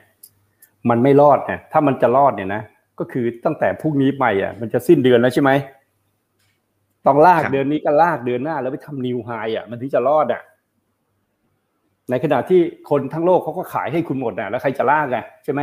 [0.90, 2.62] มันไม่รอดเนี่ย ถ้ามันจะรอดเนี่ยนะ
[3.00, 5.52] ก็คือตั้งแต่พรุ่งนี้ไปอะ มันจะสิ้นเดือนแล้วใช่ไหม
[7.06, 10.42] ต้องลากเดือนนี้ก็ลากเดือนหน้า แล้วไปทำนิวไฮอะ มันถึงจะรอดอะ
[12.10, 15.62] ในขณะที่คนทั้งโลกเขาก็ขายให้คุณหมดอะ แล้วใครจะลากอะใช่ไหม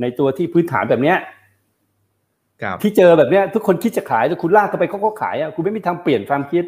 [0.00, 1.41] ในตัวที่พื้นฐานแบบเนี้ยครับ
[2.82, 6.64] ที่เจอแบบเนี้ยทุกคนคิดจะขายแต่คุณลากเข้าไปเขาก็ขายอะคุณไม่มีทางเปลี่ยนความคิด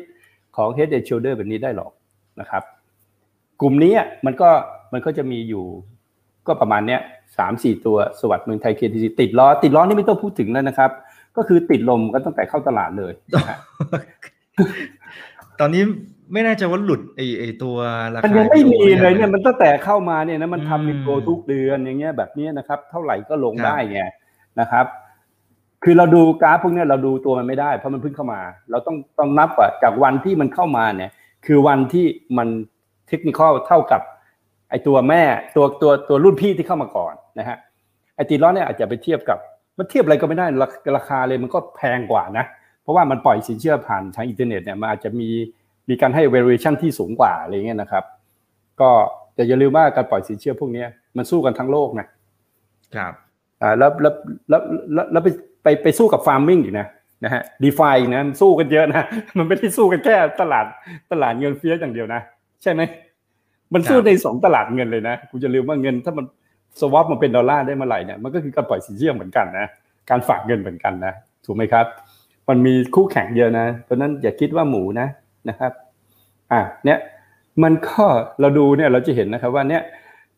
[0.57, 1.93] ของ Head and Shoulder แบบนี้ได้หรอก
[2.41, 2.63] นะครับ
[3.61, 4.49] กลุ่มนี้อะมันก็
[4.93, 5.65] มันก็จะมีอยู่
[6.47, 7.01] ก็ประมาณเนี้ย
[7.39, 10.91] สามสี่ตัวสวัสดิ์เมืองไทยเคทีซีติดล้อ ติดล้อนี่ไม่ต้องพูดถึงแล้วนะครับ
[11.37, 13.59] ก็คือติดลมก็ตั้งแต่เข้าตลาดเลยนะฮะ
[15.61, 15.83] ตอนนี้
[16.33, 17.77] ไม่แน่ใจว่าหลุดไอไอตัว
[18.15, 24.01] ราคามันยังไม่มี IPO เลยเนี่ยมันตั้งแต่เข้ามาเนี่ยนะมันอืมทำเป็นโปรทุกเดือนอย่างเงี้ยแบบเนี้ยนะครับ เท่าไหร่ก็ลงครับได้ไง
[24.61, 24.87] นะครับ
[25.85, 31.11] คือเราดูกราฟพวกเนี้ยเราดูตัวมันไม่ได้ เพราะมันเพิ่งเข้ามา เราต้องต้องนับว่าจากวันที่มันเข้ามาเนี่ย
[31.47, 32.07] คือวันที่
[32.39, 32.49] มัน
[33.09, 34.03] เทคนิคเท่ากับ
[34.71, 35.23] ไอตัวแม่
[35.57, 37.59] ตัวตัวตัวรุ่นพี่ที่เข้ามาก่อนนะฮะ
[38.17, 39.39] ไอตีล้อเนี่ยอาจจะไปเทียบกับ
[39.79, 42.45] มันเทียบอะไรก็ไม่ได้ราราคาเลยมันก็แพงกว่านะ
[42.83, 45.29] เพราะว่ามันปล่อยสินเชื่อผ่านทางอินเทอร์เน็ตเนี่ยมันอาจจะมี
[45.89, 48.05] มีการให้ valuation ที่สูงกว่าอะไรเงี้ยนะครับ
[48.81, 48.91] ก็
[49.35, 52.07] แต่อย่าลืมว่าการปล่อยสินเชื่อพวกเนี้ยมันสู้กันทั้งโลกนะ
[52.97, 53.13] ครับ
[53.63, 54.15] อ่าแล้วแล้ว
[54.49, 54.61] แล้ว
[54.95, 55.29] แล้วแล้วไป
[55.65, 56.87] ไปไปสู้กับ farming อีกนะ
[57.25, 59.03] นะฮะดีฟาอีกนะมันสู้กันเยอะนะ
[59.39, 60.67] มันไม่ได้สู้กันแค่ตลาด
[61.13, 62.21] ตลาดเงินเฟ้ออย่างเดียวนะ
[62.63, 62.83] ใช่ไหม
[63.75, 66.27] มันสู้ครับในสองตลาดเงินเลยนะคุณจะลืมว่าเงิน ถ้ามัน
[66.81, 69.67] สวอปมันเป็นดอลลาร์ได้เมื่อไหร่เนี่ยมันก็คือการปล่อยสินเชื่อเหมือนกันนะ
[70.11, 71.13] การฝากเงินเหมือนกันนะ
[71.45, 71.87] ถูกไหมครับ
[72.49, 75.09] มันมีคู่แข่งเยอะนะเพราะฉะนั้นอย่าคิดว่าหมูนะ
[75.49, 75.73] นะครับ
[76.53, 76.99] อะเนี่ย
[77.63, 78.03] มันก็
[78.41, 79.83] เราดูเนี่ยเราจะเห็นนะครับว่าเนี่ย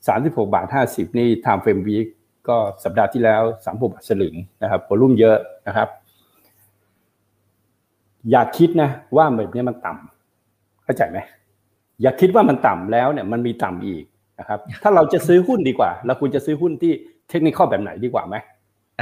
[0.06, 2.06] สามสิบหกบาทห้าสิบนี่ time frame week
[2.48, 5.36] ก็สัปดาห์ที่แล้วสามหกบาทสลึงนะครับวอลุ่มเยอะ
[5.68, 5.88] นะครับ
[8.30, 11.18] อย่าคิดนะว่าแบบนี้มันต่ำเข้าใจไหม
[12.02, 14.04] อย่าคิดว่ามันต่ำแล้วเนี่ยมันมีต่ำอีก
[14.40, 16.92] นะครับ ถ้าเราจะซื้อหุ้นดีกว่าเราควรจะซื้อหุ้นที่
[17.30, 18.36] เทคนิคแบบไหนดีกว่าไหม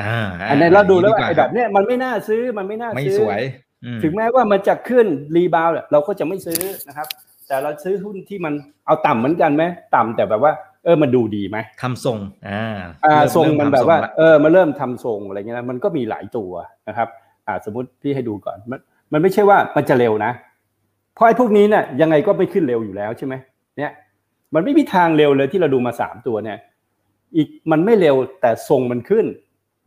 [0.01, 3.41] อ่าอันนี้เราดูแล้วว่ากไอ้แบบเนี้ยมันไม่น่าซื้อมันไม่น่าไม่ซื้อสวย
[3.85, 7.07] อืมถึงแม้ว่ามันจะขึ้นรีบาวด์เราก็จะไม่ซื้อนะครับ
[7.49, 8.55] แต่เราซื้อหุ้นที่มัน
[8.87, 9.65] เอาต่ำเหมือนกันไหม
[9.95, 10.53] ต่ำแต่แบบว่า
[10.85, 12.19] เออมันดูดีไหมทำทรง
[12.49, 12.65] อ่า
[13.05, 16.53] อ่าเริ่ทรงเริ่มันทำแบบว่าทรงละเออมาเริ่มทำทรงอะไรเงี้ยนะมันก็มีหลายตัว
[16.89, 17.09] นะครับ
[17.47, 18.79] อ่าสมมติพี่ให้ดูก่อนมัน
[19.13, 20.33] มันไม่ใช่ว่ามันจะเร็วนะ
[21.15, 23.35] เพราะไอ้พวกนี้เนี่ยยังไงก็ไม่ขึ้นเร็วอยู่แล้วใช่ไหม
[23.79, 23.93] เนี่ย
[24.55, 26.59] มันไม่มีทางเร็วเลยที่เราดูมาสามตัวเนี่ย
[27.37, 29.27] อีกมันไม่เร็วแต่ทรงมันขึ้น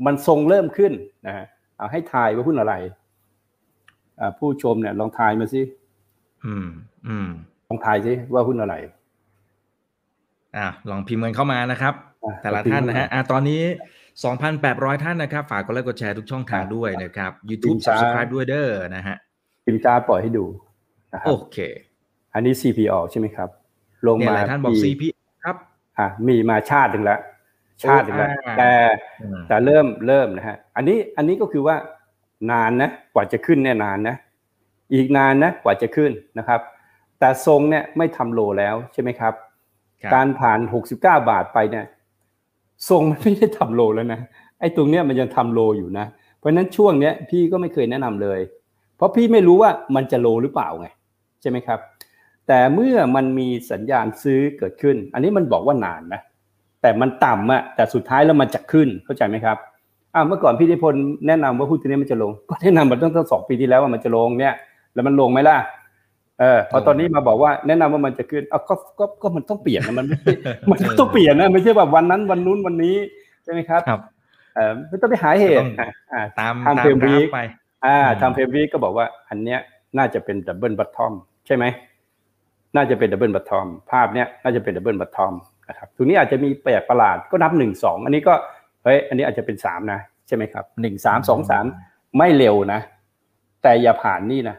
[0.06, 0.94] มันทรงเริ่มขึ้น
[1.28, 1.46] นะฮะ
[1.78, 2.74] เอาให้ทายว่าหุ้นอะไร
[4.20, 5.62] อ่าผู้ชมเนี่ยลองทายมาสิ
[6.46, 6.68] อืม
[7.08, 7.30] อืม
[7.68, 8.76] ลองทายสิว่าหุ้นอะไร
[10.58, 11.94] อ่าลองพิมพ์กันเข้ามานะครับ
[12.24, 13.62] อะแต่ละท่านนะฮะอ่าตอนนี้
[14.34, 19.18] 2,800 ท่านนะครับ ฝากกดไลค์กดแชร์ทุกช่องทางด้วยนะครับ YouTube พิมพ์ช้า Subscribe ด้วยเด้อนะฮะ
[19.66, 20.46] พิมพ์จ้าปล่อยให้ดู
[21.14, 21.58] นะครัโอบเค
[22.34, 23.50] อันนี้ CPO ใช่ไหมครับ
[24.08, 25.02] ลงเนี่ยมาหลายท่านบอกปี CP
[25.44, 25.56] ครับ
[25.98, 27.20] อะมีมาชาติหนึ่งแล้ว
[27.84, 28.72] ชาติหนึ่งแล้วอ่าแต่
[29.22, 31.76] อืมแต่เริ่มเริ่มนะฮะอันนี้อันนี้ก็คือว่า
[32.52, 34.16] นานนะกว่าจะขึ้นเนี่ยนานนะ
[34.94, 36.62] อีกนานนะกว่าจะขึ้นนะครับ
[37.20, 39.47] แต่ทรงเนี่ยไม่ทำโลแล้วใช่ไหมครับครับ
[40.14, 41.86] การผ่าน 69 บาทไปเนี่ย
[42.90, 44.20] ทรงมันไม่ได้ทำโลแล้วนะ
[44.60, 46.06] ไอ้ตรงเนี้ยมันยังทำโลอยู่นะ
[46.38, 48.40] เพราะนั้นช่วงเนี้ยพี่ก็ไม่เคยแนะนำเลย
[48.98, 50.88] เพราะพี่ไม่รู้ว่ามันจะโลหรือเปล่าไง
[51.42, 51.80] ใช่ไหมครับ
[52.48, 56.22] แต่เมื่อมันมีสัญญาณซื้อเกิดขึ้น อันนี้มันบอกว่านานนะ
[56.82, 59.58] แต่มันต่ำอะแต่สุดท้ายแล้วมันจะขึ้นเข้าใจไหมครับ
[60.14, 64.54] อ่าเมื่อก่อนพี่นิพนธ์แนะนำว่าหุ้นตัวนี้มันจะลง ก็แนะนำมาตั้งแต่สองปีที่แล้วว่ามันจะลงเนี่ย
[64.94, 65.58] แล้วมันลงไหมล่ะ
[66.40, 70.34] เออพอตอนนี้มาบอกว่าแนะนำว่ามันจะขึ้นเอาก็ก็ก็มันต้องเปลี่ยนนะมันไม่ใช่
[70.70, 72.96] มันต้องเปลี่ยนนะไม่ใช่แบบวันนั้นวันนู้นวันนี้
[73.44, 74.02] ใช่ไหมครับครับ
[74.56, 77.40] เออไม่ต้องไปหาเหตุต้องอะอ่าตามทำตามเฟรมกราวีฟคไป
[77.86, 79.60] อ่าอืมทำเพมวีก็บอกว่า อันเนี้ย
[79.98, 81.14] น่าจะเป็นดับเบิลบัตทอม
[81.46, 81.66] ใช่ไหม
[82.76, 85.34] น่าจะเป็นดับเบิลบัตทอมภาพเนี้ยน่าจะเป็นดับเบิลบัตทอม
[85.70, 88.34] นะครับตรงนี้อาจจะมีแปลกประหลาดก็นับหนึ่งสองอันนี้ก็
[88.84, 91.66] เฮ้ยอันนี้อาจจะเป็นสามนะใช่ไหมครับหนึ่งสามสองสาม
[92.18, 92.80] ไม่เร็วนะ
[93.64, 94.56] แต่อย่าผ่านนี่นะ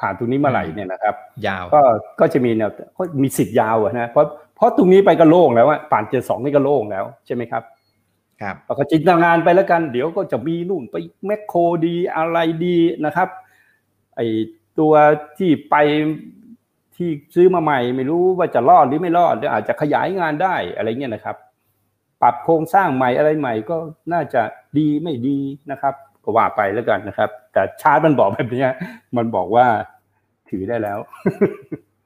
[0.00, 1.14] ผ่านตรงนี้เมื่อไหร่เนี่ยนะครับ
[1.46, 1.80] ยาวก็
[2.20, 4.26] ก็จะมีแนวก็มีสิทธิ์ยาวอะนะเพราะ
[4.56, 7.62] เพราะตรงนี้ไปก็โล่งแล้วอะผ่านเจ็ดสองนี่ก็โล่งแล้วใช่ไหมครับ
[8.42, 10.94] ครับเราก็จินตนาการไปแล้วกัน เดี๋ยวก็จะมีนู่นไป
[11.26, 13.28] แมคโครดีอะไรดีนะครับ
[14.16, 14.20] ไอ
[14.78, 14.92] ตัว
[15.38, 15.76] ที่ไป
[16.96, 21.36] ที่ซื้อมาใหม่ ไม่รู้ว่าจะรอดหรือไม่รอดหรืออาจจะขยายงานได้อะไรเงี้ยนะครับ
[22.22, 23.76] ปรับโครงสร้างใหม่อะไรใหม่ก็
[24.12, 24.42] น่าจะ
[24.78, 25.38] ดีไม่ดี
[25.70, 25.94] นะครับ
[26.24, 28.72] ก็ว่าไปแล้วกันนะครับ แต่ชาร์ตมันบอกแบบเนี้ย
[29.16, 29.66] มันบอกว่า
[30.50, 30.98] ถือได้แล้ว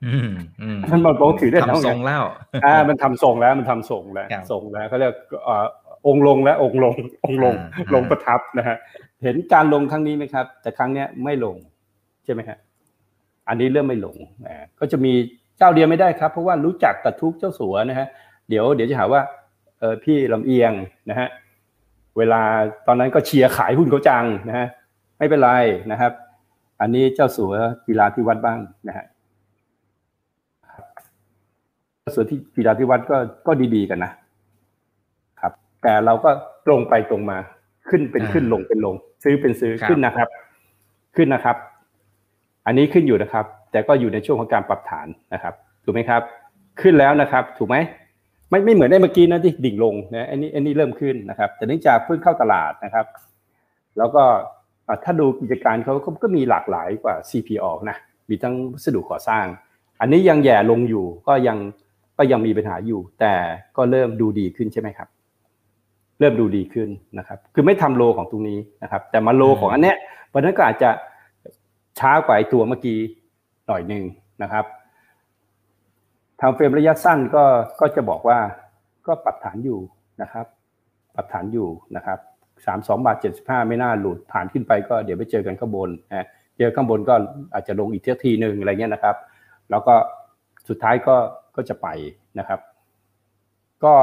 [0.07, 0.31] อืม
[0.63, 2.23] อืมมันบอกว่าถือได้แล้วทำทไงรงแล้ว
[2.65, 5.13] อ่ามันทำทรงแล้วมันทำทรงแล้วครับทรงแล้วเขาเรียก
[5.45, 5.67] เอ่อ
[6.07, 6.95] องค์ลงและองค์ลง
[7.25, 8.77] องค์ลงอ่าลงประทับนะฮะ
[9.23, 11.57] เห็นการลงครั้งนี้ไหมครับ แต่ครั้งเนี้ยไม่ลง
[12.25, 12.59] ใช่ไหมฮะ
[13.49, 15.13] อันนี้เริ่มไม่ลงอ่าก็จะมี
[15.59, 18.07] เจ้าเดียวไม่ได้ครับ เพราะว่ารู้จักกับทุกเจ้าสัวนะฮะ
[18.49, 19.21] เดี๋ยวเดี๋ยวจะหาว่า
[19.81, 20.73] เออพี่ลำเอียง
[21.11, 21.29] นะฮะ
[22.19, 22.43] เวลา
[22.87, 24.67] ตอนนั้นก็เชียร์ขายหุ้นเขาจังนะฮะ
[25.19, 25.51] ไม่เป็นไร
[25.93, 26.13] นะครับ
[26.81, 27.53] อันนี้เจ้าสัว
[27.87, 28.59] กีฬาที่วัดบ้าง
[28.89, 29.07] นะฮะ
[32.15, 34.13] ส่วนที่กีฬาธิวัฒน์ก็ก็ดีๆกันนะ
[35.41, 35.53] ครับ
[35.83, 36.31] แต่เราก็
[36.67, 37.39] ตรงไปตรงมา
[37.89, 38.95] ขึ้นเป็นอ่าขึ้นลงเป็นลง
[39.25, 40.29] ซื้อเป็นซื้อครับขึ้นนะครับ
[41.17, 41.57] ขึ้นนะครับ
[42.67, 45.55] อันนี้ขึ้นอยู่นะครับ แต่ก็อยู่ในช่วงของการปรับฐานนะครับ
[45.85, 46.23] ถูกไหมครับ
[46.81, 47.77] ขึ้นแล้วนะครับ ถูกไหม
[48.51, 53.07] ไม่ไม่เหมือนได้เมื่อกี้นะที่ดิ่งลงนะอันนี้อันนี้เริ่มขึ้นนะครับ แต่เนื่องจากเพิ่งเข้าตลาดนะครับ
[53.99, 54.62] แล้วก็อะ
[55.05, 57.97] ถ้าดูกิจการเขาก็ก็มีหลากหลายกว่า CPO นะ
[58.29, 59.45] มีทั้งวัสดุก่อสร้าง
[60.01, 61.59] อันนี้ยังแย่ลงอยู่ก็ยัง
[62.19, 63.35] ก็ยังมีปัญหาอยู่ แต่
[63.77, 65.09] ก็เริ่มดูดีขึ้นใช่ไหมครับ
[66.19, 69.97] เริ่มดูดีขึ้นนะครับ คือไม่ทำโลของตรงนี้นะครับ แต่มาโลของอันเนี้ย
[70.33, 70.91] วันนั้นก็อาจจะ
[71.99, 72.99] ช้ากว่าไอตัวเมื่อกี้
[73.67, 74.05] หน่อยหนึ่ง
[74.43, 74.65] นะครับ
[76.41, 77.45] ทางเฟรมระยะสั้นก็
[77.81, 78.39] ก็จะบอกว่า
[79.07, 79.79] ก็ปรับฐานอยู่
[80.23, 80.47] นะครับ
[81.15, 82.19] ปรับฐานอยู่นะครับ
[82.67, 86.27] สามสองบาทเจ็ดสิบห้าไม่น่าหลุดฐานขึ้นไปก็เดี๋ยวไปเจอกันข้างบนนะ
[86.59, 87.15] เจอข้างบนก็
[87.55, 89.17] อาจจะลงอีกเที่ยวทีหนึ่งอะไรเงี้ยนะครับ
[89.71, 89.95] แล้วก็
[90.69, 91.17] สุดท้ายก็
[91.57, 91.89] ก็จะไป
[92.39, 92.61] นะครับ
[93.85, 93.95] ก็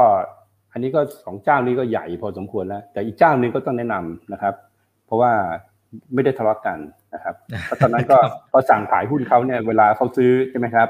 [0.72, 4.54] อันนี้ก็สองเจ้านี้ก็ใหญ่พอสมควรแล้ว แต่อีกเจ้านึงก็ต้องแนะนำนะครับ
[5.06, 5.32] เพราะว่า
[6.14, 6.78] ไม่ได้ทะเลาะกัน
[7.14, 7.34] นะครับ
[7.64, 8.18] เพราะตอนนั้นก็
[8.50, 10.88] พอสั่งขายหุ้นเขาเนี่ยเวลาเขาซื้อใช่ไหมครับ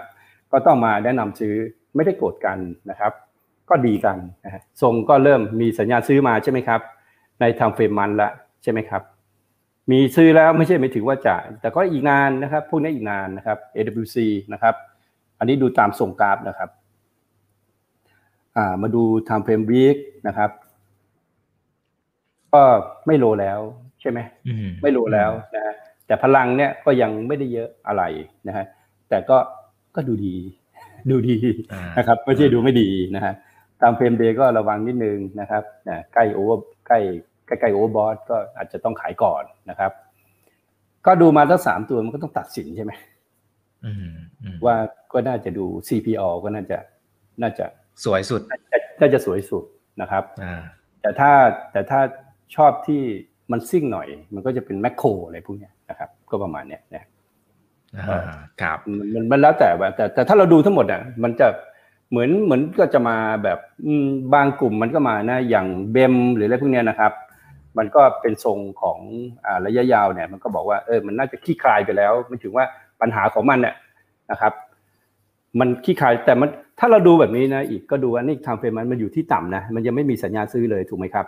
[0.53, 1.55] ก็ต้องมาแนะนำซื้อ
[1.97, 2.59] ไม่ได้โกรธกัน
[2.91, 3.12] นะครับ
[3.71, 6.81] ก็ดีกันนะฮะทรงก็เริ่มมีสัญญาณซื้อมาใช่ไหมครับ
[7.41, 8.30] ในทางเฟรมมันละ
[8.62, 9.03] ใช่ไหมครับ
[9.91, 14.16] มีซื้อแล้วไม่ใช่ไม่ถึงว่าจะแต่ก็อีกนานนะครับ พวกนี้อีกนานนะครับ AWC
[14.53, 14.74] นะครับ
[15.38, 16.70] อันนี้ดูตามส่งกราฟนะครับ
[18.57, 20.51] อ่ามาดู time frame week นะครับ
[22.53, 22.62] ก็
[23.07, 23.61] ไม่โลแล้ว
[24.01, 24.18] ใช่ไหม
[24.82, 25.74] ไม่โลแล้วนะฮะ
[26.07, 28.03] แต่พลังเนี่ยก็ยังไม่ได้เยอะอะไร
[28.49, 28.64] นะฮะ
[29.09, 29.38] แต่ก็
[29.95, 30.36] ก็ดูดี
[31.11, 31.36] ดูดี
[31.99, 33.32] นะครับไม่ใช่ดูไม่ดีนะฮะ
[33.83, 35.62] time frame day ก็ระวังนิดนึงนะครับ
[36.14, 36.99] ใกล้โอเวอร์ใกล้
[37.61, 39.92] ใกล้โอเวอร์บอสก็อาจจะต้องขายก่อนนะครับ
[41.07, 42.92] ก็ดูมาทั้งสามตัวมันก็ต้องตัดสินใช่ไหม
[44.64, 44.76] ว่า
[45.12, 46.78] ก็น่าจะดู CPO ก็น่าจะ
[47.42, 47.66] น่าจะ
[48.05, 48.40] สวยสุด
[49.01, 49.64] น่าจะสวยสุด
[50.01, 50.24] นะครับ
[51.01, 51.30] แต่ถ้า
[51.72, 52.01] แต่ถ้า
[52.57, 53.03] ชอบที่
[53.53, 57.03] มันซิ่งหน่อย มันก็จะเป็นแมคโครอะไรพวกนี้นะครับ ก็ประมาณเนี้ยนะ
[58.62, 58.78] ครับ
[59.14, 61.48] มันมันแล้วแต่แต่แต่ถ้าเราดูทั้งหมดอะมันจะ
[62.11, 63.59] เหมือนเหมือนก็จะมาแบบ
[64.34, 67.12] บางกลุ่มมันก็มานะอย่างเบมหรืออะไรพวกนี้นะครับ
[67.79, 68.99] มันก็เป็นทรงของ
[69.47, 72.64] อ่าระยะยาวเนี่ยมันก็บอกว่าเออมันน่าจะขี้คลายไปแล้วไม่ถึงว่า
[73.01, 73.75] ปัญหาของมันเนี่ย
[74.31, 74.53] นะครับ
[75.61, 81.27] มันขี้คลายแต่มันถ้าเราดูแบบนี้นะอีกก็ดูว่านี่ทำเฟรมมันมันอยู่ที่ต่ำนะมันยังไม่มีสัญญาซื้อเลยถูกไหมครับ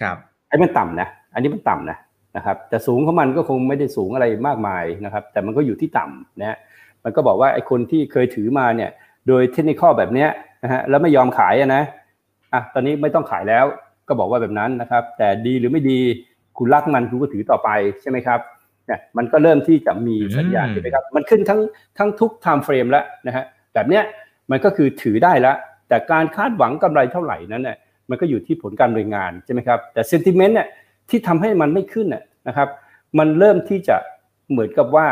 [0.00, 0.16] ครับ
[0.48, 1.98] ไอ้มันต่ำนะอันนี้มันต่ำนะ
[2.36, 6.56] นะครับแต่สูงของมันก็คงไม่ได้สูงอะไรมากมายนะครับ แต่มันก็อยู่ที่ต่ำนะ
[7.04, 8.90] มันก็บอกว่าไอ้คนที่เคยถือมาเนี่ย
[9.28, 10.28] โดยเทคนิคแบบเนี้ย
[10.62, 11.82] นะฮะแล้วไม่ยอมขายนะ
[12.52, 13.64] อะตอนนี้ไม่ต้องขายแล้ว
[14.08, 15.98] ก็บอกว่าแบบนั้นนะครับ แต่ดีหรือไม่ดี
[16.58, 17.70] คุณรักมันคุณก็ถือต่อไป
[18.02, 18.40] ใช่ไหมครับ
[18.86, 21.60] เนี่ยมันก็เริ่มที่จะมีสัญญาณใช่ไหมครับ มันขึ้นทั้ง
[21.98, 23.44] ทั้งทุก time frame แล้วนะฮะ
[23.74, 24.02] แบบเนี้ย
[24.50, 25.56] มันก็คือถือได้แล้ว
[25.88, 27.76] แต่การคาดหวังกำไรเท่าไหร่นั้นเนี่ย
[28.10, 30.68] มันก็อยู่ที่ผลการดำเนินงานใช่ไหมครับ แต่ sentiment เนี่ย
[31.10, 32.68] ที่ทำให้มันไม่ขึ้นนะครับ
[33.18, 33.96] มันเริ่มที่จะ
[34.50, 35.06] เหมือนกับว่า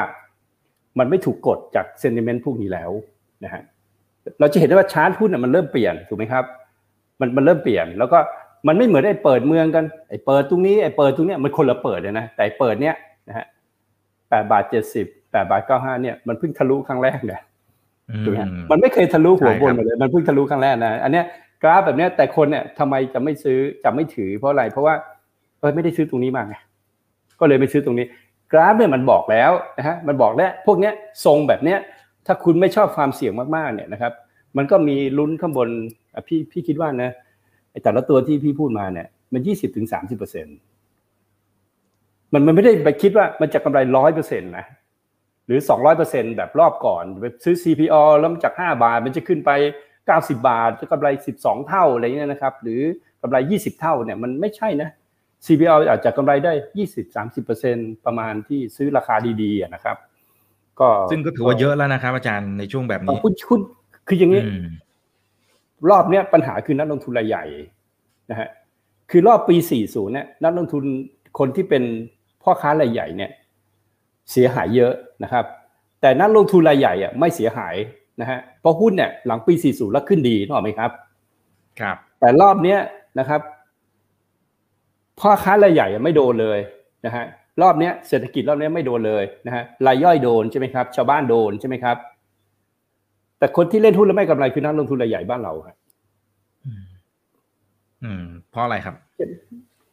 [0.98, 2.90] มันไม่ถูกกดจาก sentiment พวกนี้แล้ว
[3.44, 3.62] นะฮะ
[4.40, 6.44] เราจะเห็นได้ว่าชาร์ตหุ้นมันเริ่มเปลี่ยนถูกไหมครับ
[7.20, 8.18] มันมันเริ่มเปลี่ยนแล้วก็
[8.66, 12.94] มันไม่เหมือนไอ้เปิดเมืองกันไอ้เปิดตรงนี้ไอ้เปิดตรงนี้มันคนละเปิดเลยนะแต่เปิดเนี้ย
[13.28, 13.46] นะฮะ
[14.28, 17.40] แปดบาทเจ็ดสิบแปดบาทเก้าห้าเนี่ยมันเพิ่งทะลุครั้งแรกเนี่ย
[18.24, 18.38] ถูกไหม
[18.70, 21.24] มันไม่เคยทะลุหัวบนเลยมันเพิ่งทะลุครั้งแรกนะอันเนี้ย
[21.62, 24.94] กราฟแบบนี้แต่คนเนี่ยทำไมจะไม่ซื้อจะไม่ถือเพราะอะไรเพราะว่า
[25.60, 26.54] เออไม่ได้ซื้อตรงนี้มาไง
[27.40, 28.06] ก็เลยไม่ซื้อตรงนี้
[28.52, 30.92] กราฟเนี่ยมันบอกแล้วนะฮะมันบอกแล้วพวกเนี้ย
[31.24, 31.78] ทรงแบบเนี้ย
[32.26, 34.12] ถ้าคุณไม่ชอบความเสี่ยงมากๆเนี่ยนะครับ
[34.56, 35.68] มันก็มีลุ้นข้างบน
[36.28, 37.10] พี่พี่คิดว่านะ
[37.82, 40.56] แต่ละตัวที่พี่พูดมาเนี่ย มันยี่สิบถึงสามสิบเปอร์เซ็นต์
[42.32, 44.66] มันมันไม่ได้ไปคิดว่ามันจะกำไรร้อยเปอร์เซ็นต์นะ
[45.46, 49.50] หรือสองร้อยเปอร์เซ็นต์แบบรอบก่อนไปซื้อ CPO แล้วมันจากห้าบาท มันจะขึ้นไป
[49.98, 51.08] 90บาท จะกำไร
[51.40, 52.80] 12เท่าอะไรเงี้ยนะครับ หรือ
[53.22, 54.88] กำไร20เท่าเนี่ยมันไม่ใช่นะ
[55.46, 56.52] CPO อาจจะกำไรได้
[57.28, 59.96] 20-30%ประมาณที่ซื้อราคาดีๆนะครับ
[60.80, 63.60] ก็ซึ่งก็ถือว่าเยอะแล้วนะครับ อาจารย์ในช่วงแบบนี้คุณคุณ
[64.08, 64.42] คืออย่างนี้
[65.90, 67.44] รอบเนี้ยปัญหาคือนักลงทุนรายใหญ่
[68.30, 68.48] นะฮะ
[69.10, 70.84] คือรอบปี 40 เนี่ยนักลงทุน
[71.38, 71.82] คนที่เป็น
[72.42, 73.30] พ่อค้ารายใหญ่เนี่ย
[74.32, 75.44] เสียหายเยอะนะครับ
[76.00, 77.74] แต่นักลงทุนรายใหญ่อะไม่เสียหาย
[78.20, 80.90] นะฮะเพราะหุ้นเนี่ยหลังปี 40 แล้วขึ้นดีนึกออกไหมครับ
[81.80, 82.78] ครับ แต่รอบเนี้ย
[83.18, 83.40] นะครับ
[85.20, 86.58] พ่อค้ารายใหญ่ไม่โดนเลย
[87.06, 87.24] นะฮะ
[87.62, 91.96] รอบเนี้ยเศรษฐกิจรอบนี้ไม่โดนเลยนะฮะรายย่อยโดนใช่ไหมครับ ชาวบ้านโดนใช่ไหมครับ
[93.44, 95.76] แต่คนที่เล่นหุ้นแล้วไม่กำไรคือนักลงทุนรายใหญ่บ้านเราครับ
[98.04, 98.94] อืมเพราะอะไรครับ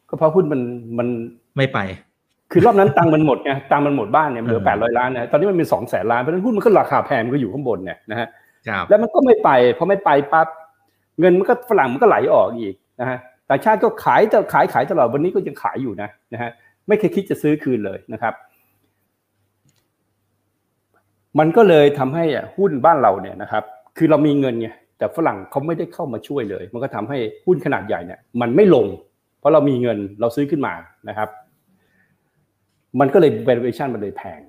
[0.10, 0.62] ก็เพราะหุ้นมัน
[0.98, 1.08] มัน
[1.58, 1.80] ไม่ไป
[2.52, 8.28] คือรอบนั้นตังมันหมดไงตังมันหมดบ้านเนี่ยเหลือแปดร้อยล้านนะตอนนี้มันมีสองแสนล้านเพราะฉะนั้นหุ้นมันก็ราคาแพงมันก็อยู่ข้างบนเนี่ยนะฮะ
[8.90, 10.48] แล้วมันก็ไม่ไปพอไม่ไปปั๊บ
[11.20, 13.18] เงินมันก็ฝรั่งมันก็ไหลออกอีกนะฮะ
[13.50, 16.52] ต่างชาติก็ขายแต่ขายขายตลอดวันนี้ก็ยังขายอยู่นะนะฮะ
[16.88, 18.34] ไม่เคยคิดจะซื้อคืนเลยนะครับ
[21.40, 22.24] มันก็เลยทำให้
[22.58, 23.64] หุ้นบ้านเราเนี่ยนะครับ
[23.98, 28.88] คือเรามีเงินไงแต่ฝรั่งเขาไม่ได้เข้ามาช่วยเลย มันก็ทำให้หุ้นขนาดใหญ่เนี่ยมันไม่ลง
[29.40, 30.74] เพราะเรามีเงินเราซื้อขึ้นมา
[31.10, 31.30] นะครับ
[33.00, 34.42] มันก็เลย valuation มันเลยแพง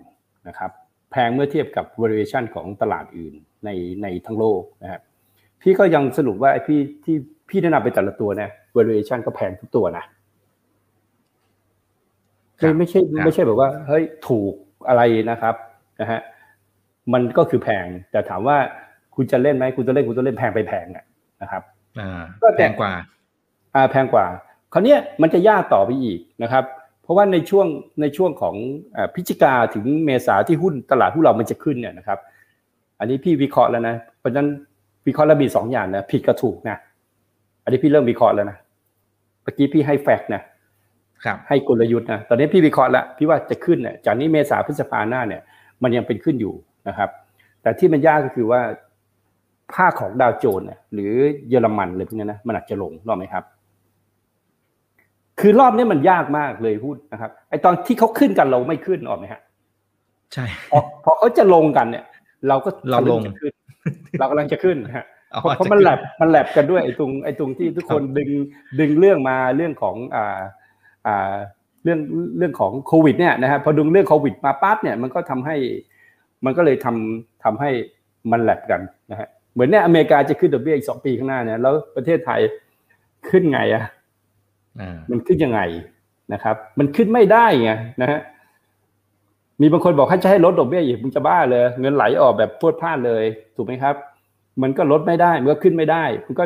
[0.48, 0.70] นะครับ
[1.10, 3.70] แแพงเมื่อเทียบกับ valuation ของตลาดอื่นใน
[4.02, 5.00] ในทั้งโลกนะครับ
[5.60, 7.16] พี่ก็ยังสรุปว่าไอ้พี่ที่
[7.48, 10.04] พี่แนะนำไปแต่ละตัวเนี่ย valuation ก็แพงทุกตัวนะ
[12.56, 14.52] ไม่ไม่ใช่ไม่ใช่แบบว่าเฮ้ยถูก
[14.88, 15.54] อะไรนะครับ
[16.00, 16.20] นะฮะ
[17.12, 18.56] มันก็คือแพงแต่ถามว่า
[19.14, 21.04] คุณจะเล่นไหมคุณจะเล่นคุณจะเล่นแพงไปแพงอะ
[21.42, 21.62] นะครับ
[21.98, 22.92] อ่าแพงกว่า
[23.74, 24.26] อ่าแพงกว่า
[24.72, 26.64] คราวนี้มันจะยากต่อไปอีกนะครับ
[27.02, 27.66] เพราะว่าในช่วง
[28.00, 28.54] ในช่วงของ
[29.14, 32.18] พฤศจิกาถึงเมษาที่หุ้นตลาดหุ้นเรามันจะขึ้นเนี่ยนะครับ
[32.98, 34.48] อันนี้พี่วิเคราะห์แล้วนะเพราะฉะนั้น
[35.06, 36.76] วิเคราะห์แล้วมีสองอย่างนะผิดกับถูกนะ
[37.64, 38.56] อันนี้พี่เริ่มวิเคราะห์แล้วนะ
[39.42, 40.42] เมื่อกี้พี่ให้แฟกต์นะ
[41.24, 45.42] ครับให้กลยุทธ์นะตอนนี้พี่วิเคราะห์แล้วพี่ว่าจะขึ้นเนี่ยจากนี้เมษาพฤษภาหน้าเนี่ย
[45.82, 46.54] มันยังเป็นขึ้นอยู่
[46.88, 47.10] นะครับ
[47.62, 48.60] แต่ที่มันยากก็คือว่า
[49.74, 51.12] ภาคของดาวโจนส์หรือ
[51.48, 53.44] เยอรมันเลยพวกนี้นะมันอาจจะลงรอบไหมครับ
[55.40, 59.40] คือรอบนี้มันยากมากเลยพูดนะครับไอตอนที่เขาขึ้นกันเราไม่ขึ้นออกไหมฮะ
[60.32, 60.44] ใช่
[61.04, 62.04] พอเขาจะลงกันเนี่ย
[62.48, 63.52] เราก็เราลงขึ้น
[64.18, 65.06] เรากำลังจะขึ้นฮะ
[65.40, 68.30] เพราะมันแลบมันแลบกันด้วยไอ้ตรงไอ้ตรงที่ทุกคนดึง
[68.80, 70.40] ดึงเรื่องมาเรื่องของอ่า
[71.06, 71.34] อ่า
[71.84, 71.98] เรื่อง
[72.38, 75.56] เรื่องของโควิดเนี่ยนะฮะพอดึงเรื่องโควิดมาปั๊บเนี่ยมันก็ทำให้
[76.44, 77.70] มันก็เลยทำทำให้
[78.30, 78.80] มันแลบกัน
[79.10, 82.40] นะฮะเหมือนเนี่ยอเมริกาจะขึ้นดอกเบี้ยอีกสองปีข้างหน้าเนี่ยแล้วประเทศไทย
[83.30, 83.84] ขึ้นไงอะ
[85.10, 85.60] มันขึ้นยังไง
[86.32, 87.72] นะครับ มันขึ้นไม่ได้ไง
[88.02, 88.20] นะฮะ
[89.60, 93.24] มีบางคนบอกให้จะให้ลดดอกเบี้ยอีกมึงจะบ้าเลย เงินไหลออกแบบพวดพลาดเลย
[93.56, 93.94] ถูกไหมครับ
[94.62, 96.44] มันก็ลดไม่ได้มันก็ขึ้นไม่ได้ มันก็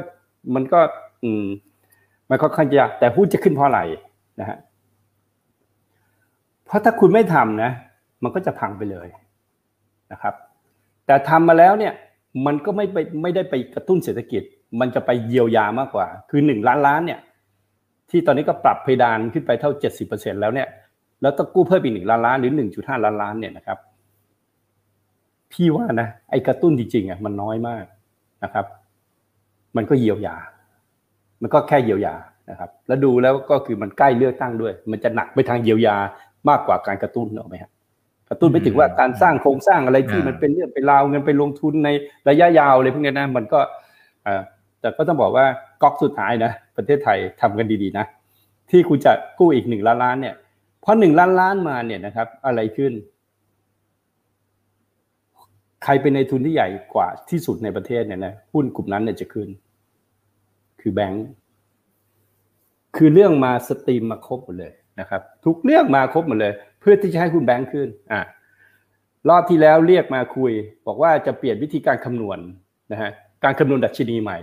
[0.55, 0.81] มันก็
[1.25, 1.45] อืม
[2.31, 3.81] มันค่อนข้างจะแต่หุ้นจะขึ้นเพราะอะไร
[4.41, 4.59] นะฮะ
[6.67, 7.71] เพราะถ้าคุณไม่ทำนะ
[8.23, 9.09] มันก็จะพังไปเลย
[10.13, 10.35] นะครับ
[11.07, 11.93] แต่ทำมาแล้วเนี่ย
[12.47, 14.43] มันก็ไม่ไปไม่ได้ไปกระตุ้นเศรษฐกิจ
[14.81, 17.21] มันจะไปเยียวยามากกว่า คือหนึ่งล้านล้านเนี่ย
[18.11, 20.69] ที่ตอนนี้ก็ปรับเพดานขึ้นไปเท่าเจ็ดสิบเปอร์เซ็นแล้วเนี่ย
[21.23, 23.79] แล้วต้องกู้เพิ่มอีกหนึ่งล้านล้านหรือหนึ่งจุดห้าล้านล้านเนี่ยนะครับ
[25.53, 27.85] พี่ว่านะไอ้กระตุ้นจริงๆอะมันน้อยมาก
[28.45, 28.67] นะครับ
[29.77, 30.37] มันก็เยียวยา
[31.43, 32.15] มันก็แค่เยียวยา
[32.51, 35.97] นะครับ แล้วดูแล้วก็คือมันใกล้เลือกตั้งด้วย มันจะหนักไปทางเยียวยา
[36.49, 37.71] มากกว่าการกระตุ้นเนอะไหมครับ
[38.29, 41.89] กระตุ้นไปถึงว่าการสร้างโครงสร้างอะไรที่มันเป็นเรื่องเป็นราวเงินไปลงทุนใน
[42.29, 43.61] ระยะยาวเลยพวกนี้นะมันก็
[44.81, 45.47] แต่ก็ต้องบอกว่า
[45.83, 48.07] ก๊อกสุดท้ายนะประเทศไทยทำกันดีๆนะ
[48.71, 50.35] ที่คุณจะกู้อีกหนึ่งล้านล้านเนี่ย
[50.85, 52.93] พอหนึ่งล้านล้านมาเนี่ยนะครับ อะไรขึ้น
[55.85, 59.49] ใครเป็นในทุนที่ใหญ่กว่าที่สุดในประเทศเนี่ยนะหุ้นกลุ่มนั้นเนี่ยจะขึ้น
[60.81, 61.27] คือแบงค์
[62.97, 66.53] คือเรื่องมาสตรีมมาครบหมดเลยนะครับ ทุกเรื่องมาครบหมดเลย
[66.89, 68.21] พื่อที่จะให้คุณแบงค์ขึ้นอ่า
[69.29, 70.53] รอบที่แล้วเรียกมาคุย
[70.87, 72.39] บอกว่าจะเปลี่ยนวิธีการคำนวณ
[72.93, 73.11] นะฮะ
[73.45, 74.39] การคำนวณดัชนีใหม่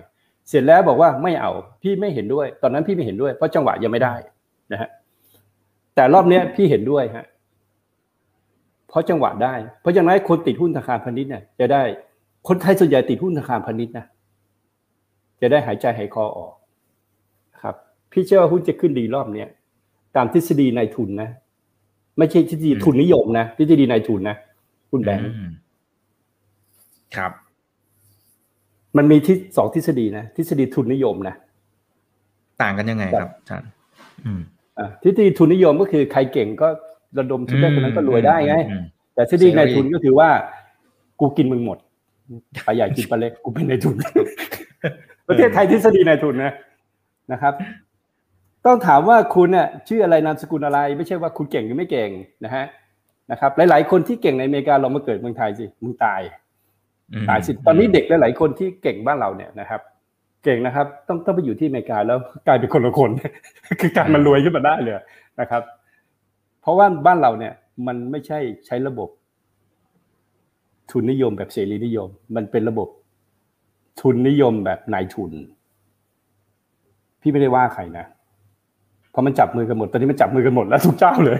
[0.49, 4.15] เสร็จแล้วบอกว่าไม่เอาพี่ไม่เห็นด้วย ตอนนั้นพี่ไม่เห็นด้วยเพราะจังหวะยังไม่ได้
[4.71, 4.89] นะฮะ
[5.95, 7.25] แต่รอบนี้พี่เห็นด้วยฮะ
[8.89, 11.81] เพราะจังหวะได้ เพราะอย่างไรคนติดหุ้นธนาคารพาณิชย์เนี่ยจะได้
[12.47, 14.05] คนไทยส่วนใหญ่ติดหุ้นธนาคารพาณิชย์นะ
[15.41, 16.53] จะได้หายใจหายคอออก
[17.61, 17.75] ครับ
[18.11, 19.49] พี่เชื่อว่าหุ้นจะขึ้นดีรอบเนี้ย
[20.15, 21.29] ตามทฤษฎีในทุนนะ
[22.17, 24.35] ไม่ใช่ทฤษฎีทุนนิยมนะทฤษฎีนายทุนนะ
[24.91, 25.29] คุณแบงค์
[27.15, 27.31] ครับ
[28.97, 31.35] มันมีที่สองทฤษฎีนะทฤษฎีทุนนิยมนะ
[32.61, 33.69] ต่างกันยังไงครับอาจารย์
[35.03, 36.67] ทฤษฎีทุนนิยมก็คือใครเก่งก็
[37.17, 38.55] ระดมทุนได้คนนั้นก็รวยได้ไง
[39.15, 40.29] แต่ทฤษฎีนายทุนก็คือว่า
[41.19, 41.77] กูกินมึงหมด
[42.65, 43.95] ปลาใหญ่กินปลาเล็กกูเป็นนายทุน
[45.27, 46.53] ประเทศไทยทฤษฎีนายทุนนะ
[47.31, 47.53] นะครับ
[48.65, 52.09] ต้องถามว่าคุณเนี่ยชื่ออะไรนามสกุลอะไร ไม่ใช่ว่าคุณเก่งหรือไม่เก่ง
[52.45, 52.65] นะฮะ
[53.31, 56.21] นะครับ หลาย ๆ คนที่เก่งในอเมริกาเรามาเกิดเมืองไทยสิมึงตาย
[57.29, 59.81] ตายสิตอนนี้เด็กหลายๆคนที่เก่งบ้านเราเนี่ยนะครับ
[60.43, 63.09] เก่งนะครับ ต้องต้องไปอยู่ที่อเมริกาแล้วกลายเป็นคนละคน
[63.81, 64.95] คือการมันรวยขึ้นมาได้เลย
[65.39, 65.61] นะครับ
[66.61, 67.53] เพราะว่าบ้านเราเนี่ย
[67.87, 69.09] มันไม่ใช่ใช้ระบบ
[70.91, 72.89] ทุนนิยมแบบเสรีนิยม มันเป็นระบบ
[74.01, 75.31] ทุนนิยมแบบนายทุน
[77.21, 78.05] พี่ไม่ได้ว่าใครนะ
[79.13, 81.37] พอมันจับมือกันหมด ตอนนี้มันจับมือกันหมดแล้วทุกเจ้าเลย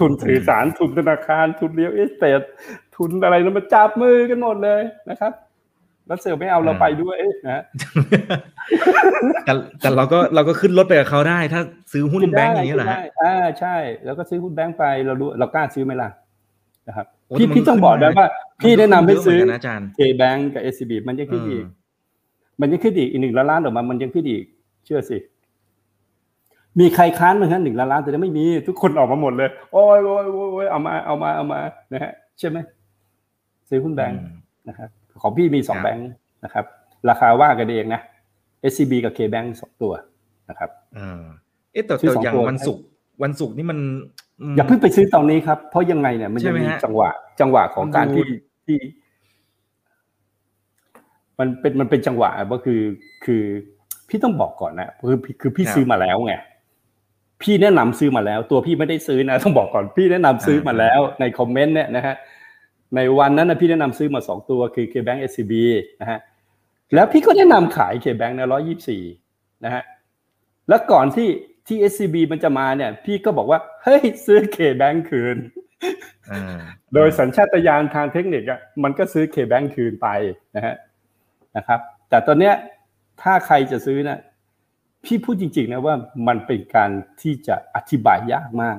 [0.00, 2.40] ทุนสื่อสารทุนธนาคารทุนเลี้ยวเอสเตท
[2.96, 5.32] ทุนอะไรแล้วมันจับมือกันหมดเลยนะครับ
[6.06, 7.16] แล้วเซลไม่เอาเราไปด้วย
[7.46, 7.62] นะ
[9.44, 11.60] แต่แต่เราก็เราก็ขึ้นรถไปกับเขาได้ ถ้า
[11.92, 12.88] ซื้อหุ้นแบงก์อย่างนี้แหละ
[13.22, 16.10] อ่าใช่ แล้วก็ซื้อหุ้นแบงก์ไปเรารู้เรากล้าซื้อไหมล่ะ
[16.88, 17.06] นะครับ
[17.38, 18.26] พี่พี่ต้องบอกนะว่า
[18.60, 19.38] พี่แนะนำให้ซื้อ
[19.96, 21.64] เคแบงก์กับเอสซีบีมันยังขึ้นอีก
[22.60, 24.44] มันยังขึ้นอีกอีกหนึ่งล้านล้านออกมา มันยังขึ้นอีก
[24.84, 25.18] เชื่อสิ
[26.80, 31.58] มีใครค้านมั้งฮะหนึ่งล้านล้านแต่ไม่มีทุกคนออกมาหมดเลย โอ้ยโอ้ยโอ้ยเอามาเอามาเอามา
[31.92, 32.58] นะฮะใช่ไหม
[33.68, 34.20] ซื้อหุ้นแบงค์
[34.68, 34.88] นะครับ
[35.22, 36.10] ของพี่มีสองแบงค์
[36.44, 36.64] นะครับ
[37.08, 38.00] ราคาว่ากันเองนะ
[38.70, 39.92] SCB กับ K Bank สองตัว
[40.50, 41.22] นะครับเออ
[41.72, 42.84] เอ๊ะแต่อย่างวันศุกร์
[43.22, 43.78] วันศุกร์นี่มัน
[44.56, 47.10] อย่าเพิ่งไปซื้อตอนนี้ครับ เพราะยังไงเนี่ยมันจะมีจังหวะ
[47.40, 48.24] จังหวะของการที่
[48.66, 48.78] ที่
[51.38, 52.80] มันเป็นมันเป็นจังหวะก็คือ
[53.24, 53.42] คือ
[54.08, 56.34] พี่ต้องบอกก่อนนะคือคือพี่ซื้อมาแล้วไง
[57.42, 62.14] พี่แนะนำซื้อมาแล้ว ตัวพี่ไม่ได้ซื้อนะต้องบอกก่อนพี่แนะนำซื้อมาแล้วในคอมเมนต์เนี่ยนะฮะ
[62.96, 65.52] ในวันนั้นนะพี่แนะนำซื้อมาสองตัวคือ KBank SCB
[66.00, 66.18] นะฮะ
[66.94, 69.02] แล้วพี่ก็แนะนำขาย KBank นะร้อยยี่สี่
[69.64, 69.82] นะฮะ
[70.68, 71.28] แล้วก่อนที่
[71.66, 75.36] ที่ SCB มันจะมาเนี่ย พี่ก็บอกว่า เฮ้ยซื้อ KBank คืน
[76.94, 80.08] โดยสัญชาตญาณทางเทคนิคอะมันก็ซื้อ KBank คืนไป
[80.56, 80.74] นะฮะ
[81.56, 82.54] นะครับ แต่ตอนเนี้ย
[83.22, 84.18] ถ้าใครจะซื้อนะ
[85.06, 85.94] พี่พูดจริงๆนะว่า
[86.28, 86.90] มันเป็นการ
[87.22, 88.78] ที่จะอธิบายยากมาก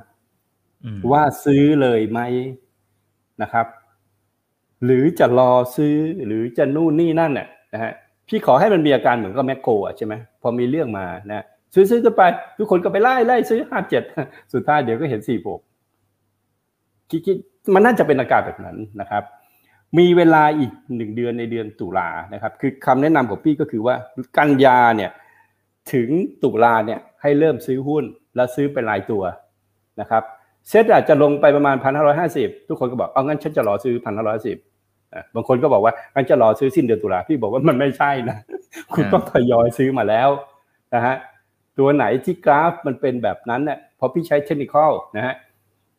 [1.12, 2.20] ว่าซื้อเลยไหม
[3.42, 3.66] นะครับ
[4.86, 7.94] หรือจะรอซื้อหรือจะนู่นนี่นั่นเนี่ยนะฮะ
[8.28, 12.22] พี่ขอให้มันมีอาการเหมือนกับแมคโครอะใช่ไหมพอมีเรื่องมานะซื้อซื้อกันไป
[12.58, 14.04] ทุกคนก็ไปไล่ไล่ซื้อห้าเจ็ด
[14.54, 15.60] สุดท้ายเดี๋ยวก็เห็นสี่หก
[17.10, 17.38] คิด
[17.74, 19.24] มันน่าจะเป็นอาการแบบนั้นนะครับ
[19.98, 23.96] มีเวลาอีกหนึ่งเดือนในเดือนตุลานะครับ คือคำแนะนำของพี่ก็คือว่า
[24.38, 25.12] กันยาเนี่ย
[25.94, 26.10] ถึง
[26.44, 28.04] ตุลาเนี่ยให้เริ่มซื้อหุ้น
[28.36, 29.24] แล้วซื้อเป็นรายตัว
[30.02, 30.24] นะครับ
[30.70, 34.58] เซ็ตอาจจะลงไปประมาณพันห้าร้อยห้าสิบทุกคนก็บอกเอางั้นฉันจะรอซื้อพันห้าร้อยสิบ
[35.36, 38.38] บางคนก็บอกว่างั้นจะรอซื้อสิ้นเดือนตุลาพี่บอกว่ามันไม่ใช่นะ
[38.94, 40.30] คุณต้องทยอยซื้อมาแล้ว
[40.96, 41.16] นะฮะ
[41.78, 44.76] ตัวไหนที่กราฟมันเป็นแบบนั้นเนี่ยพอพี่ใช้เทคนิค
[45.18, 45.36] นะฮะ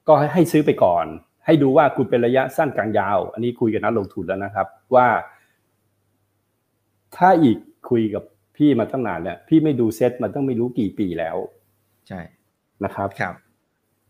[0.08, 1.06] ก็ให้ซื้อไปก่อน
[1.46, 5.06] ให้ดูว่าคุณเป็นระยะสั้นกลางยาว อันนี้คุยกับนักลงทุนแล้วนะครับ ว่า
[7.16, 7.58] ถ้าอีก
[7.90, 8.24] คุยกับ
[8.58, 11.36] พี่มาตั้งนานเนี่ยพี่ไม่ดูเซ็ตมันต้องไม่รู้กี่ปีแล้ว
[12.08, 12.20] ใช่
[12.84, 13.34] นะครับครับ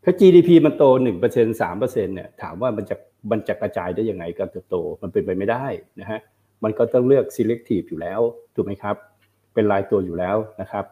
[0.04, 2.96] ถ้า GDP มันโตหนึ่งเปอร์เซ็นสามเปอร์เซ็นเนี่ยถามว่ามันจะ
[3.30, 5.66] มันจะกระจายได้ยังไงการเติบโตมันเป็นไปไม่ได้
[6.00, 6.20] นะฮะ
[6.64, 8.20] มันก็ต้องเลือก selective อยู่แล้ว
[8.54, 8.96] ถูกไหมครับ
[9.54, 10.84] เป็นรายตัวอยู่แล้วนะครับ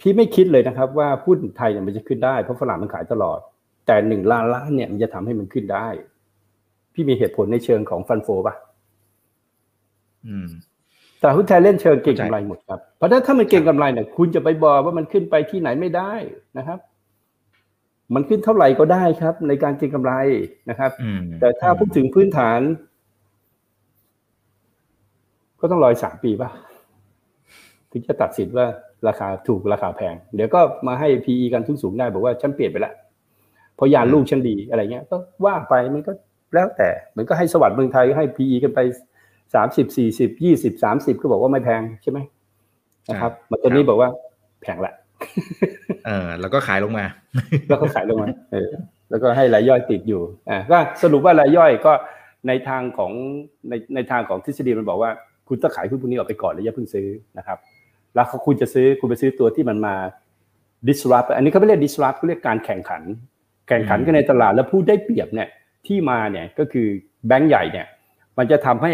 [0.00, 3.38] พี่ไม่คิดเลยนะครับ ว่าหุ้นไทยเนี่ยมันจะขึ้นได้เพราะฝรั่งมันขายตลอด
[3.86, 5.88] แต่หนึ่งล้านล้านเนี่ยมันจะทำให้มันขึ้นได้
[6.94, 8.54] พี่มีเหตุผลในเชิงของฟันโฟป่ะ
[10.26, 10.48] อืม
[11.26, 16.12] ตลาดหุ้นไทยเล่นเชิงเก่งกำไรหมดครับ เพราะฉะนั้นถ้ามันเก่งกำไรเนี่ยคุณจะไปบอกว่ามันขึ้นไปที่ไหนไม่ได้
[16.58, 16.78] นะครับ
[18.14, 20.12] มันขึ้นเท่าไหร่ก็ได้ครับ ในการเก่งกำไร
[20.70, 20.90] นะครับ
[21.40, 22.60] แต่ถ้าพูดถึงพื้นฐาน
[25.60, 26.50] ก็ต้องรอยสามปีป่ะ
[27.92, 28.66] ถึงจะตัดสินว่า
[29.08, 32.94] ราคาถูกราคาแพง เดี๋ยวก็มาให้ PE กันทุนสูงได้บอกว่าฉันเปลี่ยนไปแล้ว
[33.78, 36.12] พอยานลูกฉันดีอะไรเงี้ย ก็ว่าไปมันก็
[36.54, 38.80] แล้วแต่ มันก็ให้สวัสดิ์เมืองไทยให้ PE กันไป
[39.54, 42.18] สามสิบสี่สิบยี่สิบสามสิบก็บอกว่าไม่แพงใช่ไหม
[43.08, 44.08] นะครับมาตัวนี้บอกว่า
[44.62, 44.92] แพงละ
[46.06, 47.04] เออแล้วก็ขายลงมา
[47.68, 48.70] แล้วก็ขายลงมาเออ
[49.10, 51.92] แล้วก็ให้รายย่อยติดอยู่อ่าก็สรุปว่ารายย่อยก็
[52.48, 53.12] ในทางของ
[53.68, 55.10] ในในทางของทฤษฎีมันบอกว่า
[55.48, 57.58] คุณต้องขายหุ้นพวกนี้ออกไปก่อนแล้วอย่าเพิ่งซื้อนะครับ
[58.14, 59.94] แล้วเขาคุณจะซื้อคุณไปซื้อตัวที่มันมา
[60.88, 63.02] disrupt อันนี้เขาไม่เรียก disrupt เขาเรียกการแข่งขัน
[63.68, 65.48] แข่งขันกันในตลาดแล้วผู้ได้เปรียบเนี่ย
[65.86, 66.86] ที่มาเนี่ยก็คือ
[67.26, 67.86] แบงก์ใหญ่เนี่ย
[68.38, 68.92] มันจะทำให้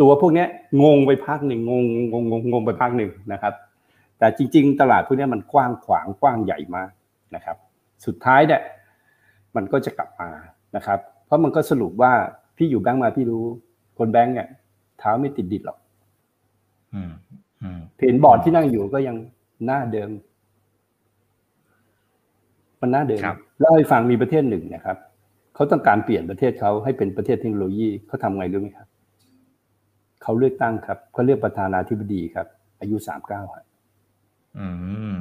[0.00, 0.44] ตัวพวกนี้
[0.82, 3.54] งงไปพักหนึ่งงงงงงงงไปพักหนึ่งนะครับ
[4.18, 6.90] แต่จริง ๆ ตลาดพวกนี้มันกว้างขวางกว้างใหญ่มาก
[7.34, 7.56] นะครับ
[8.06, 8.62] สุดท้ายเนี่ย
[9.56, 10.30] มันก็จะกลับมา
[10.76, 12.12] นะครับ เพราะมันก็สรุปว่า
[12.56, 13.44] พี่อยู่แบงก์มาพี่รู้
[13.98, 14.48] คนแบงก์เนี่ย
[14.98, 15.78] เท้าไม่ติดดิดหรอก
[18.06, 19.16] เห็นบอร์ดที่นั่งอยู่ก็ยัง
[19.66, 20.10] หน้าเดิม
[22.80, 23.20] มันหน้าเดิม
[23.60, 24.96] แล้วไอ้ฟังมีประเทศหนึ่งนะครับ
[25.54, 28.87] เขาต้องการเปลี่ยนประเทศเขาให้เป็นประเทศเทคโนโลยีเขาทำไงรู้ไหมครับ
[30.28, 32.46] เขาเลือกตั้งครับเขาเลือกประธานาธิบดีครับ
[32.80, 33.64] อายุสามเก้าครับ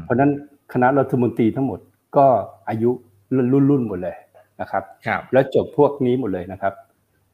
[0.04, 0.32] เพราะนั้น
[0.74, 1.80] คณะรัฐมนตรีทั้งหมด
[2.18, 2.28] ก็
[2.70, 2.92] อายุ
[3.36, 4.16] รุ่นรุ่นหมดเลย
[4.62, 6.74] นะครับครับ แล้วจบพวกนี้หมดเลยนะครับ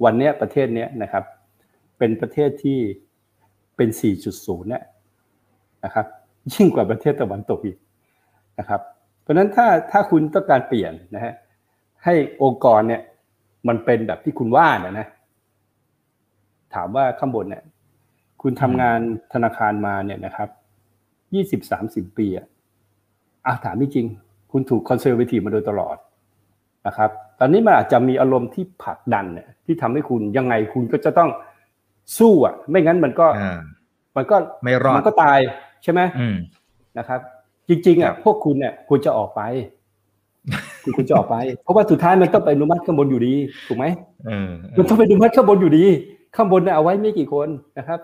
[0.04, 1.24] วันนี้ประเทศนี้นะครับ
[1.98, 2.80] เป็นประเทศที่
[3.76, 3.90] เป็น
[4.30, 4.84] 4.0 เนี่ย
[5.84, 6.06] นะครับ
[6.54, 7.78] ยิ่งกว่าประเทศตะวันตกอีก
[8.60, 8.82] นะครับ
[9.22, 11.34] เพราะนั้นถ้าถ้าคุณต้องการเปลี่ยนนะฮะ
[12.04, 12.14] ให้
[12.44, 13.02] องค์กรเนี่ย
[13.68, 15.08] มันเป็นแบบที่คุณว่านะนะ
[16.76, 17.64] ถามว่าข้างบนเนี่ย
[18.42, 19.00] คุณทำงาน
[19.34, 20.50] ธนาคารมาเนี่ยนะครับ
[21.34, 22.48] ยี่สิบสามสิบปีอะ
[23.46, 24.08] อาถามจริง
[24.52, 25.98] คุณถูกคอนเซอร์เวทีมาโดยตลอด
[26.88, 27.10] นะครับ
[27.40, 31.30] ตอนนี้มันอาจจะมีอารมณ์ที่ผลักดันเนี่ยที่ทำให้คุณยังไงคุณก็จะต้อง
[32.18, 33.28] สู้อะ ไม่งั้นมันก็
[34.18, 35.40] มันก็ไม่รอดมันก็ตาย
[35.84, 36.02] ใช่ไหม
[36.98, 37.20] นะครับ
[37.70, 39.42] จริง ๆอะพวกคุณเนี่ยควรจะออกไป
[40.84, 43.34] คุณควรจะออกไป เพราะว่าสุดท้ายมันต้องไปนุมัติข้างบนอยู่ดี
[43.68, 43.86] ถูกไหม
[44.78, 45.86] มันต้องไปนุมัติข้างบนอยู่ดี
[46.36, 48.00] ข้างบนเนี่ยเอาไว้ไม่กี่คนนะครับ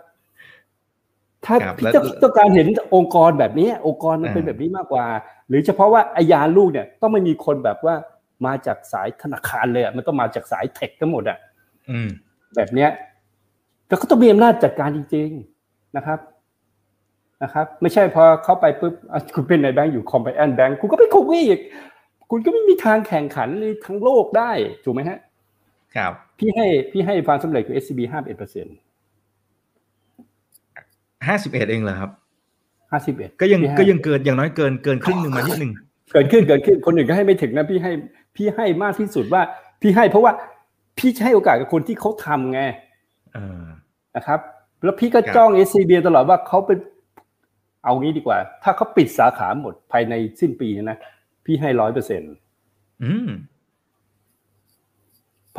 [1.46, 1.56] ถ้า
[1.96, 5.06] จะต้องการเห็นองค์กรแบบนี้องค์กรมันเป็นแบบนี้มากกว่า
[5.48, 7.96] หรือเฉพาะว่าอายาลูกเนี่ย ต้องไม่มีคนแบบว่า
[8.46, 11.38] มาจากสายธนาคารเลยอะมันต้องมาจากสายเทคทั้งหมดอะ
[12.56, 12.90] แบบเนี้ย
[13.88, 15.30] แต่ก็ต้องมีอำนาจจัดการจริง
[15.64, 16.20] ๆนะครับ
[17.44, 18.94] นะครับ ไม่ใช่พอเข้าไปปุ๊บ
[19.36, 21.60] คุณเป็นในแบงก์อยู่คอมไปแอนแบงก์คุณก็ไปคุกอีก
[22.30, 24.52] คุณก็ไม่มีทางแข่งขันในทั้งโลกได้
[24.84, 25.20] ถูกไหมฮะ
[25.96, 28.76] ครับพี่ให้พี่ให้ความสำเร็จคือ SCB ห้าเอ็ดเปอร์เซ็นต์
[31.28, 32.10] ห้าสิบเอ็ดเองเหรอครับ
[32.92, 35.72] ห้าสิบเอ็ดก็ยังก็ยังเกินอย่างน้อยเกินเกินครึ่งหนึ่งมานิดหนึ่ง
[36.14, 37.92] เกิดขึ้นเกิดขึ้นคนอื่นก็ให้ไม่ถึงนะพี่ให้
[38.36, 39.42] พี่ให้มากที่สุดว่า
[39.82, 40.32] พี่ให้เพราะว่า
[40.98, 42.62] พี่จะให้โอกาสกับคนที่เขาทำไง
[43.34, 43.64] เออ
[44.16, 44.40] นะครับ
[44.84, 46.78] แล้วพี่ก็ครับจ้อง SCB ตลอดว่าเขาเป็น
[47.84, 50.98] เอางี้ดีกว่า ถ้าเขาปิดสาขาหมดภายในสิ้นปีนะ
[51.46, 52.34] พี่ให้ร้อยเปอร์เซ็นต์
[53.04, 53.59] อืมเพ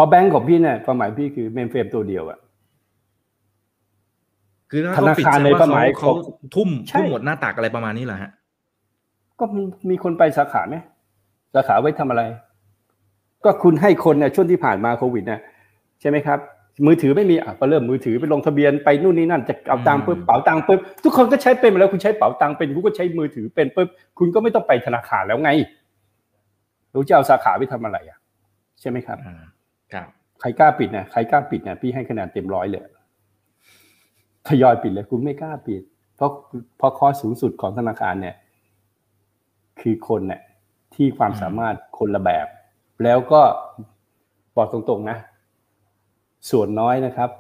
[0.01, 2.38] ราะแบงก์ของพี่เนี่ยความหมายพี่คือเมนเฟรมตัวเดียวอะ
[4.70, 8.30] คือถ้าธนาคารเขในปิดความหมายเขาของเขาทุ่มใช่ทุ่มหมดหน้าตักอะไรประมาณนี้เหรอฮะ
[9.38, 10.76] ก็มีมีคนไปสาขาไหม
[11.55, 12.22] สาขาไว้ทำอะไร
[13.44, 15.40] ก็คุณให้คนเนี่ยช่วงที่ผ่านมาโควิดเนี่ย
[16.01, 16.38] ใช่ไหมครับ
[16.86, 23.88] มือถือไม่มีอะก็เริ่มมือถือไปลงทะเบียนไปนู่นนี่นั่นจะเอาตังค์ปุ๊บอืมเป๋าตังค์ปุ๊บทุกคนก็ใช้เป็นหมดแล้วคุณใช้เป๋าตังค์เป็นคุณก็ใช้มือถือเป็นปุ๊บ
[24.18, 25.51] คุณก็ไม่ต้องไปธนาคารแล้วไง
[26.94, 28.18] รู้จะเอาสาขาไปทำอะไรอะ
[28.80, 29.60] ใช่ไหมครับอ่าครับ
[30.41, 32.88] ใครกล้าปิดนะใครกล้าปิดนะพี่ให้คะแนนเต็มร้อยเลย
[34.49, 35.82] ทยอยปิดเลยคุณไม่กล้าปิด
[36.16, 36.30] เพราะ
[36.78, 38.36] เพราะข้อสูงสุดของธนาคารเนี่ย
[39.80, 40.41] คือคนเนี่ย
[40.95, 42.47] ที่ความสามารถคนละแบบ
[43.05, 43.43] แล้วก็
[44.57, 45.18] บอกตรงๆนะ
[46.51, 47.30] ส่วนน้อยนะครับ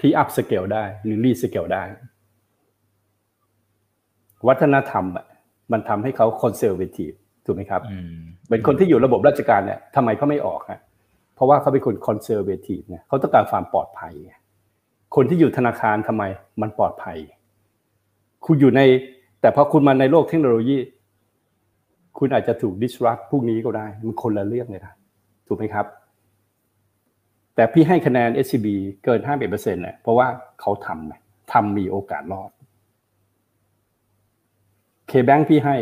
[0.00, 1.82] ที่ upskill ได้หรือ reskill ได้
[4.48, 5.26] วัฒนธรรมอะ
[5.72, 7.12] มันทำให้เขา conservative
[7.44, 8.14] ถูกไหมครับอืม
[8.48, 10.80] เป็นคนที่อยู่ระบบราชการเนี่ยทำไมเขาไม่ออกฮะ
[11.34, 14.12] เพราะว่าเขาเป็นคน conservative เนี่ยเขาต้องการความปลอดภัย
[15.14, 16.22] คนที่อยู่ธนาคารทำไม
[16.60, 17.18] มันปลอดภัย
[18.46, 18.80] คุณอยู่ใน
[19.40, 20.78] แต่พอคุณมาในโลกเทคโนโลยี
[22.18, 24.94] คุณอาจจะถูก disrupt พวกนี้ก็ได้ มันคนละเรื่องเลยนะ
[25.46, 25.86] ถูกไหมครับ
[27.54, 28.66] แต่พี่ให้คะแนน SCB
[29.04, 30.26] เกิน 51%เซ็นต์เนี่ยเพราะว่า
[30.60, 31.14] เขาทำไง
[31.52, 32.50] ทำมีโอกาสรอด
[35.10, 35.76] K-Bank พี่ให้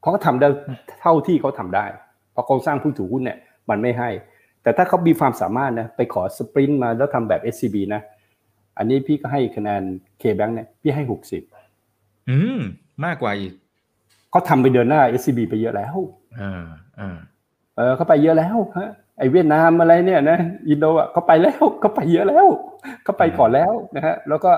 [0.00, 0.48] เขาก็ทำได้
[1.00, 1.84] เท่าที่เขาทำได้
[2.32, 3.38] เพราะโครงสร้างผู้ถือหุ้นเนี่ย
[3.70, 4.10] มันไม่ให้
[4.62, 8.02] แต่ถ้าเขามีความสามารถนะไปขอสปรินต์มาแล้วทำแบบ SCB นะ
[8.78, 9.82] อันนี้พี่ก็ให้คะแนน
[10.22, 11.42] K-Bank เนี่ยพี่ให้หกสิบ
[12.28, 12.60] อืม
[13.04, 13.52] มากกว่าอีก
[14.30, 15.96] เขาทำไปเดินหน้า SCB ไปเยอะแล้ว
[16.40, 16.64] อ่า
[16.98, 17.16] อ่า
[17.76, 20.38] เออเขาไปเยอะแล้วฮะไอเวียดนามอะไรเนี่ยนะ
[20.68, 22.46] อินโดอะเขาไปแล้วเขาไปเยอะแล้ว
[23.04, 24.52] เขาไปก่อนแล้วนะฮะแล้วก็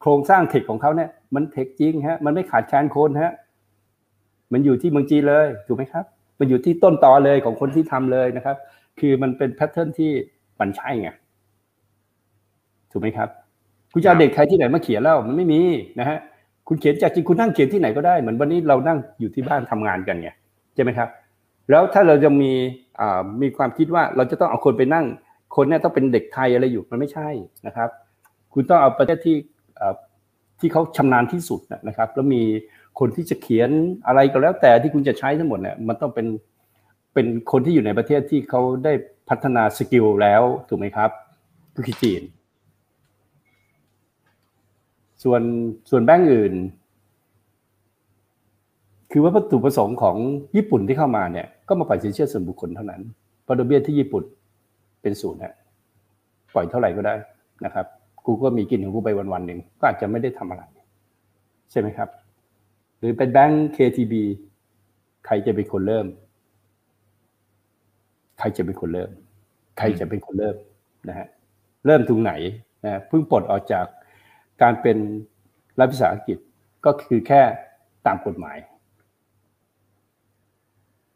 [0.00, 3.32] โครงสร้าง tech ของเขาเนี่ย มัน tech จริงฮะ มันไม่ขาดแคลนคนฮะ
[4.52, 6.04] มันอยู่ที่เมืองจีนเลยถูกไหมครับ
[6.42, 8.56] มันอยู่ที่ต้นตอเลยของคนที่ทำเลยนะครับ
[9.00, 10.10] คือมันเป็น pattern ที่
[10.60, 11.08] มันใช่ไง
[12.90, 13.28] ถูกไหมครับ
[13.92, 15.60] คุณจะเอาเด็กไทยที่ไหนมาเขียนแล้วมันไม่มี
[16.00, 16.18] นะฮะ
[16.68, 20.30] คุณเขียนจากจริงคุณนั่งเขียนที่ไหนก็ได้เหมือนวันนี้เรานั่งอยู่ที่บ้านทำงานกันไง
[20.74, 21.08] ใช่ไหมครับ
[21.70, 22.52] แล้วถ้าเราจะมี
[23.42, 25.06] มีความคิดว่าเราจะต้องเอาคนไปนั่ง
[25.56, 27.28] คนเนี่ยต้องเป็นเด็กไทยอะไรอยู่มันไม่ใช่
[27.66, 27.88] นะครับ
[28.52, 29.36] คุณต้องเอาประเทศที่
[30.60, 32.42] ที่เขาชำนาญที่สุดนะครับ แล้วมี
[32.98, 33.70] คนที่จะเขียน
[34.06, 36.26] อะไรก็แล้ว แต่ที่คุณจะใช้ทั้งหมดเนี่ยมันต้องเป็น
[37.14, 38.92] เป็นคนที่อยู่ในประเทศที่เขาได้
[39.28, 41.10] พัฒนาสกิลแล้วถูกไหมครับ
[41.76, 42.22] ก็คือจีน
[45.22, 45.42] ส่วน
[45.90, 46.54] ส่วนแบงก์อื่น
[49.12, 50.16] คือว่าวัตถุประสงค์ของ
[50.56, 53.00] ญี่ปุ่นที่เข้ามาเนี่ยก็มาปล่อยสินเชื่อส่วนบุคคลเท่านั้น
[53.42, 54.24] เพราะดอกเบี้ยที่ญี่ปุ่น
[55.02, 55.54] เป็นศูนย์ฮะ
[56.54, 57.14] ปล่อยเท่าไหร่ก็ได้
[57.64, 57.86] นะครับ
[58.26, 60.62] กูก็มีกินของกูไปวันๆหนึ่งก็อาจจะไม่ได้ทำอะไร
[61.70, 62.08] ใช่ไหมครับ
[63.02, 64.14] หรือเป็นแบงก์ KTB
[65.26, 66.06] ใครจะเป็นคนเริ่ม
[68.38, 69.10] ใครจะเป็นคนเริ่ม
[69.78, 70.56] ใครจะเป็นคนเริ่ม
[71.08, 71.28] นะฮะ
[71.86, 72.32] เริ่มตรงไหน
[72.84, 73.86] นะเพิ่งปลดออกจาก
[74.62, 74.96] การเป็น
[75.78, 76.38] รัฐวิสาหกิจ
[76.84, 77.40] ก็คือแค่
[78.06, 78.58] ตามกฎหมาย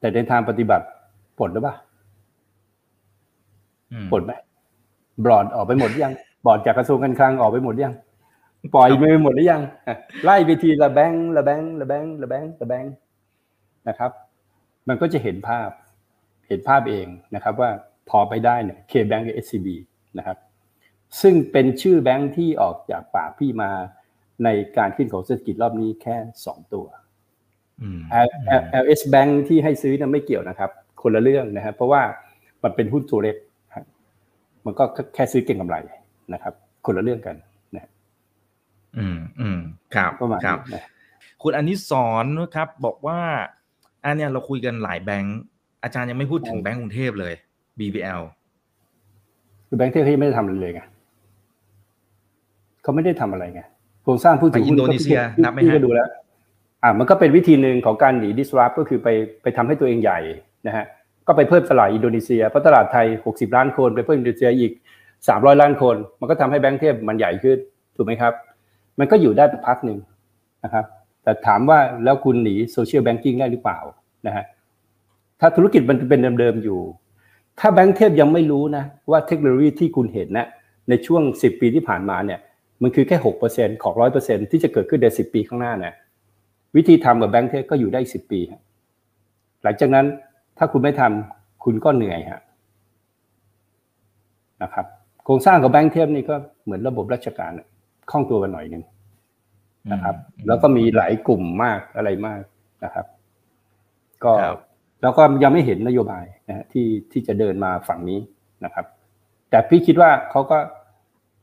[0.01, 0.87] แต่ในทางปฏิบัติ
[1.39, 1.77] ปลดหรือเปล่า
[3.93, 4.33] อืมปลดไหม
[5.25, 6.15] บลอดออกไปหมดยัง
[6.45, 7.95] บลอดจากกระทรวงการคลังออกไปหมดยัง
[8.75, 12.95] ปล่อยมือหมดหรือยังอะไล่ไปทีละแบงค์ละแบงค์ละแบงค์ละแบงค์ละแบงค์
[13.89, 14.11] นะครับ
[14.89, 15.71] มันก็จะเห็นภาพ
[16.49, 17.71] เห็นภาพเองนะครับ ว่า
[18.11, 19.69] พอไปได้เนี่ย K-Bank กับ SCB
[20.19, 20.37] นะครับ
[21.23, 23.71] ซึ่งเป็นชื่อแบงค์ที่ออกจากปากพี่มา
[24.45, 24.49] ใน
[24.79, 26.87] การขึ้นของเศรษฐกิจรอบนี้แค่สองตัว
[27.83, 30.71] อืม L- L- LS Bank ที่ให้ซื้อเนี่ยไม่เกี่ยวนะครับ
[31.03, 32.03] คนละเรื่องนะครับ เพราะว่า
[32.63, 33.37] มันเป็นหุ้นตัวเล็ก
[33.75, 33.85] ครับ
[34.67, 35.77] มันก็แค่ซื้อเก็งกำไร
[36.33, 36.55] นะครับ
[36.87, 37.49] คนละเรื่องกันนะ
[38.99, 39.59] อืมอืม
[39.95, 40.85] ครับประมาณครันี้บนะ
[41.43, 41.91] คุณอนิส
[42.23, 43.19] รณ์นะครับบอกว่า
[44.05, 45.39] อันเนี้ยเราคุยกันหลายแบงก์
[45.83, 47.35] อาจารย์ยังไม่พูดถึงแบงก์กรุงเทพเลย
[47.79, 48.21] BBL
[49.69, 50.83] คือแบงค์เทพเขายังไม่ได้ทำอะไรเลยไง
[52.83, 53.63] เขาไม่ได้ทำอะไรไง
[54.03, 56.09] โครงสร้างผู้ถือหุ้นไปอินโดนีเซียพี่นับไหมพี่ฮะก็ดูแล้ว
[56.83, 59.09] อ่ามันก็เป็นวิธีหนึ่งของการหนี disrupt ก็คือไป
[59.43, 60.21] ไปทำให้ตัวเองใหญ่
[60.67, 60.85] นะฮะ
[61.27, 64.73] ก็ไปเพิ่มตลาดอินโดนีเซียเพราะตลาดไทย 60 ล้านคน ไปเพิ่มอินโดนีเซียอีก
[65.17, 67.59] 300 ล้านคน มันก็ทำให้แบงก์เทพมันใหญ่ขึ้น
[67.97, 68.33] ถูกไหมครับ
[68.99, 69.99] มันก็อยู่ได้พักหนึ่ง
[70.65, 70.85] นะครับ
[71.23, 73.79] แต่ถามว่าแล้วคุณหนีโซเชียลแบงกิ้งได้หรือเปล่า
[74.27, 74.45] นะฮะ
[75.41, 76.81] ถ้าธุรกิจมันเป็นเดิมๆอยู่
[77.61, 80.47] ถ้าแบงก์เทพยังไม่รู้นะว่าเทคโนโลยีที่คุณเห็นนะ
[80.89, 82.41] ในช่วง 10 ปีที่ผ่านมาเนี่ย
[82.83, 83.17] มันคือแค่
[83.51, 83.93] 6%ของ
[84.23, 85.95] 100%ที่จะเกิดขึ้นใน 10 ปีข้างหน้านะ
[86.77, 88.41] วิธีทำกับแบงก์เทพก็อยู่ได้ 10 ปี
[89.63, 90.07] หลังจากนั้น
[90.59, 92.41] ถ้าคุณไม่ทำคุณก็เหนื่อยฮะ
[94.63, 94.87] นะครับ
[95.25, 96.35] โครงสร้างของแบงก์เทพนี่ก็
[96.65, 97.53] เหมือนระบบราชการ
[98.11, 98.85] คล่องตัวกันหน่อยหนึ่ง
[99.93, 102.41] นะครับ แล้วก็มีหลายกลุ่มมากอะไรมาก
[102.85, 103.07] นะครับ
[104.25, 104.33] ก็
[105.03, 108.21] แล้วก็ยังไม่เห็นนโยบายนะที่ที่จะเดินมาฝั่งนี้
[108.65, 108.87] นะครับ
[109.51, 110.59] แต่พี่คิดว่าเขาก็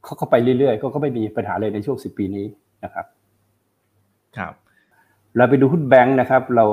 [0.03, 2.45] เขาก็ไปเรื่อยๆเขาก็ไม่มีปัญหาเลยในช่วงสิบปีนี้
[2.83, 3.05] นะครับ
[4.37, 4.53] ครับ
[5.37, 6.65] เราไปดูหุ้นแบงค์นะครับ เรา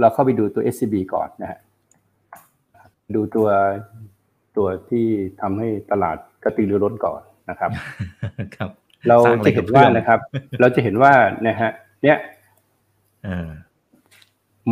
[0.00, 1.58] เราเข้าไปดูตัว SCB ก่อนนะฮะ
[3.14, 3.48] ดูตัว
[4.56, 5.06] ตัวที่
[5.40, 7.20] ทำให้ตลาดกระตือรือร้นก่อน
[7.50, 7.70] นะครับ
[8.56, 8.70] ครับ
[9.08, 10.18] เราจะเห็นว่านะครับ
[10.60, 11.12] เราจะเห็นว่า
[11.46, 11.70] นะฮะ
[12.02, 12.16] เนี่ย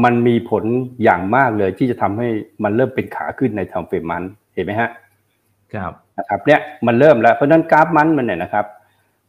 [0.05, 0.65] มันมีผล
[1.03, 2.29] อย่างมากเลยที่จะทำให้
[2.65, 4.23] มันเริ่มเป็นขาขึ้นในทางเฟรมมัน
[4.55, 4.91] เห็นไหมฮะ
[5.75, 8.67] ครับนะครับเนี่ยมันเริ่มแล้วเพราะนั้นกราฟมันมันเนี่ยนะครับ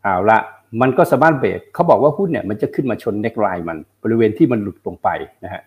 [0.03, 0.39] เอาละ
[0.81, 5.09] มันก็สามารถเบรกเขาบอกว่าหุ้นเนี่ยมันจะขึ้นมาชนเน็กไลน์มันบริเวณที่มันหลุดลงไป
[5.43, 5.61] นะฮะ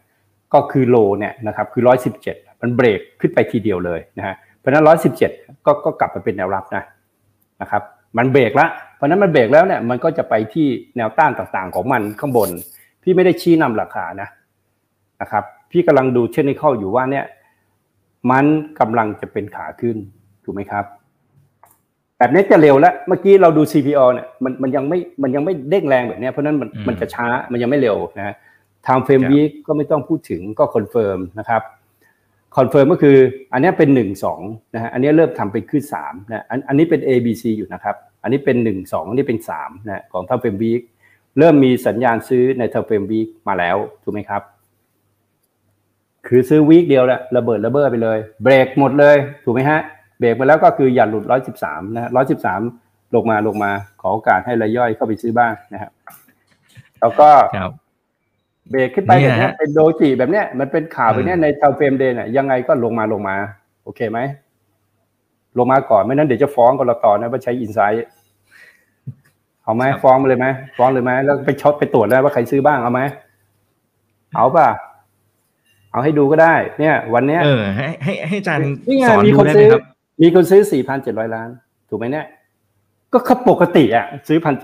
[0.53, 5.30] ก็คือโลเนี่ยนะครับคือร้อยสิบเจ็ดมันเบรกขึ้นไปทีเดียวเลยนะฮะเพราะนั้นร้อยสิบเจ็ด
[5.66, 6.82] ก็ก็กลับมาเป็นแนวรับนะ
[7.61, 7.82] นะครับ
[8.16, 12.50] มันเบรกแล้วเพ ราะนั้นมันเบรกแล้วเนี่ยมันก็จะไปที่แนวต้านต่างๆของมันข้างบน
[13.02, 14.28] พี่ไม่ได้ชี้นำราคานะ
[15.20, 17.24] นะครับ พี่กำลังดูเทคนิคอยู่ว่าเนี่ย
[18.30, 18.44] มัน
[18.80, 19.96] กำลังจะเป็นขาขึ้น
[20.44, 20.84] ถูกไหมครับ
[22.18, 28.34] แบบนี้จะเร็วแล้วเมื่อกี้เราดู CPO เนี่ยมันมันยังไม่มันยังไม่เด้งแรงแบบนี้เพราะนั้นมันมันจะช้ามันยังไม่เร็วนะ
[28.86, 31.62] time frame week ก็ไม่ต้องพูดถึงก็ confirm นะครับ
[32.57, 33.16] confirm ก็คือ
[33.52, 34.40] อันนี้เป็นหนึ่งสอง
[34.74, 40.72] นะฮะอันนี้เริ่มทำเป็นขึ้นสามนะอันอันนี้เป็น A B C อยู่นะครับ อันนี้เป็นหนึ่งสองอันนี้เป็นสามนะของ time frame week
[41.39, 44.43] เริ่มมีสัญญาณซื้อใน time frame weekมาแล้วถูกไหมครับ
[46.29, 49.81] คือซื้อ week เดียวแหละระเบิดระเบ้อไปเลย เบรกหมดเลยถูกไหมฮะ
[50.18, 52.61] เบรกไปแล้วก็คืออย่าหลุดร้อยสิบสามนะร้อยสิบสาม
[53.14, 53.70] ลงมาลงมา
[54.01, 55.93] ขอโอกาสให้รายย่อยเข้าไปซื้อบ้างนะครับ
[57.01, 57.29] แล้วก็
[58.70, 63.37] เบรกขึ้นไปแบบนี้เป็น doji แบบเนี้ยมันเป็นข่าวแบบนี้ใน time frame day เนี่ยยังไงก็ลงมาลงมา
[63.85, 64.18] โอเคไหม
[65.59, 68.07] ลงมาก่อนไม่นั้นเดี๋ยวจะฟ้องกลตนะว่าใช้ inside
[69.64, 70.46] เอาไหมฟ้องมาเลยไหม
[70.76, 73.00] ฟ้องเลยไหมแล้วไปช็อตไปตรวจแล้วว่าใครซื้อบ้างเอาไหม
[74.36, 74.68] เอาป่ะ
[75.92, 78.64] เอาให้ดูก็ได้ เนี่ย วันเนี้ยเออให้ให้ให้อาจารย์
[79.09, 79.82] สอนดูได้ไหมครับ
[80.22, 81.48] มีคนซื้อสี่พันเจ็ดร้อยล้าน
[81.88, 82.26] ถูกไหมเนี่ย
[83.12, 84.55] ก็เขาปกติอะ ซื้อพัน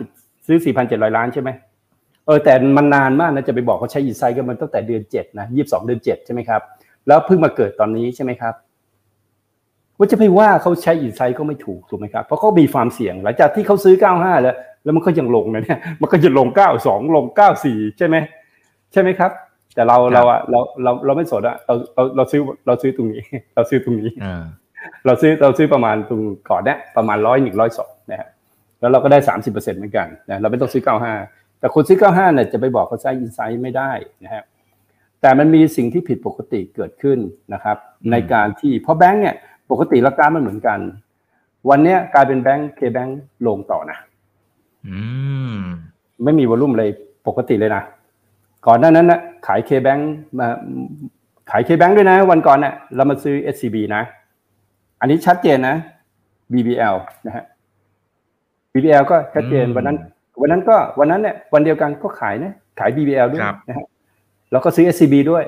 [0.47, 1.51] ซื้อสี่พันเจ็ดร้อยล้านใช่ไหม
[2.27, 6.61] เออแต่มันนานมากนะจะไปบอกเขาใช้อินไซด์กันมันตั้งแต่เดือนเจ็ดนะยี่สิบสองเดือนเจ็ดใช่ไหมครับ
[7.07, 8.55] แล้วเพิ่งมาเกิดตอนนี้ใช่ไหมครับ
[10.01, 18.17] ว่าจะไปว่าเขาใช้อินไซด์ก็ไม่ถูกถูกไหมครับ เพราะเขามีความเสี่ยงหลังจากที่เขาซื้อเก้าห้าแล้ว แล้วมันก็ยังลงนะเนี่ยมันก็จะลงเก้าสองลงเก้าสี่ใช่ไหม
[18.93, 19.31] ใช่ไหมครับ
[19.75, 23.23] แต่เราเราอะเราเราเราไม่สนอะเราเราเราซื้อเราซื้อตรงนี้
[23.55, 24.11] เราซื้อตรงนี้
[25.07, 26.21] เราซื้อเราซื้อประมาณตรง
[26.51, 28.29] ก่อนเนี้ยประมาณร้อยหนึ่งร้อยสองนะฮะ
[28.81, 31.15] แล้วเราก็ได้สามสิบเปอร์เซ็นต์เหมือนกันนะเราไม่ต้องซื้อเก้าห้า
[31.61, 33.93] แต่คนซื้อเก้าห้าเนี่ยจะไปบอกเขาใช้อินไซต์ไม่ได้
[34.25, 34.43] นะฮะ
[35.21, 37.19] แต่มันมีสิ่งที่ผิดปกติเกิดขึ้น
[37.55, 37.77] นะครับ
[38.11, 39.37] ในการที่เพราะแบงก์เนี่ย
[39.71, 40.79] ปกติราคามันเหมือนกัน
[41.69, 43.99] วันเนี้ยกลายเป็นแบงก์เคแบงก์ลงต่อนะ
[46.25, 46.91] ไม่มีวอลุ่มเลย
[47.27, 47.83] ปกติเลยนะ
[48.67, 50.47] ก่อนหน้านั้นนะขายเคแบงก์มา
[51.51, 54.03] ขายเคแบงก์ด้วยนะ วันก่อนเนะ่ยเรามาซื้อ SCB นะ
[55.01, 55.77] อันนี้ชัดเจนนะ
[56.53, 56.97] BBL
[57.27, 57.45] นะฮะ
[58.73, 59.97] BBL ก็ชัดเจนวันนั้น
[60.41, 63.87] วันนั้นก็วันนั้นเนี่ยวันเดียวกันก็ขายนะขาย BBL ด้วยนะฮะ
[64.53, 65.45] แล้วก็ซื้อ SCB ด้วย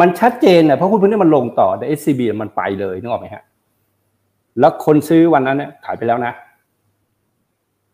[0.00, 3.44] มันชัดเจนนะเพราะหุ้นพวกนี้มันลงต่อแต่ SCB มันไปเลยนึกออกไหมฮะ
[4.60, 6.32] แล้วคนซื้อวันนั้นเนี่ยขายไปแล้วนะ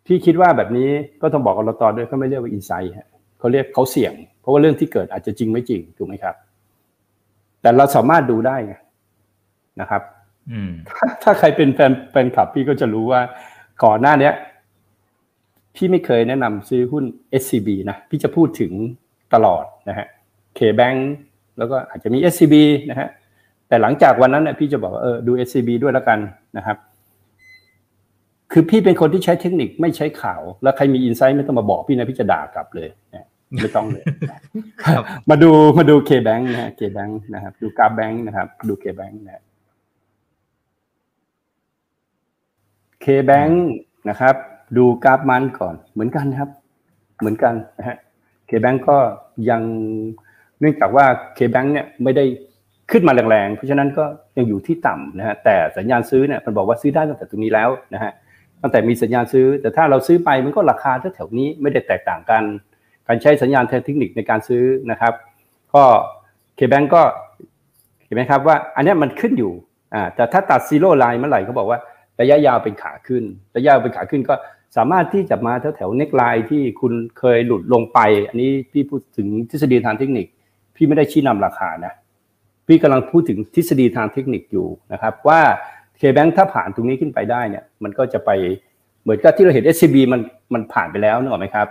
[0.06, 0.88] พี่คิดว่าแบบนี้
[1.22, 2.92] ก็ต้องบอกกับเราต่อด้วยเขาไม่เรียกว่าอินไซต์
[3.38, 6.34] เขาเรียกเขาเสี่ยง เพราะว่าเรื่องที่เกิดอาจจะจริงไม่จริงถูกไหมครับ
[7.62, 8.74] แต่เราสามารถดูได้ไง
[9.80, 10.02] นะครับ
[11.22, 13.20] ถ้าใครเป็นแฟนแฟนคลับพี่ก็จะรู้ว่า
[13.84, 14.34] ก่อนหน้าเนี้ย
[15.74, 17.04] พี่ไม่เคยแนะนำซื้อหุ้น
[17.42, 18.72] SCB นะ พี่จะพูดถึง
[19.34, 20.06] ตลอดนะฮะ
[20.58, 20.98] K-Bank
[21.58, 22.54] แล้วก็อาจจะมี SCB
[22.90, 23.08] นะฮะ
[23.68, 26.18] แต่หลังจากวันนั้นเนี่ยพี่จะบอกว่าเออดู SCB ด้วยแล้วกัน
[26.56, 26.76] นะครับ
[28.52, 32.88] คือพี่เป็นคนที่ใช้เทคนิคไม่ใช้ข่าว แล้วใครมีอินไซต์ไม่ต้องมาบอกพี่นะพี่จะด่ากลับเลย
[33.62, 34.04] ไม่ต้องเลย
[35.30, 39.42] มาดูมาดู K-Bank นะฮะ K-Bank นะครับ ดูกราฟแบงค์นะครับ ดู K-Bank นะ
[43.06, 43.48] เคแบง
[44.08, 44.34] นะครับ
[44.76, 46.48] ดูกราฟมันก่อนเหมือนกันครับ
[47.18, 47.96] เหมือนกันนะฮะ
[48.46, 48.98] เคแบงก็
[49.50, 49.62] ยัง
[50.60, 52.24] เนื่องจากว่าเคแบงเนี่ยไม่ได้
[52.90, 54.04] ขึ้นมาแรงๆ เพราะฉะนั้นก็
[54.36, 58.12] ยังอยู่ที่ต่ำนะฮะแต่สัญญาณซื้อเนี่ยมันบอกว่าซื้อได้ตั้งแต่ตรงนี้แล้วนะฮะ
[58.62, 62.42] ตั้งแต่มีสัญญาณซื้อ แต่ถ้าเราซื้อไปมันก็ราคาแถวนี้ไม่ได้แตกต่างกัน
[63.08, 65.12] การใช้สัญญาณเทคนิคในการซื้อนะครับ
[65.74, 65.84] ก็
[66.56, 67.02] เคแบงก็
[68.04, 69.52] เห็นไหมครับว่าอันนี้มันขึ้นอยู่
[69.94, 71.78] อ่าแต่ถ้าตัดซีโร่ไลน์เมื่อไหร่เขาบอกว่า
[72.20, 73.24] ระยะยาวเป็นขาขึ้น
[73.56, 74.34] ระยะยาวเป็นขาขึ้นก็
[74.76, 77.98] สามารถที่จะมาแถวแถวเน็กไลน์ที่คุณเคยหลุดลงไป
[78.28, 80.26] อันนี้พี่พูดถึงทฤษฎีทางเทคนิค
[80.74, 81.92] พี่ไม่ได้ชี้นำราคานะ
[82.66, 85.40] พี่กำลังพูดถึงทฤษฎีทางเทคนิคอยู่นะครับ ว่า
[85.96, 88.30] เคแบงถ้าผ่านตรงนี้ขึ้นไปได้เนี่ยมันก็จะไป
[89.02, 90.20] เหมือนกับที่เราเห็น SCB มัน
[90.54, 91.68] มันผ่านไปแล้วนึกออกไหมครับ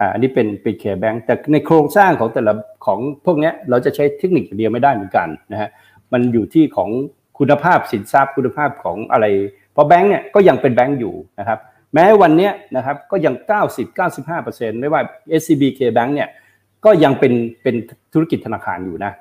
[0.00, 2.52] อ่าอันนี้เป็นเป็นเคแบงแต่ในโครงสร้างของแต่ละ
[2.86, 5.68] ของพวกนี้เราจะใช้เทคนิคเดียวไม่ได้เหมือนกันนะฮะ
[6.12, 6.90] มันอยู่ที่ของ
[7.38, 9.26] คุณภาพสินทรัพย์คุณภาพของอะไร
[9.72, 11.58] เพราะแบงค์เนี่ยก็ยังเป็นแบงค์อยู่นะครับ
[11.94, 13.34] แม้วันนี้นะครับก็ยัง
[14.08, 15.00] 90-95%ไม่ว่า
[15.40, 16.28] SCB K Bank เนี่ย
[16.84, 17.32] ก็ยังเป็น
[17.62, 17.74] เป็น
[18.12, 19.12] ธุรกิจธนาคารอยู่นะ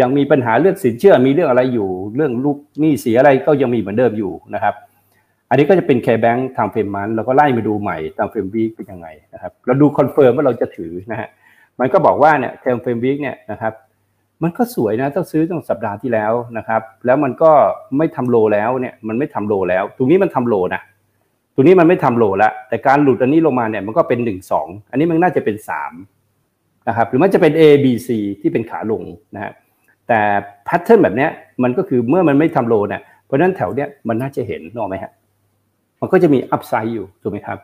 [0.00, 4.74] ยังมีปัญหาเรื่องสินเชื่อมีเรื่องอะไรอยู่ เรื่องลูกหนี้เสียอะไรก็ยังมีเหมือนเดิมอยู่นะครับ
[5.48, 11.28] อันนี้ก็จะเป็น K Bank time frame month แล้วก็ไล่มาดูใหม่ time frame week เป็นยังไงนะครับเราดู confirm ว่าเราจะถือนะฮะ
[11.80, 13.72] มันก็บอกว่าเนี่ย time frame week เนี่ยนะครับ
[14.42, 17.52] มันก็สวยนะต้องซื้อตั้งสัปดาห์ที่แล้วนะครับ แล้วมันก็
[17.98, 20.82] ไม่ทำโลแล้วเนี่ยมันไม่ทำโลแล้ว ตรงนี้มันทำโลนะ
[21.54, 25.92] ตรงนี้มันไม่ทำโลแล้วแต่การหลุดอันนี้ลงมาเนี่ยมันก็เป็นหนึ่งสองอันนี้มันน่าจะเป็นสาม
[26.88, 28.08] นะครับหรือมันจะเป็น A B C
[28.40, 29.02] ที่เป็นขาลง
[29.34, 29.52] นะฮะ
[30.08, 30.20] แต่
[30.64, 31.30] แพทเทิร์นแบบเนี้ย
[31.62, 35.12] มันก็คือเมื่อมันไม่ทำโลเนี่ยเพราะนั้นแถวเนี้ยมันน่าจะเห็นนอกไหมฮะ
[36.00, 37.58] มันก็จะมีอัพไซด์อยู่ถูกไหมครับ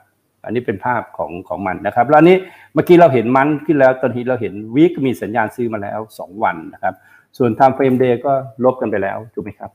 [0.45, 2.37] อันนี้เป็นภาพของของมันนะครับ แล้วอันนี้
[2.75, 6.95] เมื่อกี้เราเห็นมันขึ้นแล้วตอนนี้เราเห็นวีคมีสัญญาณซื้อมาแล้ว 2 วันนะครับ
[7.39, 8.33] ส่วนทำเฟรมเดย์ก็
[8.65, 9.71] ลบกันไปแล้วถูกไหมครับ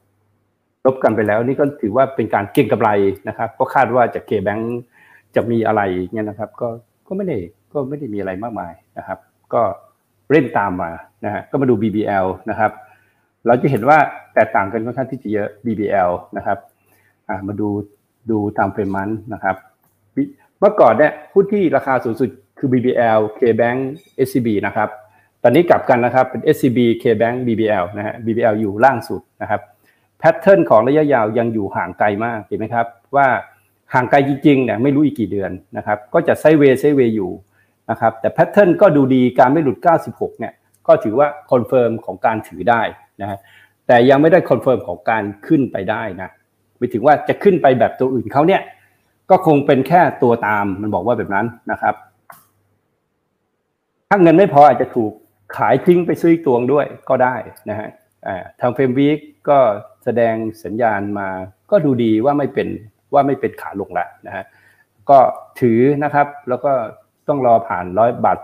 [0.85, 2.89] ลบกันไปแล้วนี่ก็ถือว่าเป็นการเก็งกำไร
[3.27, 4.59] นะครับ ก็คาดว่าจะเคแบง
[5.35, 5.81] จะมีอะไร
[6.11, 6.67] เนี่ยนะครับ ก็
[7.07, 7.37] ก็ไม่ได้
[7.73, 9.19] ก็ไม่ได้มีอะไรมากมายนะครับ
[9.53, 9.61] ก็
[10.31, 10.91] เล่นตามมา
[11.25, 12.71] นะฮะก็มาดู BBL นะครับ
[13.45, 13.97] เราจะเห็นว่า
[14.33, 16.57] แตกต่างกันค่อนข้างที่จะเยอะ BBL นะครับ
[17.47, 17.69] มาดู
[18.31, 19.55] ดู time frame month นะครับ
[20.59, 22.29] เมื่อก่อนเนี่ยหุ้นที่ราคาสูงสุด
[22.59, 23.79] คือ BBL KBank
[24.27, 24.89] SCB นะครับ
[25.43, 29.61] ตอนนี้กลับกันนะครับเป็น SCB KBank BBL นะฮะ BBL อยู่ล่างสุดนะครับ
[30.19, 33.27] pattern ของระยะยาวยังอยู่ห่างไกลมากเห็นไหมครับ ว่า
[33.93, 37.31] ห่างไกลจริงๆเนี่ยไม่รู้อีกกี่เดือนนะครับ ก็จะไซเวย์ไซเวย์อยู่
[37.91, 39.77] นะครับแต่ pattern ก็ดูดีการไม่หลุด
[40.09, 40.53] 96 เนี่ย
[40.87, 42.81] ก็ถือว่า confirm ของการถือได้
[43.21, 43.39] นะฮะ
[43.87, 46.29] แต่ยังไม่ได้ confirm ของการขึ้นไปได้นะ
[46.77, 48.61] ไม่ถึงว่าจะขึ้นไปแบบตัวอื่นเขาเนี่ย
[49.29, 51.95] ก็คงเป็นแค่ตัวตามมันบอกว่าแบบนั้นนะครับ
[54.09, 55.11] ถ้าเงินไม่พออาจจะถูก
[55.57, 57.35] ขายทิ้งไปซื้อตัวด้วยก็ได้
[57.69, 57.89] นะฮะ
[58.61, 59.19] time frame week
[59.49, 59.57] ก็
[60.03, 61.29] แสดงสัญญาณมา
[61.71, 62.67] ก็ดูดีว่าไม่เป็น
[63.13, 64.43] ว่าไม่เป็นขาลงละนะฮะ
[65.09, 65.19] ก็
[65.59, 66.71] ถือนะครับแล้วก็
[67.27, 68.39] ต้องรอผ่านร้อยบาท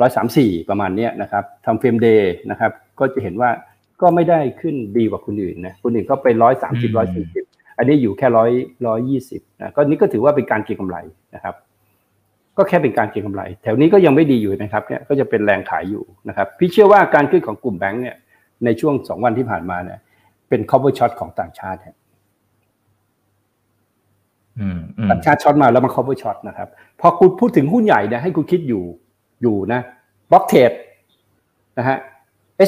[0.00, 3.50] ร้อยสามสี่ประมาณนี้นะครับทำเฟรมเดย์นะครับ ก็จะเห็นว่า
[4.02, 7.44] ก็ไม่ได้ขึ้นดีกว่าคนอื่นนะคนอื่นก็ไปร้อยสามสิบร้อยสี่สิบ
[7.78, 8.50] อันนี้อยู่แค่ร้อย
[8.86, 10.96] ร้อยยี่สิบนะก็นี้ก็ถือว่าเป็นการเก็งกำไร
[11.34, 11.54] นะครับ
[12.56, 18.16] ก็แค่เป็นการเก็งกำไร แถวนี้ก็ยังไม่ดีอยู่นะครับเนี่ยก็จะเป็นแรงขายอยู่นะครับ พี่เชื่อว่าการขึ้นของกลุ่มแบงก์เนี่ย
[18.64, 19.98] ในช่วงสองวันที่ผ่านมาเนี่ย
[20.48, 21.96] เป็น cover shot ของต่างชาติครับ
[25.10, 26.68] ต่างชาติ short มาแล้วมา cover short นะครับ
[27.00, 28.84] พอคุณพูดถึงหุ้นใหญ่เนี่ยให้คุณคิดอยู่
[29.42, 29.80] อยู่นะ
[30.30, 30.72] block trade
[31.78, 31.98] นะฮะ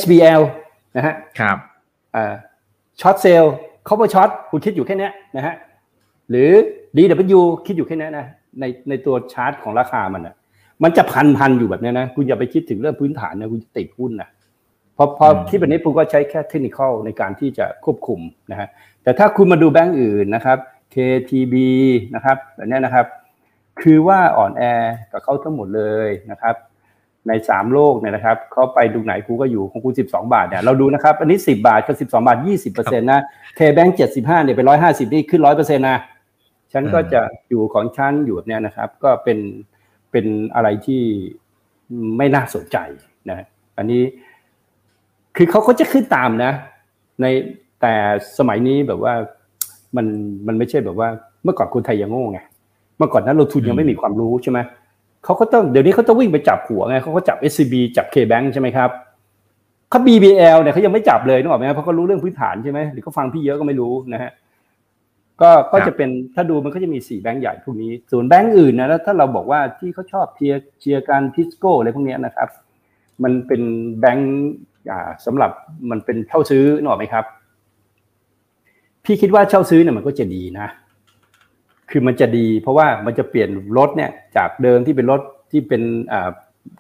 [0.01, 0.43] SBL
[0.97, 1.57] นะฮะครับ
[2.17, 2.35] อ่า
[3.01, 3.45] short sell
[3.85, 5.55] เขาไป short คุณคิดอยู่แค่นี้นะฮะ
[6.31, 6.51] หรือ
[6.97, 8.27] DW คิดอยู่แค่นี้นะ
[8.61, 10.35] ในในตัวชาร์ตของราคามันนะ
[10.83, 14.29] มันจะพันพันอยู่แบบนี้นะ คุณอย่าไปคิดถึงเรื่องพื้นฐานนะคุณจะติดหุ้นนะ
[14.97, 18.21] พอพอที่แบบนี้ผมก็ใช้แค่เทคนิคในการที่จะควบคุม
[18.51, 18.69] นะฮะ
[19.03, 20.59] แต่ถ้าคุณมาดูแบงก์อื่นนะครับ
[20.95, 21.55] KTB
[22.15, 23.07] นะครับแบบนี้นะครับ
[23.83, 24.63] คือว่าอ่อนแอ
[25.13, 26.57] กับเขาทั้งหมดเลยนะครับ
[27.29, 33.21] ในสามโลกเนี่ยนะครับเขาไปดูไหนกูก็อยู่ของกูสิบสองบาทเนี่ยเราดูนะครับ อันนี้สิบาทกับสิบสองบาทยี่สิบเปอร์เซ็นต์นะ
[33.57, 35.99] เคแบงค์เจ็ดสิบห้าเนี่ยไปร้อยห้าสิบนี่ขึ้นร้อยเปอร์เซ็นต์นะ
[36.73, 39.39] ฉันก็จะอยู่ของฉันอยู่แบบนี้นะครับ ก็เป็น
[40.11, 41.03] เป็นอะไรที่
[42.17, 42.77] ไม่น่าสนใจ
[43.29, 43.47] นะ
[43.79, 44.03] อันนี้
[45.37, 46.53] คือเขาก็จะขึ้นตามนะ
[47.23, 47.27] ใน
[47.81, 47.95] แต่
[48.39, 49.15] สมัยนี้แบบว่า
[49.97, 50.07] มัน
[50.47, 51.09] มันไม่ใช่แบบว่า
[51.45, 52.39] เมื่อก่อนคนไทยยังโง่ไง
[52.99, 54.59] เมื่อก่อนนั้นลงทุนยังไม่มีความรู้ใช่ไหม
[55.25, 58.91] เขาก็ต้องเดี๋ยวนี้เขาต้องวิ่งไปจับหัวไงเขาก็จับ SCB จับ KBank ใช่ไหมครับ
[59.91, 64.33] เขา BBL เนี่ยเขายังไม่จับเลยนึกออกไหมเพราะเขารู้เรื่องพื้นฐานใช่ไหมหรือเขาฟังพี่เยอะก็ไม่รู้นะฮะ
[65.43, 72.49] ก็ก็จะเป็นถ้าดูมันก็จะมีสี่แบงก์ใหญ่พวกนี้ ส่วนแบงก์อื่นนะแล้วถ้าเราบอกว่าที่เขาชอบเชียร์เชียร์การทิสโก้อะไรพวกนี้นะครับ
[73.23, 73.63] มันเป็น
[74.01, 74.31] แบงก์
[75.27, 75.51] สำหรับ
[75.91, 77.25] มันเป็นเช่าซื้อนึกออกไหมครับ
[79.05, 80.69] พี่คิดว่าเช่าซื้อเนี่ยมันก็จะดีนะ
[81.91, 85.21] คือมันจะดี เพราะว่ามันจะเปลี่ยนรถเนี่ยจากเดิมที่เป็นรถ
[85.51, 85.83] ที่เป็น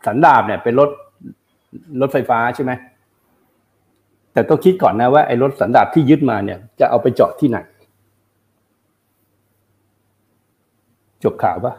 [0.07, 0.91] สันดาบเนี่ยเป็นรถ
[2.01, 2.73] รถไฟฟ้าใช่ไหม
[4.33, 7.59] แต่ต้องคิดก่อนนะว่าไอ้รถสันดาบที่ยึดมาเนี่ยจะเอาไปจอดที่ไหน
[11.25, 11.75] จบข่าวปะ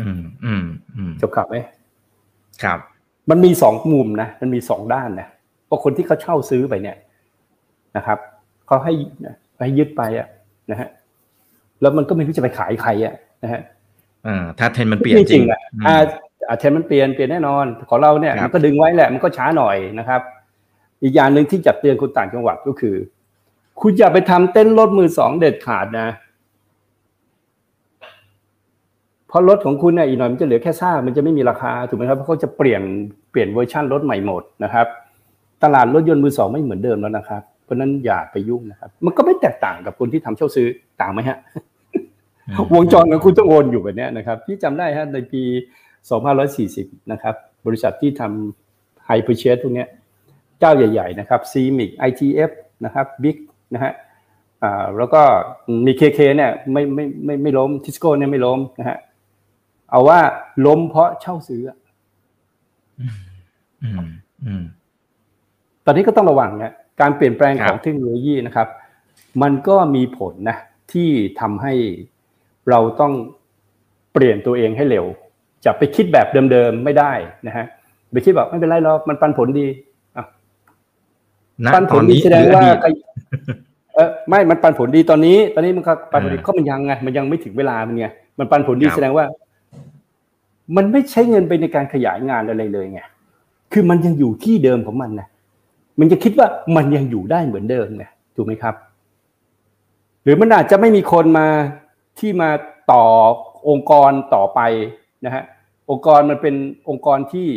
[0.00, 0.64] อืมอืม
[0.96, 1.56] อืมจบข่าวไหม
[2.62, 2.78] ครับ
[3.30, 5.28] มันมีสองมุมนะ มันมีสองด้านนะ
[5.66, 6.96] เพราะคนที่เขาเช่าซื้อไปเนี่ย
[7.96, 8.18] นะครับ
[8.68, 8.92] เขาให้
[9.58, 10.28] ให้ยึดไปอะ
[10.70, 10.88] นะฮะ
[11.80, 13.60] แล้วมันก็ไม่รู้จะไปขายใครอะนะฮะ
[14.26, 20.20] อ่าถ้าเทรนมันเปลี่ยนจริงอะอ่าเทรนมันเปลี่ยนเปลี่ยนแน่นอนของเราเนี่ยมันก็ดึงไว้แหละมันก็ช้าหน่อยนะครับ
[21.02, 22.96] อีกอย่างหนึ่งที่จับเตือนคนต่างจังหวัดก็คือ
[23.80, 26.08] คุณอย่าไปทำเต้นรถมือสองเด็ดขาดนะ
[29.28, 32.82] เพราะรถของคุณเนี่ยอีกหน่อยมันจะเหลือแค่ซากมันจะไม่มีราคาถูกไหมครับเพราะเขาจะเปลี่ยน
[33.30, 34.86] เปลี่ยนเวอร์ชันรถใหม่หมดนะครับ
[35.62, 40.68] ตลาดรถยนต์มือสองไม่เหมือนเดิมแล้วนะครับ เพราะนั้นอย่าไปยุ่งนะครับ มันก็ไม่แตกต่างกับคนที่ทำเช่าซื้อ
[41.00, 41.38] ต่างไหมฮะ
[42.74, 45.42] วงจรของคุณต้องโอนอยู่แบบนี้นะครับ ที่จำได้ฮะในปี
[46.26, 47.34] 2540 นะครับ
[47.66, 49.84] บริษัทที่ทำ hire purchase พวกนี้
[50.58, 52.50] เจ้าใหญ่ ๆ นะครับ CMIC ITF
[52.84, 53.36] นะครับบิ๊ก
[53.74, 53.92] นะฮะ
[54.62, 55.22] อ่าแล้วก็
[55.86, 58.98] มีเคเคเนี่ยไม่ไม่ไม่ไม่ล้มทิสโก้เนี่ยไม่ล้มนะฮะ
[59.90, 60.18] เอาว่า
[60.66, 61.62] ล้มเพราะเช่าซื้อ
[65.84, 68.68] ตอนนี้ก็ต้องระวังนะ การเปลี่ยนแปลงของเทคโนโลยีนะครับ
[69.42, 70.56] มันก็มีผลนะ
[70.92, 71.08] ที่
[71.40, 71.72] ทำให้
[72.70, 73.12] เราต้อง
[74.12, 75.04] เปลี่ยนตัวเองให้เร็ว
[75.64, 77.12] จะไปคิดแบบเดิมๆไม่ได้
[77.46, 77.66] นะฮะ
[78.12, 79.66] ไปคิดแบบไม่เป็นไรหรอกมันปันผลดี
[81.74, 82.64] ปันผลดีแสดงว่า
[83.94, 88.06] เออไม่มันปันผลดีตอนนี้ ตอนนี้มันก็ปันผลดีก็มันยังไงมันยังไม่ถึงเวลามันไง
[88.38, 89.24] มันปันผลดีแสดงว่า
[90.76, 93.00] มันไม่ใช้เงินไปในการขยายงานอะไรเลยไง
[93.72, 95.28] คือมันยังอยู่ที่เดิมของมันนะ
[96.00, 98.04] มันจะคิดว่ามันยังอยู่ได้เหมือนเดิมไง
[98.36, 98.74] ถูกไหมครับ
[100.22, 101.46] หรือมันอาจจะไม่มีคนมา
[102.18, 102.50] ที่มา
[102.92, 103.04] ต่อ
[103.68, 104.60] องค์กรต่อไป
[105.24, 105.44] นะฮะ
[105.90, 106.54] องค์กรมันเป็น
[106.88, 107.48] องค์กรที่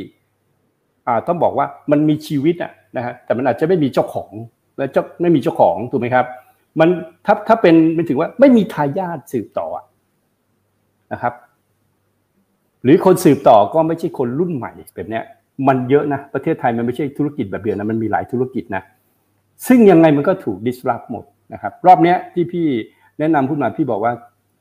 [1.08, 4.32] อ่าต้องบอกว่ามันมีชีวิตอะนะฮะแต่มันอาจจะไม่มีเจ้าของ
[4.78, 6.26] และเจ้าไม่มีเจ้าของถูกไหมครับ
[6.80, 6.90] มัน
[7.26, 9.68] ถ้าถ้าเป็นมันถึงว่าไม่มีทายาทสืบต่อ
[11.14, 11.34] นะครับ
[12.84, 15.24] หรือคนสืบต่อก็ไม่ใช่คนรุ่นใหม่แบบเนี้ย
[15.68, 18.84] มันเยอะนะประเทศไทยมันไม่ใช่ธุรกิจแบบเดียวนะมันมีหลายธุรกิจนะ
[19.68, 21.24] ซึ่งยังไงมันก็ถูก disrupt หมด
[21.54, 22.68] นะครับรอบเนี้ยที่พี่
[23.20, 24.14] แนะนำพูดมาพี่บอกว่า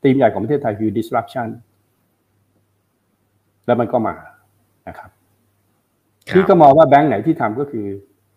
[0.03, 1.47] ธีมใหญ่ของประเทศไทยคือ disruption
[3.65, 4.15] แล้วมันก็มา
[4.87, 5.09] นะครับ
[6.33, 7.85] พี่ก็มองว่าแบงค์ไหนที่ทำก็คือ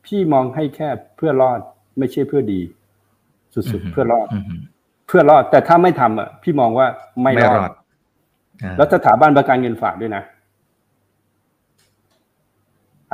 [0.07, 1.61] พี่มองให้แค่เพื่อรอด
[1.99, 2.61] ไม่ใช่เพื่อดี
[3.55, 4.29] สุดๆเพื่อรอด
[5.07, 6.87] เพื่อรอดแต่ถ้าไม่ทำอะพี่มองว่า
[7.23, 7.71] ไม่รอด
[8.77, 10.23] แล้วสถาบันประกันเงินฝากด้วยนะ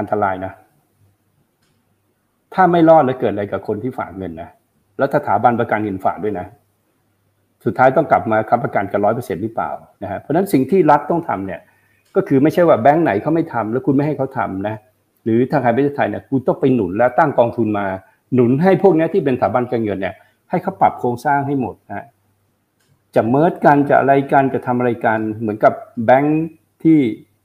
[0.00, 0.52] อันตรายนะ
[2.54, 4.50] ถ้าไม่รอดแล้วเกิดอะไรกับคนที่ฝากเงินนะ
[4.98, 6.46] แล้วสถาบันประกันเงินฝากด้วยนะ
[7.64, 9.70] สุดท้ายต้องกลับมาค้ำประกันกันร้อยเปอร์เซ็นต์หรือเปล่า
[10.02, 11.60] นะฮะเพราะฉะนั้นสิ่งที่รัฐต้องทำเนี่ย
[12.16, 14.76] ก็คือไม่ใช่ว่าแบงก์ไหนเขาไม่ทำแล้วคุณไม่ให้เขาทำนะ
[15.24, 17.86] หรือทางการประเทศไทยเนี่ยคุณต้องไปหนุนแล้วตั้งกองทุนมา
[18.34, 20.14] หนุนให้พวกนี้ที่เป็นสถาบันการเงินเนี่ย
[20.50, 22.06] ให้เขาปรับโครงสร้างให้หมดนะ
[23.14, 25.72] จะเมิร์จกันจะอะไรกันจะทำอะไรกันเหมือนกับ
[26.04, 26.40] แบงค์
[26.82, 26.98] ที่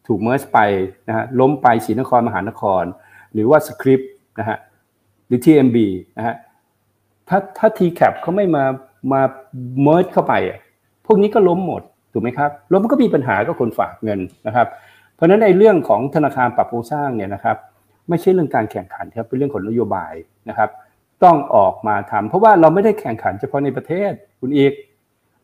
[0.08, 0.60] ถูกเมิร์จไป
[1.08, 2.84] นะฮะล้มไปศรีนครมหานคร
[3.34, 4.58] หรือว่าสคริปต์นะฮะ
[5.28, 5.78] หรือ TMB
[6.18, 6.36] นะฮะ
[7.30, 8.64] ถ้าถ้า TCAP เขาไม่มา
[9.12, 9.22] มา
[9.84, 10.34] เมิร์จเข้าไป
[11.06, 11.82] พวกนี้ก็ล้มหมด
[12.14, 14.68] ถูกไหมครับล้มก็มีปัญหาก็คนฝากเงินนะครับ
[15.16, 17.58] เพราะฉะนั้นในเรื่องของธนาคารปรับโครงสร้างเนี่ยนะครับ
[18.10, 20.14] ไม่ใช่เรื่องการแข่งขันครับเป็นเรื่องของนโยบาย
[20.50, 20.70] นะครับ
[21.24, 24.12] ต้องออกมาทำเพราะว่าเราไม่ได้แข่งขันเฉพาะในประเทศ
[24.42, 24.74] คุณเอก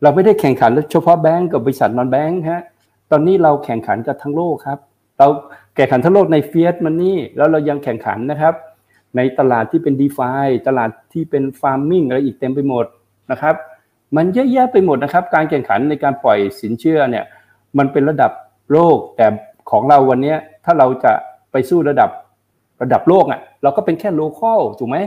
[0.02, 2.62] เราไม่ได้แข่งขันเฉพาะแบงก์กับบริษัทนอนแบงก์ฮะ
[3.12, 4.78] ตอนนี้เราแข่งขันกับทั้งโลกครับ
[5.18, 5.26] เรา
[5.76, 8.54] แข่งขันทั้งโลกใน fiat money แล้วเรายังแข่งขันนะครับ
[9.16, 10.30] ในตลาดที่เป็น DeFi
[10.68, 12.86] ตลาดที่เป็น farming อะไรอีกเต็มไปหมด
[13.30, 13.54] นะครับ
[14.16, 17.24] มันเยอะแยะไปหมดนะครับ การแข่งขันในการปล่อยสินเชื่อเนี่ย
[17.78, 18.32] มันเป็นระดับ
[18.72, 19.26] โลก แต่
[19.70, 20.34] ของเราวันนี้
[20.64, 21.12] ถ้าเราจะ
[21.52, 22.10] ไปสู้ระดับ
[22.82, 24.98] ระดับโลกอะ เราก็เป็นแค่ local ถูกไหม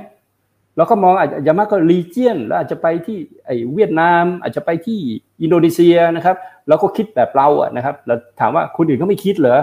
[0.78, 5.00] เราก็มองอาจจะมากก็ region แล้วอาจจะไปที่ไอเวียดนาม อาจจะไปที่
[5.42, 6.36] อินโดนีเซียนะครับ
[6.68, 9.60] เราก็คิดแบบเราอะนะครับเราถามว่าคนอื่นเขาไม่คิดเหรอ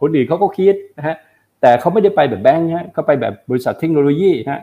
[0.00, 1.16] คนอื่นเขาก็คิดนะฮะ
[1.60, 4.60] แต่เขาไม่ได้ไปแบบแบงค์ฮะเขาไปแบบบริษัทเทคโนโลยีฮะ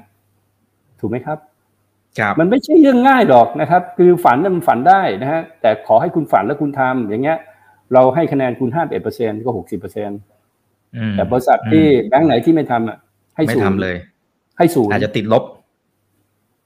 [0.99, 1.37] ถูกไหมครับ
[2.19, 7.37] ครับมันไม่ใช่เรื่องง่ายหรอกนะครับ คือฝันมันฝันได้นะฮะแต่ขอให้คุณฝันแล้วคุณทำอย่างเงี้ย
[7.93, 10.19] เราให้คะแนนคุณห้าเอ็ดเปอร์เซ็นก็หกสิบเปอร์เซ็นต์
[11.15, 12.97] แต่บริษัทที่แบงค์ไหนที่ไม่ทำอะ
[13.35, 13.95] ให้ศูนย์เลย
[14.57, 15.43] ให้ศูนย์อาจจะติดลบ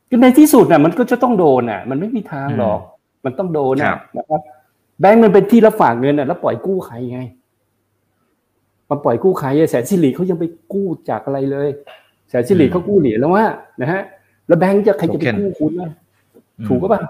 [0.09, 2.79] คือในที่สุดน่ะ มันก็จะต้องโดนน่ะ มันไม่มีทางหรอก
[3.25, 3.73] มันต้องโดน
[4.17, 4.41] นะครับ
[4.99, 7.21] แบงก์มันเป็นที่รับฝากเงินน่ะแล้วปล่อยกู้ใครไง
[8.89, 11.69] มาปล่อยกู้ใครแสนสิริเขายังไปกู้จากอะไรเลย
[12.29, 13.45] แสนสิริเขากู้เหรียญแล้วว่า
[13.81, 14.01] นะฮะ
[14.47, 15.91] แล้วแบงก์จะใครจะไปกู้คุณนะ
[16.67, 17.01] ถูกก็ป่ะ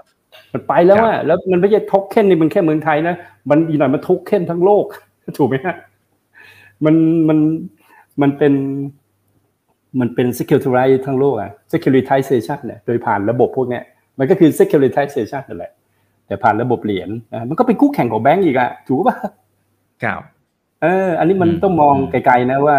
[0.52, 3.14] มันไปแล้วว่าแล้วมันไม่ใช่ทกเค้นนี่มันแค่เมืองไทยนะ
[3.50, 4.84] มันอีกหน่อยมันทกเค้นทั้งโลก
[5.38, 5.76] ถูกไหมฮะ
[6.84, 6.94] มัน
[7.28, 7.38] มัน
[8.20, 8.54] มันเป็น
[10.00, 13.82] มันเป็น security ทั้งโลกอะ securitization เนี่ยโดยผ่านระบบพวกเนี้ย
[14.18, 15.72] มันก็คือ securitization นั่นแหละ
[16.30, 19.16] แต่ผ่านระบบเหรียญนะมันก็เป็นคู่แข่งของแบงก์อีกอะถูกป่ะ
[20.04, 20.20] ครับ
[20.82, 22.78] เออ อันนี้มันต้องมองไกลๆนะว่า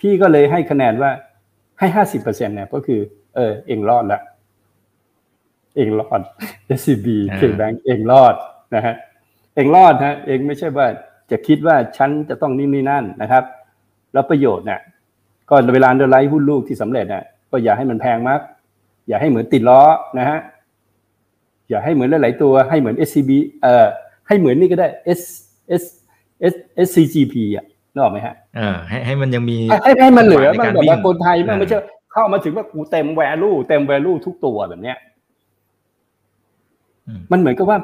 [0.00, 1.10] พี่ก็เลยให้คะแนนว่า
[1.78, 3.00] ให้ห้าสิบเปอร์เซ็นต์เนี่ยก็คือ
[3.36, 4.20] เออ เองรอดละ
[5.76, 6.20] เองรอด
[6.78, 7.06] SCB
[7.36, 8.34] เคแบงเองรอด
[8.74, 8.94] นะฮะ
[9.54, 10.86] เองรอดฮะเองไม่ใช่ว่า
[11.30, 13.44] จะคิดว่าฉันจะต้องนี่นี่นั่นนะครับ
[14.12, 14.80] แล้วประโยชน์เนี่ย
[15.50, 18.40] ก็เวลาเดอร์ไลท์หุ้นลูกที่สำเร็จเนี่ยก็อย่าให้มันแพงมาก
[19.08, 19.80] อย่าให้เหมือนติดล้อ
[20.18, 20.38] นะฮะ
[21.70, 23.30] อย่าให้เหมือนหลายๆตัวให้เหมือน SCB
[23.62, 23.86] เอ่อ
[24.28, 24.88] ให้เหมือนนี่ก็ได้
[25.18, 25.22] S
[25.82, 25.84] S
[26.52, 26.54] S
[26.86, 31.78] SCGP อะนึกออกไหมฮะเออให้ให้มันยังมีให้ให้มันเหลือมันแบบว่าคนไทยมันไม่ใช่
[32.12, 34.96] เข้ามาถึงว่ากูเต็มแวลูเต็มแวลูทุกตัวแบบเนี้ย
[37.32, 37.78] มันเหมือนกับว่า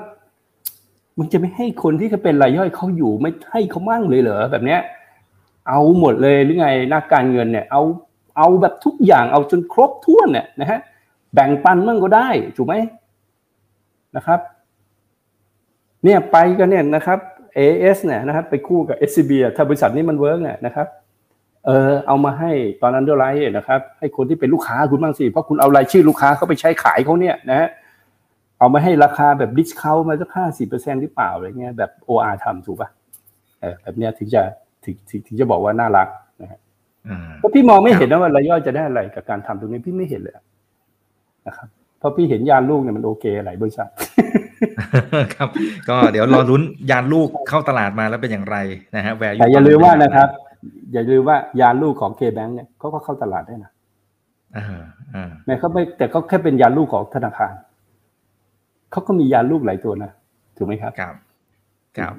[1.18, 4.80] มึงจะไม่ให้คนที่เขาเป็นรายย่อยเขาอยู่ไม่ให้เขามั่งเลยเหรอแบบเนี้ย
[5.68, 7.82] เอาหมดเลยหรือไงนักการเงินเนี่ย เอา
[8.36, 10.80] เอาแบบทุกอย่างเอาจนครบถ้วนเนี่ยนะฮะ
[11.34, 12.74] แบ่งปันมั่งก็ได้ถูกไหม
[14.16, 14.40] นะครับ
[16.04, 17.18] เนี่ยไปกันเนี่ยนะครับ
[17.58, 20.86] AIS เนี่ยนะครับไปคู่กับ SCB ถ้าบริษัทนี้มัน work เนี่ยนะครับ
[21.66, 22.52] เออเอามาให้
[22.82, 23.26] ตอนนั้นด้วยไร
[23.56, 27.68] นะครับ ให้คนที่เป็นลูกค้าคุณบ้างสิ เพราะคุณเอารายชื่อลูกค้าเขาไปใช้ขายเขาเนี่ยนะฮะ
[28.58, 32.88] เอามาให้ราคาแบบ discount มาสักห้าสิบเปอร์เซ็นต์หรือเปล่าอะไรเงี้ยแบบ OR ทำถูกป่ะ
[33.60, 34.42] เออแบบเนี้ยถึงจะ
[34.84, 34.94] ถึง
[35.26, 36.08] ถึงจะบอกว่าน่ารัก
[36.42, 36.60] นะฮะ
[37.38, 40.34] เพราะพี่มองไม่เห็นนะว่ารายย่อยจะได้อะไรกับการทำตรงนี้พี่ไม่เห็นเลย
[41.46, 41.68] นะครับ
[41.98, 43.88] เพราะพี่เห็นยานลูกเนี่ยมันโอเคหลายบริษัท
[45.34, 45.48] ครับ
[45.88, 48.56] ก็เดี๋ยวรอลุ้นยานลูกเข้าตลาดมาแล้วเป็นอย่างไร
[48.96, 50.28] นะฮะแวร์แต่อย่าลืมว่านะครับ
[50.92, 53.70] อย่าลืมว่ายานลูกของ KBank เนี่ยเขาก็เข้าตลาดได้นะ
[54.56, 54.82] อ่า
[55.14, 57.52] อ่าแม้เขาไม่แต่เขาแค่เป็นยานลูกของธนาคาร
[58.92, 60.10] เขาก็มียาลูกหลายตัวนะ
[60.56, 61.14] ถูกไหมครับครับ
[61.98, 62.14] ครับ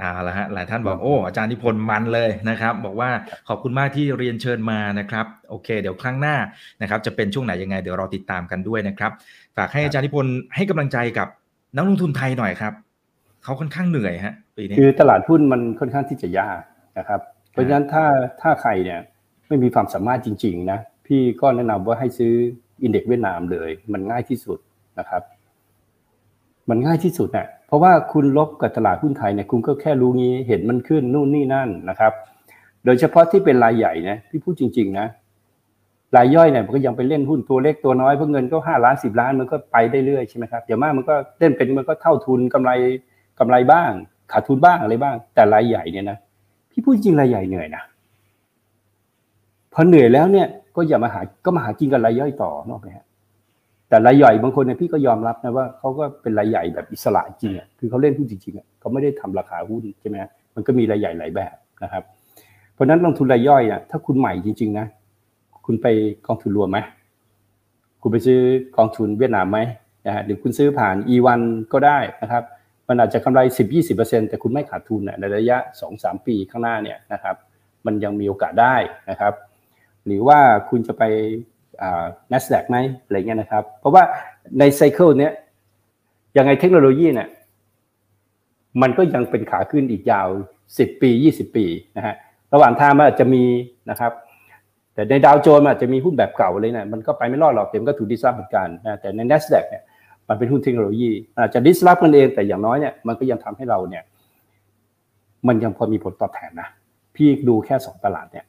[0.00, 3.10] เอาละฮะหลายท่านบอกโอ้อาจารย์นิพนธ์มันเลยนะครับ บอกว่า
[3.48, 6.36] ขอบคุณมากที่เรียนเชิญมานะครับโอเค เดี๋ยวครั้งหน้า
[6.82, 9.12] นะครับจะเป็นช่วงไหนยังไงเดี๋ยวเราติดตามกันด้วยนะครับ
[9.56, 11.28] ฝากให้อาจารย์นิพนธ์ให้กำลังใจกับ
[11.76, 12.72] นักลงทุนไทยหน่อยครับ
[13.44, 16.60] เขาค่อนข้างเหนื่อยฮะปีนี้คือตลาดหุ้นมันค่อนข้างที่จะยาก
[16.98, 17.20] นะครับ
[17.52, 18.04] เพราะฉะนั้นถ้า
[18.42, 19.00] ถ้าใครเนี่ย
[19.48, 22.32] ไม่มีความสามารถจริง ๆ นะ พี่ก็แนะนำว่าให้ซื้อ
[22.82, 24.58] อินเด็กซ์เวียดนามเลย มันง่ายที่สุด
[24.98, 25.22] นะครับ
[26.70, 32.12] มันง่ายที่สุดนะเพราะว่าคุณลบกับตลาดหุ้นไทยเนี่ยคุณก็แค่รู้งี้เห็นมันขึ้นนู่นนี่นั่นนะครับ
[32.84, 35.06] โดยเฉพาะที่เป็นรายใหญ่นะพี่พูดจริง ๆ นะ
[36.16, 42.70] รายย่อยเนี่ยมันก็ยังไปเล่นหุ้นตัวเล็กตัวน้อยเพราะเงินก็ห้าล้านสิบล้านมันก็ไปได้เรื่อยใช่ไหมครับอย่างมากมันก็เล่นเป็นมันก็เท่าทุนกำไร
[43.38, 43.90] กำไรบ้าง
[44.32, 46.18] ขาดทุนบ้างอะไรบ้าง แต่รายใหญ่เนี่ยนะ
[46.70, 47.82] พี่พูดจริงรายใหญ่เหนื่อยนะ
[49.72, 53.06] พอเหนื่อยแล้วเนี่ยก็อย่ามาหาก็มาหากินกับรายย่อยต่อนอกไหมฮะ
[53.90, 60.16] แต่รายใหญ่บางคนเนี่ยพี่ก็ยอมรับนะว่าเขาก็เป็นรายใหญ่แบบอิสระจริงอะคือเขาเล่นหุ้นจริงๆอะเขาไม่ได้ทำราคาหุ้นใช่ไหม
[60.54, 62.02] มันก็มีรายใหญ่หลายแบบนะครับ
[62.72, 64.86] เพราะนั้นลงทุนรายย่อยอะถ้าคุณใหม่จริง ๆ นะ
[65.66, 65.86] คุณไป
[66.26, 66.78] กองทุนรวมไหม
[68.02, 68.40] คุณไปซื้อ
[68.76, 69.58] กองทุนเวียดนามไหม
[70.06, 71.40] นะฮะหรือคุณซื้อผ่าน E1
[71.72, 72.44] ก็ได้นะครับ
[72.88, 73.40] มันอาจจะกำไร
[73.86, 75.56] 10-20%แต่คุณไม่ขาดทุนในระยะ
[75.92, 77.36] 2-3 ปีข้างหน้าเนี่ยนะครับ
[77.86, 78.76] มันยังมีโอกาสได้
[79.10, 79.34] นะครับ
[80.06, 80.38] หรือว่า
[80.70, 81.02] คุณจะไป
[82.32, 84.02] n a s d a q ไหมอะไรเงี้ยนะครับ เพราะว่า
[84.58, 85.32] ในไซเคิลเนี้ย
[86.36, 87.28] ยังไงเทคโนโลยีเนี่ย
[88.82, 90.28] มันก็ยังเป็นขาขึ้นอีกยาว
[90.66, 91.66] 10 ปี 20 ปี
[91.96, 92.14] นะฮะ
[92.52, 93.44] ระหว่างทางมันอาจจะมี
[93.90, 94.12] นะครับ
[94.94, 99.82] แต่ในดาวโจนส์อาจจะมีหุ้นแบบเก่าเลยเนะมันก็ไปไม่รอดหรอกเต็มก็ถูกดิสรับเหมือนกันนะแต่ใน n a s d a q เนี่ย
[100.28, 104.04] มันเป็นหุ้นเทคโนโลยีอาจจะดิสรับมันเองแต่อย่างน้อยเนี่ยมันก็ยังทำให้เราเนี่ย
[105.48, 106.68] มันยังพอมีผลตอบแทนนะ
[107.16, 108.44] พี่ดูแค่สองตลาดเนี่ย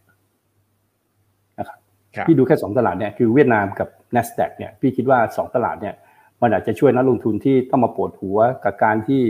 [2.28, 5.96] พี่ดูแค่ 2 ตลาดเนี่ยคือเวียดนามกับ n a s d a q เนี่ยพี่คิดว่า 2 ตลาดเนี่ย
[6.42, 9.22] มันอาจจะช่วยนักลงทุนที่ต้องมาปวดหัวกับการที่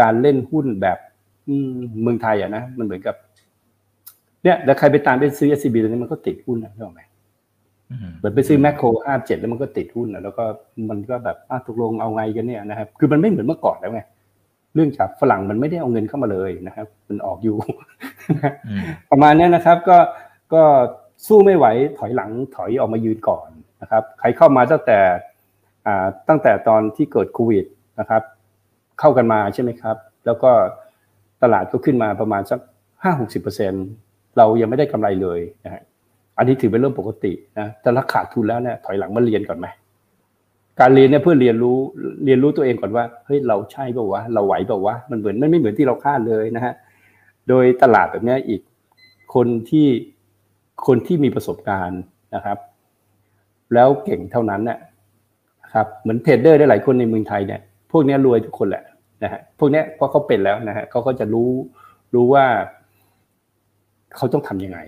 [0.00, 0.98] การเล่นหุ้นแบบ
[2.02, 3.16] เมืองไทยอะนะมันเหมือนกับ
[4.44, 7.02] เนี่ยแล้วใครไปตามไปซื้อ SCB ตอนนี้มันก็ติดหุ้นนะใช่ไหม
[8.18, 10.44] เหมือนไปซื้อแมคโครห้าเจ็ดแล้วมันก็ติดหุ้นนะแล้วก็
[10.90, 11.36] มันก็แบบ
[11.66, 14.00] ตกลงเอาไงกันเนี่ยนะครับ คือมันไม่เหมือนเมื่อก่อนแล้วไง
[14.74, 17.56] เรื่องจากฝรั่งมันไม่ได้เอาเงินเข้ามาเลยนะครับ มันออกอยู่
[19.10, 19.98] ประมาณนี้นะครับ ก็
[20.54, 20.62] ก็
[21.26, 21.66] สู้ไม่ไหว
[21.98, 23.48] ถอยหลังถอยออกมายืนก่อน
[23.82, 24.98] นะครับ ใครเข้ามาตั้งแต่
[26.28, 27.64] ตั้งแต่ตอนที่เกิดโควิด
[28.00, 28.22] นะครับ
[29.00, 29.96] เข้ากันมาใช่ไหมครับ
[30.26, 30.50] แล้วก็
[31.42, 32.60] ตลาดก็ขึ้นมาประมาณสัก
[33.02, 33.72] ห้าหกสิบเปอร์เซ็น
[34.36, 35.82] เรายังไม่ได้กำไรเลยนะฮะ
[36.38, 39.66] อันนี้ถือเป็นเรื่องปกตินะแต่ถ้าขาดทุนแล้วเนี่ยถอยหลังมาเรียนก่อนไหม
[40.80, 41.76] การเรียนเนี่ยเพื่อเรียนรู้
[42.24, 46.74] เรียนรู้ตัวเองก่อนว่าเฮ้ยเราใช่เปล่าวะเราไหวเปล่าวะมันเหมือนมันไม่เหมือนที่เราคาดเลยนะฮะ
[47.48, 48.60] โดยตลาดแบบนี้อีก
[49.34, 49.86] คนที่
[50.86, 52.00] คนที่มีประสบการณ์
[52.34, 52.58] นะครับ
[53.74, 54.78] แล้วเก่งเท่านั้นน่ะ
[55.74, 57.60] ครับเหมือนเทรดเดอร์ได้หลายคนในเมืองไทยเนี่ย
[57.90, 58.84] พวกนี้รวยทุกคนแหละ
[59.22, 61.50] นะฮะพวกนี้เพราะเขาเป็นแล้วนะฮะเขาก็จะรู้
[62.14, 62.44] รู้ว่า
[64.16, 64.78] เขาต้องทํำยังไง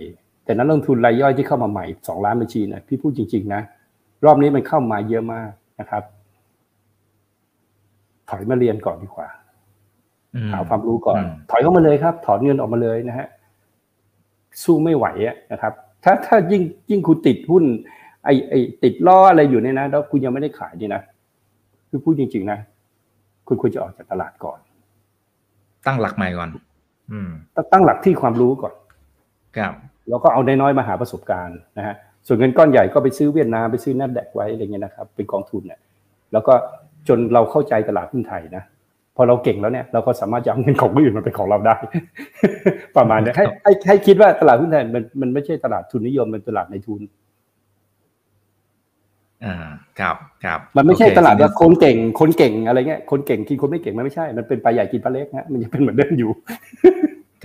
[0.45, 3.61] แต่นักลงทุนรายย่อยที่เข้ามาใหม่สองล้านบัญชีนะพี่พูดจริง ๆ นะ
[4.25, 5.49] รอบนี้มันเข้ามาเยอะมาก
[5.79, 6.03] นะครับ
[8.29, 9.27] ถอยมาเรียนก่อนดีกว่า
[10.51, 13.27] หาความรู้ก่อน ถอยเข้ามาเลยครับ ถอนเงินออกมาเลยนะฮะ
[14.63, 15.05] สู้ไม่ไหว
[15.51, 15.73] นะครับ
[16.03, 17.63] ถ้ถ้าถ้ายิ่งยิ่งคุณติดหุ้น
[18.23, 18.53] ไอไอ
[18.83, 21.01] ติดล้ออะไรอยู่เนี่ยนะ แล้วคุณยังไม่ได้ขายนี่นะ
[21.89, 22.59] คือพูดจริง ๆ นะ
[23.47, 24.59] คุณควรจะออกจากตลาดก่อน
[25.85, 26.49] ตั้งหลักใหม่ก่อน
[27.11, 27.31] อืม
[27.71, 28.73] ตั้งหลักที่ความรู้ก่อน
[29.57, 29.73] ครับ
[30.09, 31.95] แล้วก็เอาน้อยๆมาหาประสบการณ์นะฮะ
[32.27, 35.79] ส่วนเงินก้อนใหญ่ก็ไปซื้อเวียดนามไปซื้อนัดแดกไว้อะไรเงี้ยนะครับ เป็นกองทุนเนี่ย
[36.31, 36.53] แล้วก็
[37.07, 38.63] จนเราเข้าใจตลาดหุ้นไทยนะ
[39.17, 41.75] พอเราเก่งแล้วเนี่ยเราก็สามารถจะเอาเงินของคนอื่นมาเป็นของเราได้
[42.97, 47.01] ประมาณนี้ให้ให้ให้คิดว่าตลาดหุ้นไทยมันมันไม่ใช่ตลาดทุนนิยมเป็นตลาดในทุน
[49.45, 49.55] อ่า
[49.99, 50.15] ครับ
[50.45, 56.31] ครับมันไม่ใช่โอเคตลาดว่าคนเก่งคนเก่งอะไรเงี้ยคนเก่งกินคนไม่เก่งมันไม่ใช่ มันเป็นปลาใหญ่กินปลาเล็กฮะมันยังเป็นเหมือนเดิมอยู่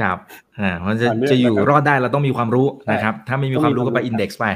[0.01, 0.19] ครับ
[0.61, 4.47] อ่ามันจะอ่าเรื่องจะอยู่นะครับรอดได้เราต้องมีความรู้ใช่นะครับ ถ้าไม่มีความรู้ก็ไปต้องมีอิความรู้นเด็กซ์ไป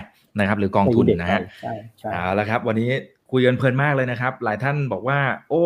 [0.41, 2.91] นะครับ หรือกองทุนนะฮะใช่ใช่เอาละครับ วันนี้
[3.33, 5.19] คุยกันเพลินมากเลยนะครับ หลายท่านบอกว่า
[5.51, 5.65] โอ้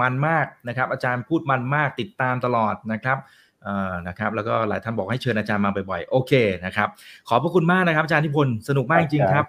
[0.00, 3.18] มันมากนะครับ อาจารย์พูดมันมากติดตามตลอดนะครับ
[3.62, 6.32] เอ่อนะครับแล้วก็หลายท่านบอกให้เชิญอาจารย์มาบ่อยๆ โอเค
[6.64, 6.88] นะครับ
[7.28, 9.46] ขอบพระคุณมากนะครับอาจารย์ทิพลสนุกมากจริงๆครับ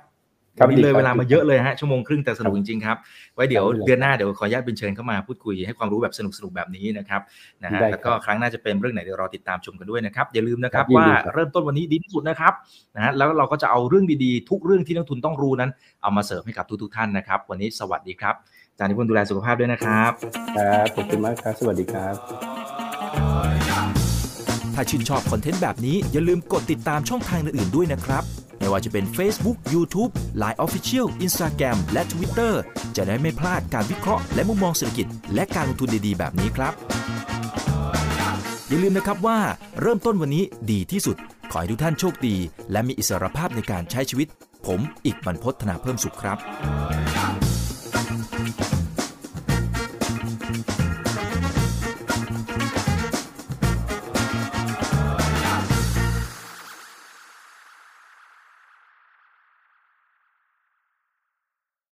[0.60, 2.98] ครับวันนี้เลยดีครับเวลามาเยอะเลยฮะชั่วโมงครึ่งแต่สนุกจริงๆครับ
[3.36, 7.22] ไว้เดี๋ยวครับเดือนหน้าเดี๋ยวขออนุญาตเป็นเชิญเข้ามาพูดคุยให้ความรู้แบบสนุกๆแบบนี้นะครับ
[7.64, 12.54] นะฮะได้ครับแล้วก็ครั้งหน้าจะเป็นเรื่องไหนเดี๋ยวรอติดตามชมกันด้วยนะครับ อย่าลืมนะครับครับยินว่าดีครับเริ่มต้นวันนี้ดีที่สุดนะครับ
[12.96, 15.72] นะฮะแล้วเราก็จะเอาเรื่องดีๆ ทุกเรื่องที่นักทุนต้องรู้นั้น
[16.02, 20.11] เอามาเสิร์ฟให้กับทุกๆท่านนะครับ วันนี้สวัสดีครับอา จารย์นิพนธ์ดูแลสุขภาพด้วยนะครับ
[20.57, 22.15] ครับขอบคุณมากครับ สวัสดีครับ
[24.76, 28.23] ถ้าชื่นชอบคอนเทนต์แบบนี้อย่าลืมกดติดตามช่องทางอื่นๆด้วยนะครับ
[28.60, 30.11] ไม่ว่าจะเป็น Facebook, YouTube,
[30.41, 32.53] Line Official, Instagram และ Twitter
[32.95, 36.73] จะได้ไม่พลาดการวิเคราะห์และมุมมองเศรษฐกิจ และการลงทุนดีๆ แบบนี้ครับ
[38.68, 39.39] อย่าลืมนะครับว่า
[39.81, 41.18] เริ่มต้นวันนี้ดีที่สุด
[41.51, 42.35] ขอให้ทุกท่านโชคดี
[42.72, 44.27] และมีอิสรภาพในการใช้ชีวิต
[44.68, 46.38] ผม อีกบรรพฒนาเพิ่มสุขครับ